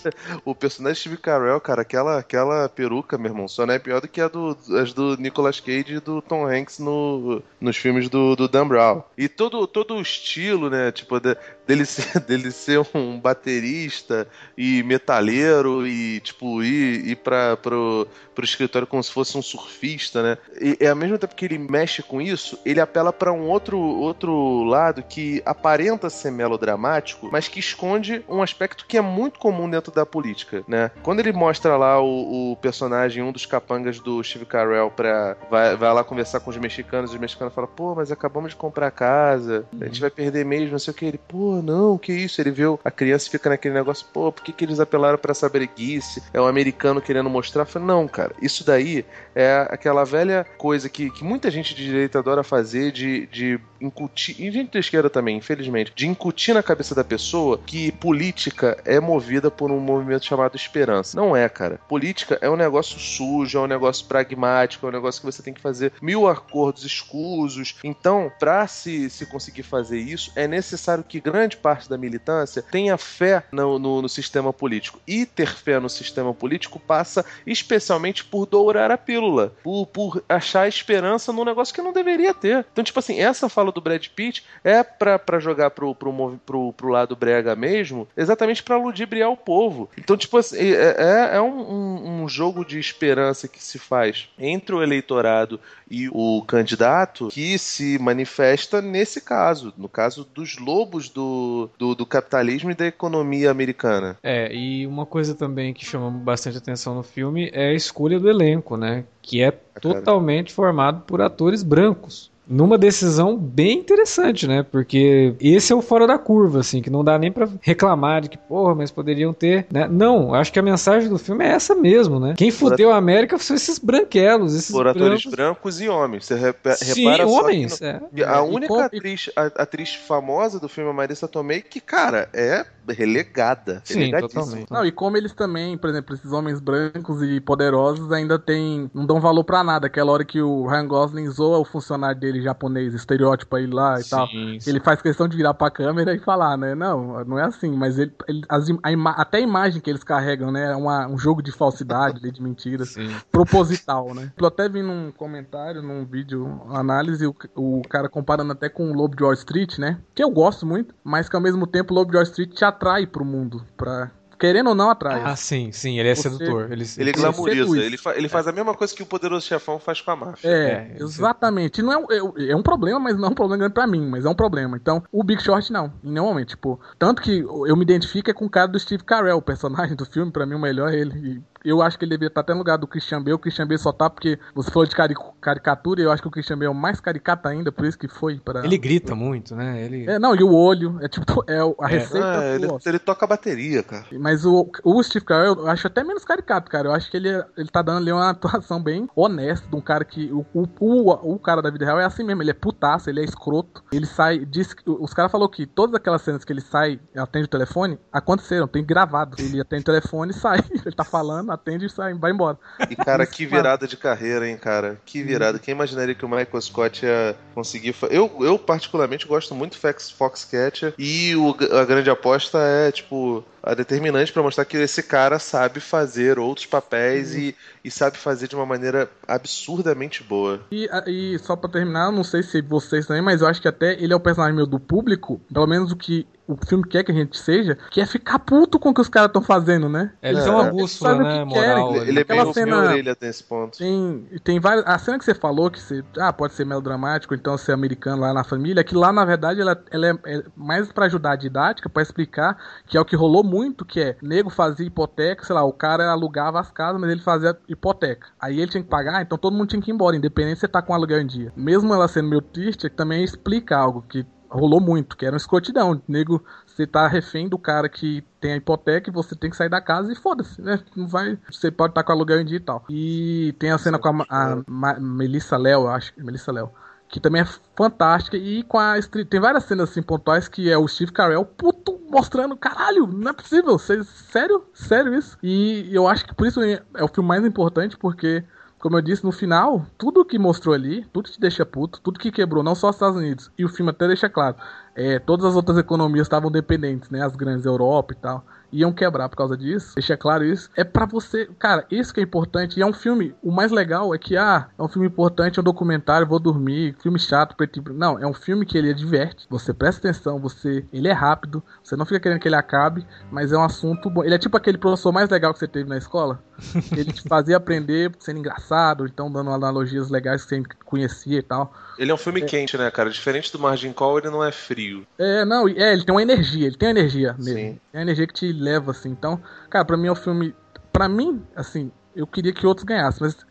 [0.43, 4.07] o personagem Steve Carell, cara, aquela, aquela peruca, meu irmão, só não é pior do
[4.07, 8.35] que a do, as do Nicolas Cage e do Tom Hanks no, nos filmes do,
[8.35, 9.03] do Dan Brown.
[9.15, 10.91] E todo, todo o estilo, né?
[10.91, 11.37] Tipo, de,
[11.69, 14.27] dele, ser, dele ser um baterista
[14.57, 20.23] e metaleiro e, tipo, ir, ir pra, pro, pro escritório como se fosse um surfista,
[20.23, 20.37] né?
[20.59, 23.77] E, e ao mesmo tempo que ele mexe com isso, ele apela para um outro,
[23.77, 29.69] outro lado que aparenta ser melodramático, mas que esconde um aspecto que é muito comum
[29.69, 30.89] dentro da política, né?
[31.03, 35.75] Quando ele mostra lá o, o personagem, um dos capangas do Steve Carell, pra, vai,
[35.75, 39.65] vai lá conversar com os mexicanos, os mexicanos falam, pô, mas acabamos de comprar casa,
[39.79, 41.05] a gente vai perder mesmo, não sei o que.
[41.05, 42.41] Ele, pô, não, que isso?
[42.41, 45.31] Ele viu a criança e fica naquele negócio, pô, por que, que eles apelaram para
[45.31, 46.21] essa breguice?
[46.33, 47.65] É um americano querendo mostrar.
[47.65, 49.05] Falei, não, cara, isso daí
[49.35, 54.35] é aquela velha coisa que, que muita gente de direita adora fazer de, de incutir,
[54.39, 58.99] e gente da esquerda também, infelizmente, de incutir na cabeça da pessoa que política é
[58.99, 61.17] movida por um movimento chamado esperança.
[61.17, 61.79] Não é, cara.
[61.87, 65.53] Política é um negócio sujo, é um negócio pragmático, é um negócio que você tem
[65.53, 67.75] que fazer mil acordos escusos.
[67.83, 72.61] Então, para se, se conseguir fazer isso, é necessário que grande grande parte da militância
[72.61, 74.99] tenha fé no, no, no sistema político.
[75.07, 80.67] E ter fé no sistema político passa especialmente por dourar a pílula, por, por achar
[80.67, 82.65] esperança num negócio que não deveria ter.
[82.71, 86.89] Então, tipo assim, essa fala do Brad Pitt é para jogar pro, pro, pro, pro
[86.89, 89.89] lado brega mesmo, exatamente para ludibriar o povo.
[89.97, 94.29] Então, tipo assim, é, é, é um, um, um jogo de esperança que se faz
[94.37, 95.59] entre o eleitorado
[95.89, 101.38] e o candidato que se manifesta nesse caso, no caso dos lobos do,
[101.77, 104.17] do, do, capitalismo e da economia americana.
[104.23, 108.29] É, e uma coisa também que chama bastante atenção no filme é a escolha do
[108.29, 109.05] elenco, né?
[109.21, 114.63] Que é totalmente formado por atores brancos numa decisão bem interessante, né?
[114.63, 118.29] Porque esse é o fora da curva, assim, que não dá nem para reclamar de
[118.29, 119.87] que, porra, mas poderiam ter, né?
[119.87, 122.33] Não, acho que a mensagem do filme é essa mesmo, né?
[122.35, 125.01] Quem fudeu a América são esses branquelos, esses Por brancos.
[125.01, 126.25] atores brancos e homens.
[126.25, 128.01] Você repara Sim, homens, é.
[128.25, 133.81] A única atriz, a, atriz famosa do filme, a Marissa Tomei, que, cara, é relegada.
[133.83, 134.71] Sim, totalmente.
[134.71, 139.05] Não, e como eles também, por exemplo, esses homens brancos e poderosos ainda tem, não
[139.05, 139.87] dão valor para nada.
[139.87, 144.03] Aquela hora que o Ryan Gosling zoa o funcionário dele japonês, estereótipo aí lá e
[144.03, 144.27] sim, tal.
[144.27, 144.57] Sim.
[144.67, 146.75] Ele faz questão de virar pra câmera e falar, né?
[146.75, 150.03] Não, não é assim, mas ele, ele as, a ima, até a imagem que eles
[150.03, 150.71] carregam, né?
[150.71, 153.09] É uma, um jogo de falsidade, de mentiras, sim.
[153.31, 154.31] proposital, né?
[154.37, 158.93] Eu até vi num comentário, num vídeo, análise, o, o cara comparando até com o
[158.93, 159.99] Lobo de Wall Street, né?
[160.13, 162.65] Que eu gosto muito, mas que ao mesmo tempo o Lobo de Wall Street te
[162.79, 165.21] atrai pro mundo, pra, querendo ou não, atrai.
[165.23, 166.71] Ah, sim, sim, ele é Você, sedutor.
[166.71, 169.99] Ele, ele glamoriza, ele, fa, ele faz a mesma coisa que o poderoso chefão faz
[169.99, 170.49] com a máfia.
[170.49, 171.81] É, é exatamente.
[171.81, 174.25] Não é, é, é, um problema, mas não é um problema grande pra mim, mas
[174.25, 174.77] é um problema.
[174.77, 176.49] Então, o Big Short não, em nenhum momento.
[176.49, 179.95] Tipo, tanto que eu me identifico é com o cara do Steve Carell, o personagem
[179.95, 182.53] do filme, pra mim o melhor é ele eu acho que ele deveria estar até
[182.53, 183.33] no lugar do Christian Bale.
[183.33, 186.27] O Christian Bale só tá porque você falou de cari caricatura e eu acho que
[186.27, 188.65] o Christian Bale é o mais caricato ainda, por isso que foi para.
[188.65, 189.83] Ele grita muito, né?
[189.83, 190.09] Ele...
[190.09, 191.91] É, não, e o olho, é tipo, é a é.
[191.91, 192.39] receita.
[192.39, 194.05] Ah, ele, ele, toca a bateria, cara.
[194.13, 196.89] Mas o, o Steve Carell eu acho até menos caricato, cara.
[196.89, 200.05] Eu acho que ele, ele tá dando ali uma atuação bem honesta de um cara
[200.05, 200.31] que.
[200.31, 203.21] O, o, o, o cara da vida real é assim mesmo, ele é putaço, ele
[203.21, 203.83] é escroto.
[203.91, 204.45] Ele sai.
[204.45, 208.67] Diz, os caras falaram que todas aquelas cenas que ele sai, atende o telefone, aconteceram,
[208.67, 209.35] tem gravado.
[209.39, 210.59] Ele atende o telefone e sai.
[210.85, 212.57] ele tá falando, atende e sai, vai embora.
[212.89, 214.99] E, cara, que virada de carreira, hein, cara?
[215.05, 215.59] Que virada.
[215.59, 217.95] Quem imaginaria que o Michael Scott ia conseguir.
[218.09, 223.73] Eu, eu particularmente, gosto muito do Foxcatcher e o, a grande aposta é, tipo, a
[223.73, 227.39] determinante para mostrar que esse cara sabe fazer outros papéis uhum.
[227.39, 230.61] e, e sabe fazer de uma maneira absurdamente boa.
[230.71, 233.93] E, e só para terminar, não sei se vocês também, mas eu acho que até
[234.01, 237.11] ele é o personagem meu do público, pelo menos o que o filme quer que
[237.11, 240.11] a gente seja, que é ficar puto com o que os caras estão fazendo, né?
[240.19, 241.95] Eles são uma bússola, né, moral.
[241.95, 243.77] Ele, ele é bem cena, orelha nesse ponto.
[243.77, 247.55] Tem, tem várias, a cena que você falou, que você, ah, pode ser melodramático, então
[247.55, 251.05] ser americano lá na família, que lá, na verdade, ela, ela é, é mais para
[251.05, 252.57] ajudar a didática, para explicar
[252.87, 256.09] que é o que rolou muito, que é, nego fazia hipoteca, sei lá, o cara
[256.11, 258.27] alugava as casas, mas ele fazia hipoteca.
[258.39, 260.67] Aí ele tinha que pagar, então todo mundo tinha que ir embora, independente se você
[260.67, 261.51] tá com aluguel em dia.
[261.55, 266.01] Mesmo ela sendo meio triste, também explica algo que rolou muito, que era uma escrotidão.
[266.07, 269.69] nego, você tá refém do cara que tem a hipoteca e você tem que sair
[269.69, 270.79] da casa e foda-se, né?
[270.95, 271.37] Não vai.
[271.49, 272.83] Você pode estar tá com aluguel em dia e tal.
[272.89, 276.13] E tem a cena com a, a, a Melissa Léo, acho.
[276.17, 276.71] Melissa Léo.
[277.09, 278.37] Que também é fantástica.
[278.37, 278.95] E com a.
[279.29, 283.33] Tem várias cenas assim pontuais que é o Steve Carell, puto, mostrando, caralho, não é
[283.33, 283.77] possível.
[283.77, 284.63] Sério?
[284.73, 285.37] Sério isso?
[285.41, 288.43] E eu acho que por isso é o filme mais importante, porque
[288.79, 292.31] como eu disse, no final, tudo que mostrou ali, tudo te deixa puto, tudo que
[292.31, 294.55] quebrou, não só os Estados Unidos, e o filme até deixa claro,
[294.95, 299.29] é, todas as outras economias estavam dependentes, né, as grandes Europa e tal iam quebrar
[299.29, 299.93] por causa disso.
[299.95, 300.69] Deixa claro isso.
[300.75, 302.79] É para você, cara, isso que é importante.
[302.79, 305.61] E é um filme, o mais legal é que ah, é um filme importante, é
[305.61, 309.45] um documentário, vou dormir, filme chato, preto e Não, é um filme que ele diverte.
[309.49, 313.51] Você presta atenção, você, ele é rápido, você não fica querendo que ele acabe, mas
[313.51, 314.23] é um assunto bom.
[314.23, 316.41] Ele é tipo aquele professor mais legal que você teve na escola,
[316.95, 321.73] ele te fazia aprender sendo engraçado, então dando analogias legais que você conhecia e tal.
[321.97, 322.45] Ele é um filme é.
[322.45, 323.09] quente, né, cara?
[323.09, 325.05] Diferente do Margin Call, ele não é frio.
[325.17, 327.53] É, não, é, ele tem uma energia, ele tem uma energia mesmo.
[327.53, 327.79] Sim.
[327.91, 329.09] Tem uma energia que te leva, assim.
[329.09, 330.55] Então, cara, pra mim é um filme.
[330.91, 333.45] Pra mim, assim, eu queria que outros ganhassem, mas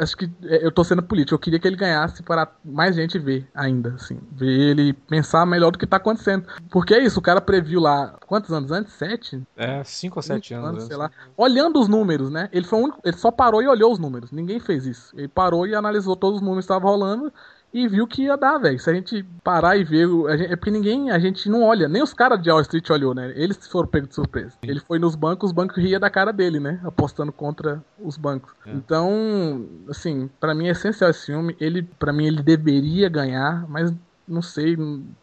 [0.00, 1.34] acho que é, eu tô sendo político.
[1.34, 4.18] Eu queria que ele ganhasse para mais gente ver ainda, assim.
[4.32, 6.46] Ver ele pensar melhor do que tá acontecendo.
[6.70, 8.92] Porque é isso, o cara previu lá, quantos anos antes?
[8.92, 9.42] Sete?
[9.56, 10.68] É, cinco ou sete anos.
[10.68, 11.10] anos sei lá.
[11.36, 12.48] Olhando os números, né?
[12.52, 14.30] Ele foi um, ele só parou e olhou os números.
[14.30, 15.12] Ninguém fez isso.
[15.16, 17.32] Ele parou e analisou todos os números que estavam rolando
[17.72, 18.78] e viu que ia dar, velho.
[18.78, 22.02] Se a gente parar e ver, gente, é porque ninguém, a gente não olha, nem
[22.02, 23.32] os caras de Wall Street olhou, né?
[23.36, 24.54] Eles foram pegos de surpresa.
[24.62, 26.80] Ele foi nos bancos, os bancos ria da cara dele, né?
[26.84, 28.54] Apostando contra os bancos.
[28.64, 28.72] É.
[28.72, 31.56] Então, assim, para mim é essencial esse filme.
[31.60, 33.92] Ele, para mim, ele deveria ganhar, mas
[34.26, 34.76] não sei.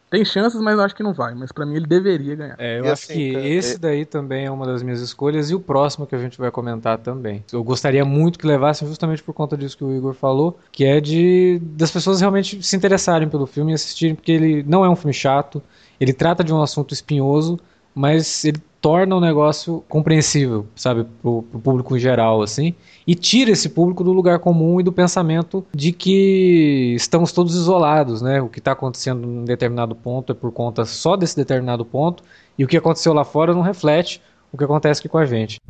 [0.10, 1.34] Tem chances, mas eu acho que não vai.
[1.34, 2.56] Mas para mim ele deveria ganhar.
[2.60, 5.02] É, eu E acho assim, que cara, esse é- daí também é uma das minhas
[5.02, 7.44] escolhas e o próximo que a gente vai comentar também.
[7.52, 11.02] Eu gostaria muito que levassem justamente por conta disso que o Igor falou, que é
[11.02, 14.96] de das pessoas realmente se interessarem pelo filme e assistirem, porque ele não é um
[14.96, 15.62] filme chato,
[16.00, 17.60] ele trata de um assunto espinhoso,
[17.94, 22.76] mas ele torna o negócio compreensível, sabe, pro, pro público em geral, assim,
[23.08, 28.22] e tira esse público do lugar comum e do pensamento de que estamos todos isolados,
[28.22, 28.42] né?
[28.42, 32.22] O que está acontecendo em determinado ponto é por conta só desse determinado ponto,
[32.60, 35.62] e o que aconteceu lá fora não reflete o que acontece aqui com a gente.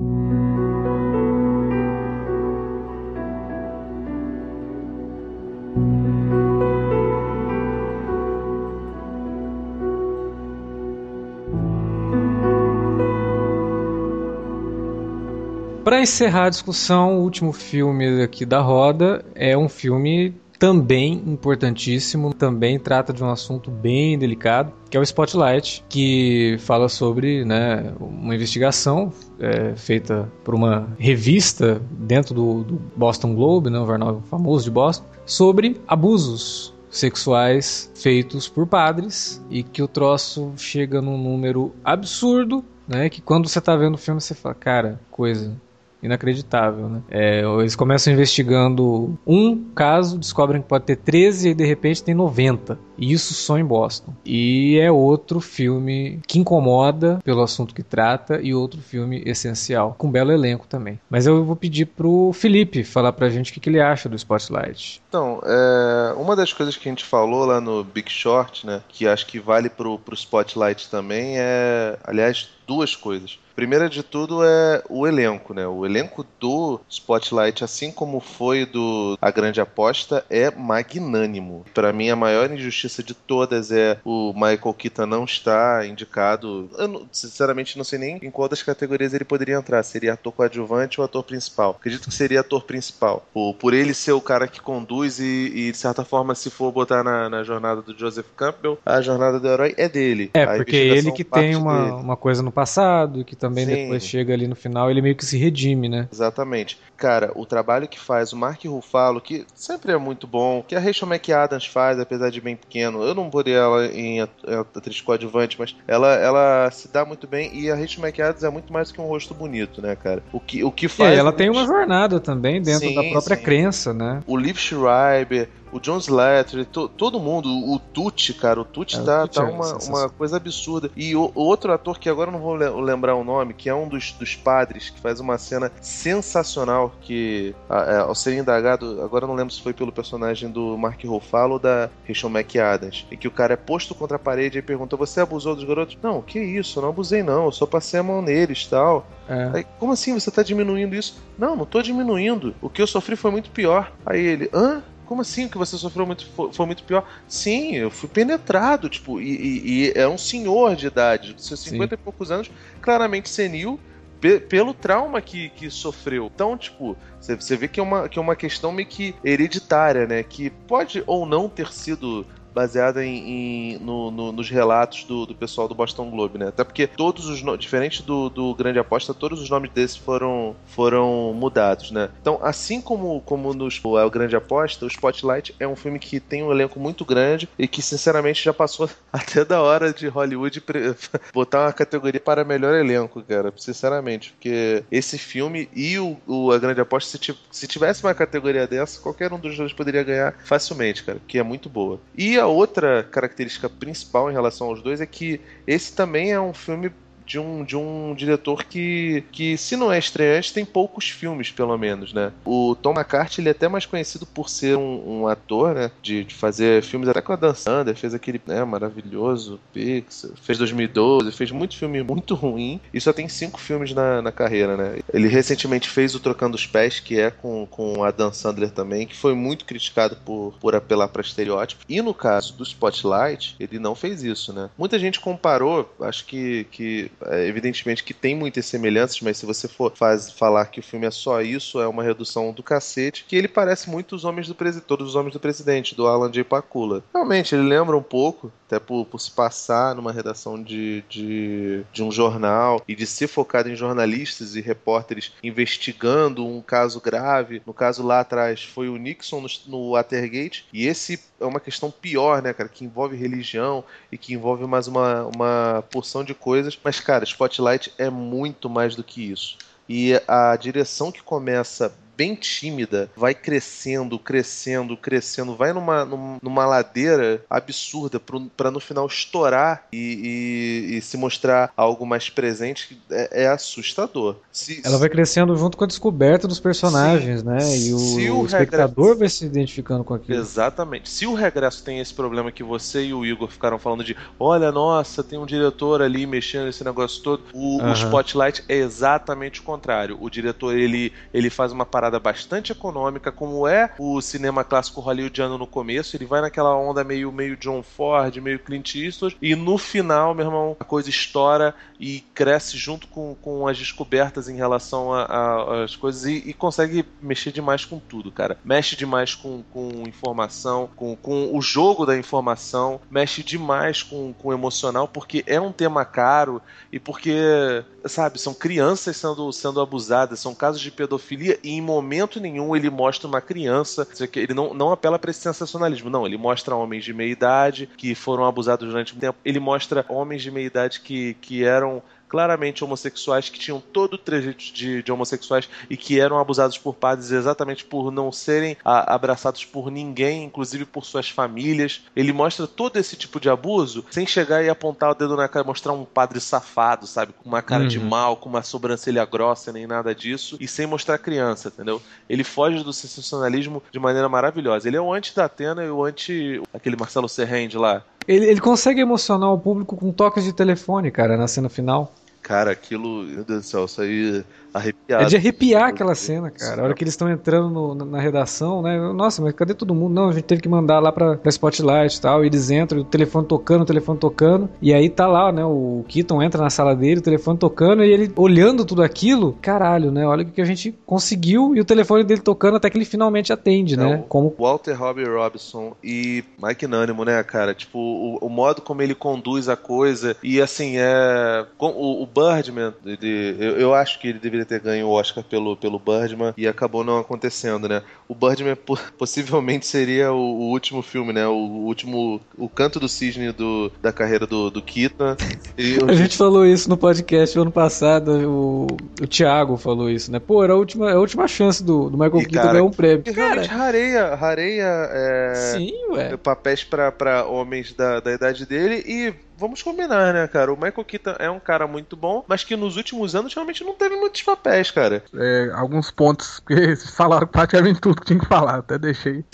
[16.03, 22.77] Encerrar a discussão, o último filme aqui da roda é um filme também importantíssimo, também
[22.77, 28.35] trata de um assunto bem delicado, que é o Spotlight, que fala sobre né, uma
[28.35, 34.65] investigação é, feita por uma revista dentro do, do Boston Globe, né, um jornal famoso
[34.65, 41.73] de Boston, sobre abusos sexuais feitos por padres e que o troço chega num número
[41.83, 43.09] absurdo, né?
[43.09, 45.59] Que quando você tá vendo o filme você fala, cara, coisa
[46.03, 47.01] inacreditável, né?
[47.09, 52.13] É, eles começam investigando um caso, descobrem que pode ter 13 e de repente tem
[52.13, 52.77] 90.
[52.97, 54.13] Isso só em Boston.
[54.25, 60.07] E é outro filme que incomoda pelo assunto que trata e outro filme essencial, com
[60.07, 60.99] um belo elenco também.
[61.09, 64.15] Mas eu vou pedir pro Felipe falar pra gente o que, que ele acha do
[64.15, 65.01] Spotlight.
[65.09, 69.07] Então, é, uma das coisas que a gente falou lá no Big Short, né, que
[69.07, 73.39] acho que vale pro, pro Spotlight também, é, aliás, duas coisas.
[73.55, 75.67] Primeira de tudo é o elenco, né?
[75.67, 81.63] O elenco do Spotlight, assim como foi do A Grande Aposta, é magnânimo.
[81.71, 86.69] Para mim, a maior injustiça de todas é o Michael Keaton não estar indicado.
[86.77, 89.81] Eu, não- sinceramente, não sei nem em qual das categorias ele poderia entrar.
[89.83, 91.71] Seria ator coadjuvante ou ator principal?
[91.79, 93.25] Acredito que seria ator principal.
[93.33, 96.71] Por, por ele ser o cara que conduz e, e, de certa forma, se for
[96.71, 100.29] botar na, na jornada do Joseph Campbell, a jornada do herói é dele.
[100.33, 102.03] É, A porque ele que parte tem uma, dele.
[102.03, 103.71] uma coisa no passado, que também Sim.
[103.75, 106.07] depois chega ali no final, ele meio que se redime, né?
[106.11, 106.79] Exatamente.
[106.97, 110.79] Cara, o trabalho que faz o Mark Ruffalo, que sempre é muito bom, que a
[110.79, 114.31] Rachel McAdams faz, apesar de bem pequeno, eu não poria ela em at-
[114.75, 118.73] atriz coadjuvante, mas ela, ela se dá muito bem e a Rachel McAdams é muito
[118.73, 120.23] mais que um rosto bonito, né, cara?
[120.33, 121.11] O que, o que faz...
[121.11, 123.43] aí, ela tem uma jornada também dentro Sim, da própria sim.
[123.43, 124.21] crença, né?
[124.25, 129.01] O Liv Schreiber, o John Slattery, to- todo mundo, o Tucci, cara, o Tucci É,
[129.01, 130.89] o tá, Tucci tá é uma, uma coisa absurda.
[130.95, 133.67] E o, o outro ator, que agora eu não vou le- lembrar o nome, que
[133.69, 138.37] é um dos, dos padres, que faz uma cena sensacional, que a- é, ao ser
[138.37, 142.29] indagado, agora eu não lembro se foi pelo personagem do Mark Ruffalo ou da Rachel
[142.29, 145.63] McAdams, em que o cara é posto contra a parede e pergunta, você abusou dos
[145.63, 145.97] garotos?
[146.01, 149.07] Não, que isso, eu não abusei não, eu só passei a mão neles, tal.
[149.27, 149.51] É.
[149.53, 151.21] Aí, como assim você tá diminuindo isso?
[151.37, 152.53] Não, não tô diminuindo.
[152.61, 153.91] O que eu sofri foi muito pior.
[154.05, 154.83] Aí ele, hã?
[155.05, 157.03] Como assim que você sofreu muito foi, muito pior?
[157.27, 161.59] Sim, eu fui penetrado, tipo, e, e- e é um senhor de idade, de seus
[161.61, 161.71] Sim.
[161.71, 162.49] 50 e poucos anos,
[162.81, 163.79] claramente senil,
[164.21, 166.31] pe- pelo trauma que, que sofreu.
[166.33, 170.07] Então, tipo, você- você vê que é, uma, que é uma questão meio que hereditária,
[170.07, 170.23] né?
[170.23, 175.35] Que pode ou não ter sido baseada em, em- no- no- nos relatos do, do
[175.35, 176.47] pessoal do Boston Globe, né?
[176.47, 180.55] Até porque todos os no- diferente do, do Grande Aposta, todos os nomes desses foram,
[180.65, 182.09] foram mudados, né?
[182.21, 186.19] Então, assim como como nos é o Grande Aposta, o Spotlight é um filme que
[186.19, 190.63] tem um elenco muito grande e que sinceramente já passou até da hora de Hollywood
[191.33, 196.57] botar uma categoria para melhor elenco, cara, sinceramente, porque esse filme e o, o a
[196.57, 201.03] Grande Aposta se, se tivesse uma categoria dessa, qualquer um dos dois poderia ganhar facilmente,
[201.03, 201.99] cara, que é muito boa.
[202.17, 206.53] E a outra característica principal em relação aos dois é que esse também é um
[206.53, 206.91] filme
[207.25, 211.77] de um, de um diretor que, que, se não é estreante, tem poucos filmes, pelo
[211.77, 212.31] menos, né?
[212.45, 215.91] O Tom McCarthy, ele é até mais conhecido por ser um, um ator, né?
[216.01, 220.57] De, de fazer filmes até com a Dan Sander, fez aquele né, maravilhoso Pixar, fez
[220.57, 224.99] 2012, fez muito filme muito ruim e só tem cinco filmes na, na carreira, né?
[225.13, 229.07] Ele recentemente fez o Trocando os Pés, que é com, com a Dan Sandler também,
[229.07, 231.85] que foi muito criticado por, por apelar para estereótipos.
[231.87, 234.69] E no caso do Spotlight, ele não fez isso, né?
[234.77, 237.11] Muita gente comparou, acho que, que
[237.47, 241.11] evidentemente que tem muitas semelhanças, mas se você for faz, falar que o filme é
[241.11, 244.87] só isso, é uma redução do cacete, que ele parece muito os homens do presidente,
[244.87, 246.43] todos os homens do presidente, do Alan J.
[246.43, 247.03] Pakula.
[247.13, 252.03] Realmente, ele lembra um pouco, até por, por se passar numa redação de, de, de
[252.03, 257.61] um jornal e de ser focado em jornalistas e repórteres investigando um caso grave.
[257.65, 261.91] No caso lá atrás foi o Nixon no, no Watergate, e esse é uma questão
[261.91, 266.77] pior, né, cara, que envolve religião e que envolve mais uma, uma porção de coisas.
[266.83, 269.57] Mas, cara, Spotlight é muito mais do que isso.
[269.87, 271.93] E a direção que começa
[272.23, 276.05] bem tímida, vai crescendo, crescendo, crescendo, vai numa,
[276.41, 278.17] numa ladeira absurda
[278.55, 284.37] para no final estourar e, e, e, se mostrar algo mais presente é, é assustador.
[284.53, 287.57] Se, Ela vai crescendo junto com a descoberta dos personagens, sim, né?
[287.77, 289.19] E o, o espectador regresso...
[289.19, 290.39] vai se identificando com aquilo.
[290.39, 291.09] Exatamente.
[291.09, 294.71] Se o regresso tem esse problema que você e o Igor ficaram falando de olha,
[294.71, 297.91] nossa, tem um diretor ali mexendo nesse negócio todo, o, uhum.
[297.91, 300.17] o Spotlight é exatamente o contrário.
[300.21, 305.01] O diretor ele, ele faz uma parada parada bastante econômica, como é o cinema clássico
[305.01, 306.15] hollywoodiano no começo.
[306.15, 310.45] Ele vai naquela onda meio, meio John Ford, meio Clint Eastwood, e no final, meu
[310.45, 316.25] irmão, a coisa estoura e cresce junto com, com as descobertas em relação às coisas
[316.25, 318.57] e, e, consegue mexer demais com tudo, cara.
[318.63, 324.49] Mexe demais com, com informação, com, com o jogo da informação, mexe demais com, com
[324.49, 326.61] o emocional, porque é um tema caro
[326.91, 332.39] e porque, sabe, são crianças sendo, sendo abusadas, são casos de pedofilia e em momento
[332.39, 334.07] nenhum ele mostra uma criança.
[334.35, 336.25] Ele não, não apela para esse sensacionalismo, não.
[336.25, 339.37] Ele mostra homens de meia idade que foram abusados durante um tempo.
[339.43, 342.01] Ele mostra homens de meia idade que, que eram
[342.33, 346.95] claramente homossexuais, que tinham todo o trejeito de, de, homossexuais e que eram abusados por
[346.95, 352.01] padres exatamente por não serem a, abraçados por ninguém, inclusive por suas famílias.
[352.15, 355.63] Ele mostra todo esse tipo de abuso sem chegar e apontar o dedo na cara,
[355.63, 357.33] mostrar um padre safado, sabe?
[357.33, 357.87] Com uma cara uhum.
[357.87, 362.01] de mal, com uma sobrancelha grossa, nem nada disso, e sem mostrar criança, entendeu?
[362.27, 364.87] Ele foge do sensacionalismo de maneira maravilhosa.
[364.87, 366.59] Ele é o anti da Atena e o anti.
[366.73, 368.03] aquele Marcelo Serrende lá.
[368.27, 372.11] Ele, ele consegue emocionar o público com toques de telefone, cara, na cena final.
[372.43, 375.23] Cara, aquilo, meu Deus do céu, isso aí arrepiado.
[375.23, 376.81] É de arrepiar aquela cena, cara.
[376.81, 378.97] A hora que eles estão entrando no, na, na, redação, né?
[379.13, 380.13] Nossa, mas cadê todo mundo?
[380.13, 382.43] Não, a gente teve que mandar lá pra, pra Spotlight e tal.
[382.43, 384.69] E eles entram, o telefone tocando, o telefone tocando.
[384.81, 385.63] E aí tá lá, né?
[385.63, 390.11] O Keaton entra na sala dele, o telefone tocando, e ele olhando tudo aquilo, caralho,
[390.11, 390.25] né?
[390.25, 393.53] Olha o que a gente conseguiu e o telefone dele tocando até que ele finalmente
[393.53, 394.13] atende, né?
[394.13, 397.73] É, Como Walter Robbie Robinson e Mike Nânimo, né, cara?
[397.73, 400.35] Tipo, o, o, modo como ele conduz a coisa.
[400.41, 401.65] E assim, é.
[401.79, 405.43] O, o Birdman, ele, eu, eu acho que ele deveria deveria ter ganho o Oscar
[405.43, 408.01] pelo, pelo Birdman e acabou não acontecendo, né?
[408.27, 408.75] O Birdman
[409.17, 411.45] possivelmente seria o, o último filme, né?
[411.45, 412.41] O, o, último.
[412.57, 415.35] O canto do cisne do, da carreira do, do Keaton.
[416.07, 418.87] a gente falou isso no podcast ano passado, o,
[419.21, 420.39] o Thiago falou isso, né?
[420.39, 423.23] Pô, era a última, a última chance do, do Michael e, Keaton ganhar um prêmio.
[423.25, 426.37] E realmente rareia, rareia é, Sim, ué.
[426.37, 429.33] papéis para homens da, da idade dele e
[429.63, 430.73] vamos combinar, né, cara?
[430.73, 433.93] O Michael Keaton é um cara muito bom, mas que nos últimos anos realmente não
[433.93, 435.23] teve muitos papéis, cara.
[435.33, 439.45] É, alguns pontos, porque falaram praticamente tudo que tinha que falar, até deixei.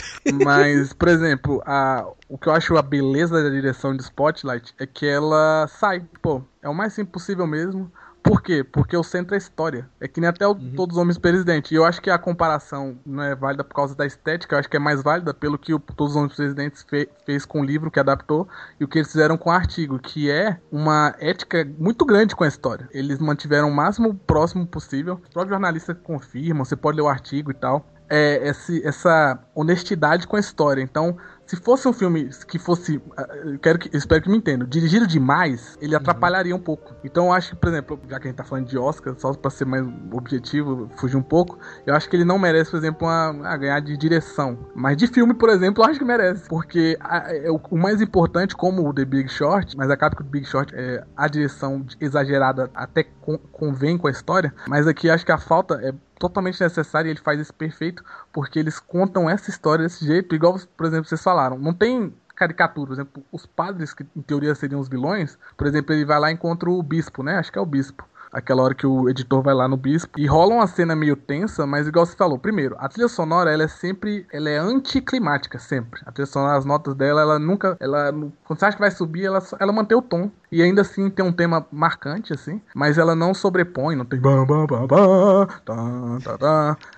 [0.44, 4.88] Mas, por exemplo, a, o que eu acho a beleza da direção de Spotlight é
[4.88, 7.92] que ela sai, pô, é o mais simples possível mesmo.
[8.22, 8.64] Por quê?
[8.64, 9.90] Porque o centro é história.
[10.00, 10.74] É que nem até o, uhum.
[10.76, 11.72] Todos os Homens Presidentes.
[11.72, 14.70] E eu acho que a comparação não é válida por causa da estética, eu acho
[14.70, 17.66] que é mais válida pelo que o Todos os Homens Presidentes fe, fez com o
[17.66, 18.48] livro que adaptou
[18.80, 22.44] e o que eles fizeram com o artigo, que é uma ética muito grande com
[22.44, 22.88] a história.
[22.92, 25.16] Eles mantiveram o máximo próximo possível.
[25.24, 27.86] Os próprios jornalistas confirmam, você pode ler o artigo e tal.
[28.12, 30.82] É, esse, essa honestidade com a história.
[30.82, 31.16] Então,
[31.50, 33.02] se fosse um filme que fosse.
[33.18, 33.26] Ah,
[33.60, 34.68] quero que, espero que me entendam.
[34.68, 36.00] Dirigido demais, ele uhum.
[36.00, 36.94] atrapalharia um pouco.
[37.04, 39.34] Então eu acho que, por exemplo, já que a gente tá falando de Oscar, só
[39.34, 41.58] pra ser mais objetivo, fugir um pouco,
[41.88, 44.60] eu acho que ele não merece, por exemplo, uma, a ganhar de direção.
[44.76, 46.48] Mas de filme, por exemplo, eu acho que merece.
[46.48, 50.22] Porque a, é, o, o, mais importante, como o The Big Short, mas acaba que
[50.22, 54.54] o Big Short é a direção exagerada até con, convém com a história.
[54.68, 58.60] Mas aqui acho que a falta é totalmente necessária e ele faz isso perfeito porque
[58.60, 61.58] eles contam essa história desse jeito, igual, por exemplo, vocês falaram.
[61.58, 65.94] Não tem caricatura, por exemplo, os padres que em teoria seriam os vilões, por exemplo,
[65.94, 67.38] ele vai lá e encontra o bispo, né?
[67.38, 70.26] Acho que é o bispo aquela hora que o editor vai lá no bispo e
[70.26, 73.68] rola uma cena meio tensa, mas igual você falou, primeiro, a trilha sonora ela é
[73.68, 76.02] sempre, ela é anticlimática sempre.
[76.06, 79.26] A trilha sonora, as notas dela, ela nunca, ela quando você acha que vai subir,
[79.26, 83.16] ela ela mantém o tom e ainda assim tem um tema marcante assim, mas ela
[83.16, 84.20] não sobrepõe, não tem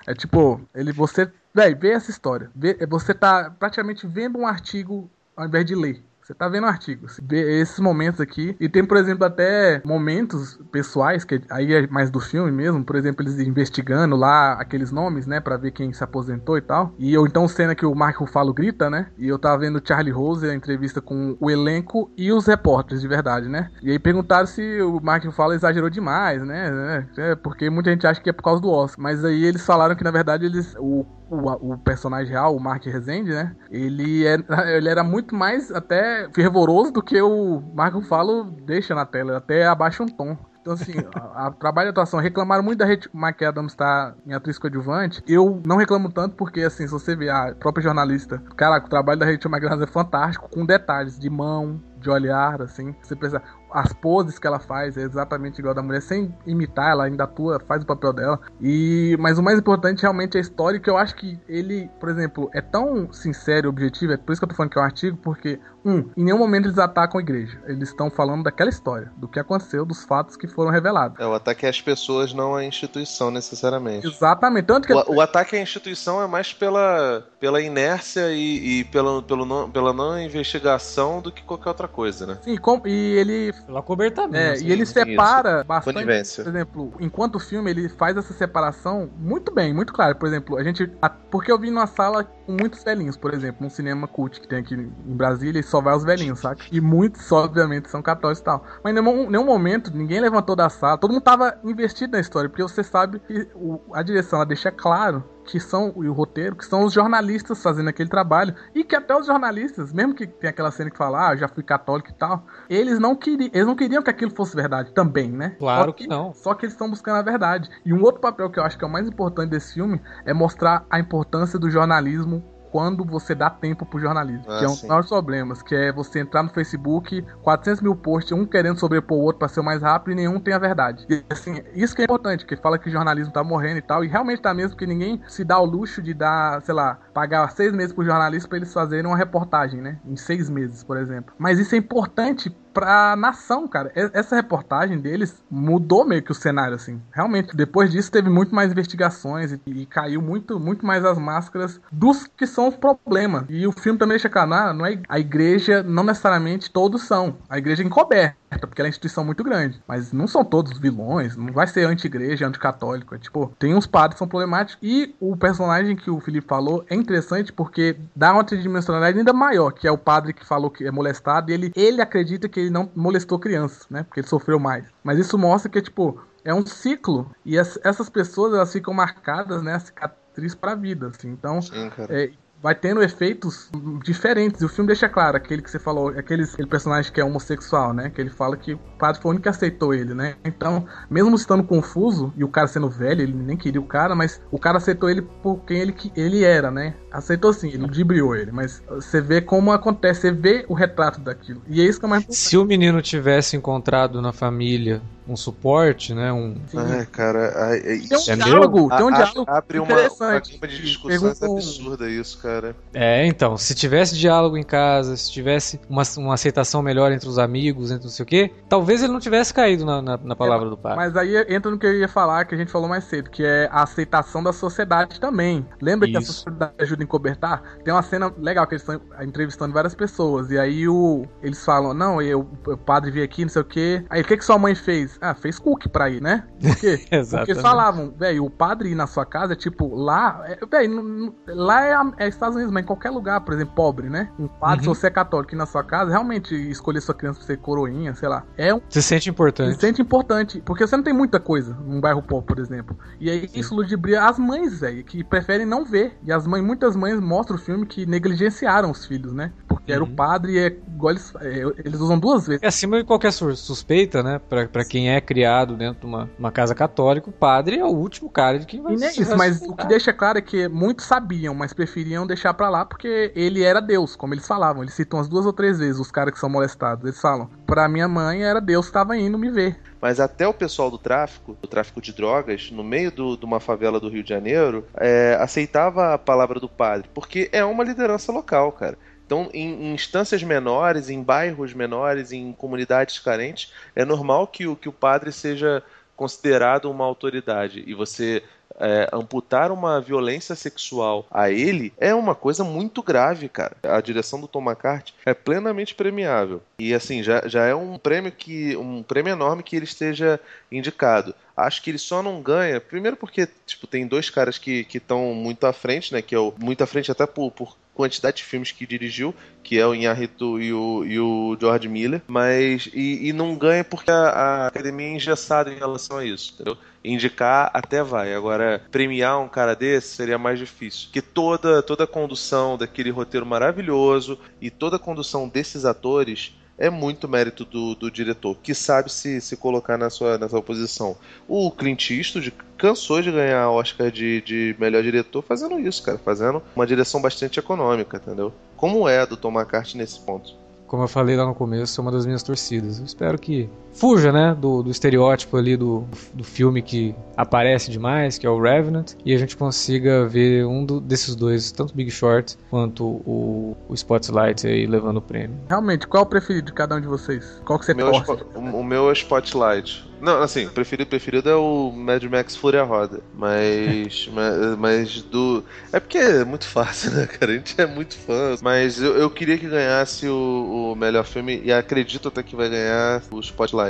[0.07, 2.49] é tipo, ele você, véi, vê essa história.
[2.55, 6.03] Vê, você tá praticamente vendo um artigo ao invés de ler.
[6.31, 7.09] Você tá vendo o artigo.
[7.09, 8.55] Você vê esses momentos aqui.
[8.57, 12.85] E tem, por exemplo, até momentos pessoais, que aí é mais do filme mesmo.
[12.85, 15.41] Por exemplo, eles investigando lá aqueles nomes, né?
[15.41, 16.95] Pra ver quem se aposentou e tal.
[16.97, 19.07] E ou então cena que o Mark Ruffalo grita, né?
[19.17, 23.09] E eu tava vendo Charlie Rose, a entrevista com o elenco e os repórteres de
[23.09, 23.69] verdade, né?
[23.83, 27.09] E aí perguntaram se o Mark Ruffalo exagerou demais, né?
[27.17, 29.03] É, porque muita gente acha que é por causa do Oscar.
[29.03, 30.75] Mas aí eles falaram que, na verdade, eles.
[30.79, 33.55] O, o, o personagem real, o Mark Rezende, né?
[33.69, 34.37] Ele, é,
[34.75, 39.37] ele era muito mais até fervoroso do que o Mark Ruffalo deixa na tela.
[39.37, 40.37] Até abaixa um tom.
[40.59, 44.59] Então, assim, a, a trabalho de atuação, reclamaram muito da Rachel McAdams estar em atriz
[44.59, 45.23] coadjuvante.
[45.27, 49.19] Eu não reclamo tanto porque, assim, se você ver a própria jornalista, caraca, o trabalho
[49.19, 49.51] da Rachel
[49.81, 52.95] é fantástico, com detalhes de mão, de olhar, assim.
[53.01, 53.41] Você pensa,
[53.71, 57.23] as poses que ela faz é exatamente igual a da mulher, sem imitar, ela ainda
[57.23, 58.39] atua, faz o papel dela.
[58.61, 62.09] E mas o mais importante realmente é a história, que eu acho que ele, por
[62.09, 64.81] exemplo, é tão sincero e objetivo, é por isso que eu tô falando que é
[64.81, 67.59] um artigo, porque um, em nenhum momento eles atacam a igreja.
[67.65, 71.19] Eles estão falando daquela história, do que aconteceu, dos fatos que foram revelados.
[71.19, 74.07] É, o ataque às pessoas, não à instituição necessariamente.
[74.07, 74.65] Exatamente.
[74.65, 79.21] Tanto que o, o ataque à instituição é mais pela, pela inércia e, e pela,
[79.23, 82.37] pelo não, pela não investigação do que qualquer outra coisa, né?
[82.41, 84.35] Sim, com, e ele Pelo cobertamento.
[84.37, 84.65] É, assim.
[84.67, 85.93] e ele separa bastante.
[85.95, 86.43] Conivência.
[86.43, 90.15] Por exemplo, enquanto o filme ele faz essa separação muito bem, muito claro.
[90.15, 90.91] Por exemplo, a gente.
[91.01, 94.47] a- porque eu vi numa sala com muitos velhinhos, por exemplo, um cinema cult que
[94.47, 96.63] tem aqui em Brasília e só vai os velhinhos, saca?
[96.71, 98.65] E muitos, obviamente, são católicos e tal.
[98.83, 102.49] Mas em nenhum, nenhum momento ninguém levantou da sala, todo mundo tava investido na história,
[102.49, 106.55] porque você sabe que o- a direção ela deixa claro que são e o roteiro,
[106.55, 110.49] que são os jornalistas fazendo aquele trabalho e que até os jornalistas, mesmo que tem
[110.49, 113.75] aquela cena que fala, ah, já fui católico e tal, eles não queriam, eles não
[113.75, 115.57] queriam que aquilo fosse verdade também, né?
[115.59, 116.33] Claro Só que não.
[116.33, 117.69] Só que eles estão buscando a verdade.
[117.85, 120.33] E um outro papel que eu acho que é o mais importante desse filme é
[120.33, 122.41] mostrar a importância do jornalismo
[122.71, 124.45] quando você dá tempo pro jornalismo.
[124.47, 127.95] Ah, que é um dos maiores problemas, que é você entrar no Facebook, 400 mil
[127.95, 130.59] posts, um querendo sobrepor o outro pra ser o mais rápido e nenhum tem a
[130.59, 131.05] verdade.
[131.09, 134.03] E assim, isso que é importante, que fala que o jornalismo tá morrendo e tal,
[134.03, 137.51] e realmente tá mesmo, porque ninguém se dá o luxo de dar, sei lá, pagar
[137.51, 139.99] seis meses pro jornalista pra eles fazerem uma reportagem, né?
[140.05, 141.33] Em seis meses, por exemplo.
[141.37, 143.91] Mas isso é importante pra nação, cara.
[143.95, 147.01] Essa reportagem deles mudou meio que o cenário, assim.
[147.11, 151.79] Realmente, depois disso teve muito mais investigações e, e caiu muito, muito mais as máscaras
[151.91, 153.45] dos que são os problemas.
[153.49, 157.37] E o filme também deixa claro, não, não é a igreja, não necessariamente todos são.
[157.49, 159.81] A igreja é encoberta, porque ela é uma instituição muito grande.
[159.87, 163.15] Mas não são todos vilões, não vai ser anti-igreja, anticatólico.
[163.15, 164.77] É tipo, tem uns padres que são problemáticos.
[164.81, 169.71] E o personagem que o Felipe falou é interessante porque dá uma tridimensionalidade ainda maior,
[169.71, 172.69] que é o padre que falou que é molestado, e ele, ele acredita que ele
[172.69, 174.03] não molestou crianças, né?
[174.03, 174.85] Porque ele sofreu mais.
[175.03, 177.29] Mas isso mostra que, tipo, é um ciclo.
[177.45, 179.75] E as- essas pessoas, elas ficam marcadas, né?
[179.75, 181.29] A cicatriz pra vida, assim.
[181.29, 182.13] Então, Sim, cara.
[182.23, 182.31] é,
[182.61, 183.69] vai tendo efeitos
[184.03, 184.61] diferentes.
[184.61, 187.93] E o filme deixa claro, aquele que você falou, aquele, aquele personagem que é homossexual,
[187.93, 188.09] né?
[188.09, 190.35] Que ele fala que o padre foi o único que aceitou ele, né?
[190.45, 194.41] Então, mesmo estando confuso, e o cara sendo velho, ele nem queria o cara, mas
[194.51, 196.93] o cara aceitou ele por quem ele, ele era, né?
[197.11, 201.61] Aceitou sim, ele ludibriou ele, mas você vê como acontece, você vê o retrato daquilo.
[201.67, 202.25] E é isso que é mais.
[202.29, 206.33] Se o menino tivesse encontrado na família um suporte, né?
[206.33, 208.45] Um, Ai, cara, ai, ai, Tem um isso Entendeu?
[208.47, 210.51] diálogo, tem um a- a- diálogo abre uma, uma interessante.
[210.59, 212.75] gama de que discussões perguntam- absurda isso, cara.
[212.93, 217.37] É, então, se tivesse diálogo em casa, se tivesse uma, uma aceitação melhor entre os
[217.37, 220.69] amigos, entre não sei o quê, talvez ele não tivesse caído na, na, na palavra
[220.69, 220.95] do pai.
[220.95, 223.43] Mas aí entra no que eu ia falar, que a gente falou mais cedo, que
[223.45, 225.65] é a aceitação da sociedade também.
[225.81, 226.33] Lembra que a Isso.
[226.33, 227.61] sociedade ajuda a encobertar?
[227.83, 230.49] Tem uma cena legal que eles estão entrevistando várias pessoas.
[230.51, 234.03] E aí o, eles falam, não, eu, o padre veio aqui, não sei o quê.
[234.09, 235.10] Aí o que, que sua mãe fez?
[235.19, 236.43] Ah, fez cookie pra ir, né?
[236.61, 236.97] Por quê?
[237.29, 241.33] Porque eles falavam, velho, o padre ir na sua casa é tipo, lá, é, velho,
[241.47, 244.29] lá é, é Estados Unidos, mas em qualquer lugar, por exemplo, pobre, né?
[244.39, 244.93] Um padre, Uhum.
[244.93, 248.13] se você é católico ir na sua casa, realmente escolher sua criança pra ser coroinha,
[248.15, 249.79] sei lá, é um Se sente se importante.
[249.79, 252.97] sente importante, porque você não tem muita coisa num bairro pobre, por exemplo.
[253.19, 256.17] E aí isso ludibria as mães, velho, que preferem não ver.
[256.23, 259.51] E as mães, muitas mães mostram o filme que negligenciaram os filhos, né?
[259.91, 260.15] Era o Uhum.
[260.15, 262.63] padre e é igual eles, é, eles usam duas vezes.
[262.63, 264.39] É acima de qualquer sus- suspeita, né?
[264.49, 267.89] Pra, pra quem é criado dentro de uma, uma casa católica, o padre é o
[267.89, 270.41] último cara de quem vai E nem se isso, mas o que deixa claro é
[270.41, 274.81] que muitos sabiam, mas preferiam deixar pra lá porque ele era Deus, como eles falavam.
[274.83, 277.03] Eles citam as duas ou três vezes os caras que são molestados.
[277.05, 279.77] Eles falam: Pra minha mãe era Deus que tava indo me ver.
[280.01, 283.59] Mas até o pessoal do tráfico, do tráfico de drogas, no meio do- de uma
[283.59, 288.31] favela do Rio de Janeiro, é, aceitava a palavra do padre, porque é uma liderança
[288.31, 288.97] local, cara.
[289.31, 294.75] Então, em, em instâncias menores, em bairros menores, em comunidades carentes, é normal que o,
[294.75, 295.81] que o padre seja
[296.17, 297.81] considerado uma autoridade.
[297.87, 298.43] E você
[298.81, 303.75] é, amputar uma violência sexual a ele é uma coisa muito grave, cara.
[303.83, 306.61] A direção do Tom McCarthy é plenamente premiável.
[306.79, 308.75] E assim, já, já é um prêmio que.
[308.75, 310.39] um prêmio enorme que ele esteja
[310.71, 311.35] indicado.
[311.55, 315.67] Acho que ele só não ganha, primeiro porque, tipo, tem dois caras que estão muito
[315.67, 316.21] à frente, né?
[316.21, 319.77] Que é o, muito à frente até por, por quantidade de filmes que dirigiu, que
[319.77, 324.09] é o Inharito e o, e o George Miller, mas e, e não ganha porque
[324.09, 326.77] a, a, academia é engessada em relação a isso, entendeu?
[327.03, 332.07] Indicar até vai, agora premiar um cara desse seria mais difícil, que toda toda a
[332.07, 338.09] condução daquele roteiro maravilhoso e toda a condução desses atores é muito mérito do, do
[338.09, 341.15] diretor, que sabe se, se colocar na sua, na sua posição.
[341.47, 346.61] O Clint Eastwood cansou de ganhar Oscar de, de melhor diretor fazendo isso, cara, fazendo
[346.75, 348.51] uma direção bastante econômica, entendeu?
[348.75, 350.59] Como é a do Tom McCarthy nesse ponto
[350.91, 352.99] como eu falei lá no começo, é uma das minhas torcidas.
[352.99, 358.37] Eu espero que fuja, né, do, do estereótipo ali do, do filme que aparece demais,
[358.37, 362.11] que é o Revenant, e a gente consiga ver um do, desses dois, tanto Big
[362.11, 365.57] Short quanto o, o Spotlight aí levando o prêmio.
[365.69, 367.61] Realmente, qual é o preferido de cada um de vocês?
[367.65, 368.43] Qual que você o meu, torce?
[368.55, 370.11] o, o meu é Spotlight.
[370.21, 373.21] Não, assim, preferido, preferido é o Mad Max Fúria Roda.
[373.33, 375.63] Mas, mas, mas, do.
[375.91, 377.51] É porque é muito fácil, né, cara?
[377.51, 378.55] A gente é muito fã.
[378.61, 382.69] Mas eu, eu queria que ganhasse o, o melhor filme e acredito até que vai
[382.69, 383.80] ganhar o Spotlight.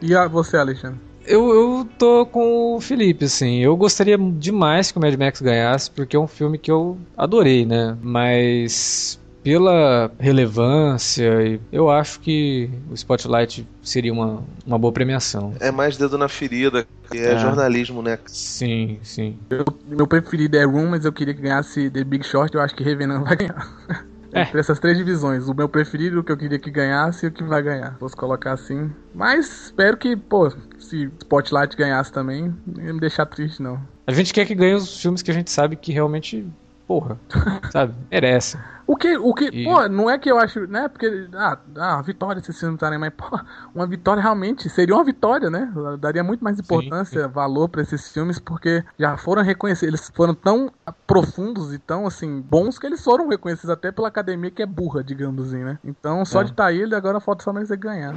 [0.00, 1.00] E a você, Alexandre?
[1.26, 3.58] Eu, eu tô com o Felipe, assim.
[3.58, 7.66] Eu gostaria demais que o Mad Max ganhasse, porque é um filme que eu adorei,
[7.66, 7.96] né?
[8.00, 15.54] Mas pela relevância, eu acho que o Spotlight seria uma, uma boa premiação.
[15.60, 17.38] É mais dedo na ferida, que é, é.
[17.38, 18.18] jornalismo, né?
[18.26, 19.38] Sim, sim.
[19.48, 22.74] Eu, meu preferido é Room, mas eu queria que ganhasse The Big Short, eu acho
[22.74, 23.68] que Revenant vai ganhar.
[24.32, 24.42] É.
[24.42, 27.32] Entre essas três divisões, o meu preferido, o que eu queria que ganhasse e o
[27.32, 27.96] que vai ganhar.
[27.98, 28.90] Posso colocar assim.
[29.14, 33.80] Mas espero que, pô, se Spotlight ganhasse também, não ia me deixar triste, não.
[34.06, 36.46] A gente quer que ganhe os filmes que a gente sabe que realmente
[36.88, 37.18] porra,
[37.70, 37.94] sabe?
[38.10, 38.58] Merece.
[38.86, 39.64] O que, o que, e...
[39.64, 40.88] pô, não é que eu acho, né?
[40.88, 43.38] Porque, ah, ah vitória se não tá nem mais, pô,
[43.74, 45.70] uma vitória realmente seria uma vitória, né?
[46.00, 47.32] Daria muito mais importância, sim, sim.
[47.32, 50.72] valor para esses filmes, porque já foram reconhecidos, eles foram tão
[51.06, 55.04] profundos e tão, assim, bons que eles foram reconhecidos até pela academia que é burra,
[55.04, 55.78] digamos assim, né?
[55.84, 56.44] Então, só é.
[56.44, 58.14] de estar tá ele, agora falta só mais ele ganhar.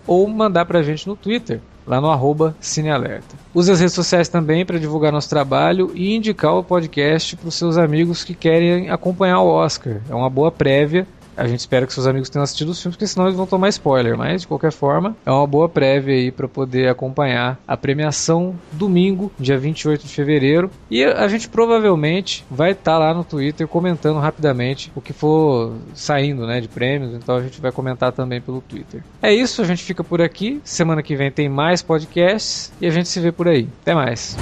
[0.06, 3.34] ou mandar pra gente no Twitter lá no arroba Cinealerta.
[3.54, 7.54] Use as redes sociais também para divulgar nosso trabalho e indicar o podcast para os
[7.54, 10.00] seus amigos que querem acompanhar o Oscar.
[10.08, 11.06] É uma boa prévia
[11.40, 13.70] a gente espera que seus amigos tenham assistido os filmes, porque senão eles vão tomar
[13.70, 14.16] spoiler.
[14.16, 19.32] Mas, de qualquer forma, é uma boa prévia aí para poder acompanhar a premiação domingo,
[19.38, 20.70] dia 28 de fevereiro.
[20.90, 25.72] E a gente provavelmente vai estar tá lá no Twitter comentando rapidamente o que for
[25.94, 27.14] saindo né, de prêmios.
[27.14, 29.02] Então a gente vai comentar também pelo Twitter.
[29.22, 30.60] É isso, a gente fica por aqui.
[30.62, 33.66] Semana que vem tem mais podcasts e a gente se vê por aí.
[33.80, 34.36] Até mais.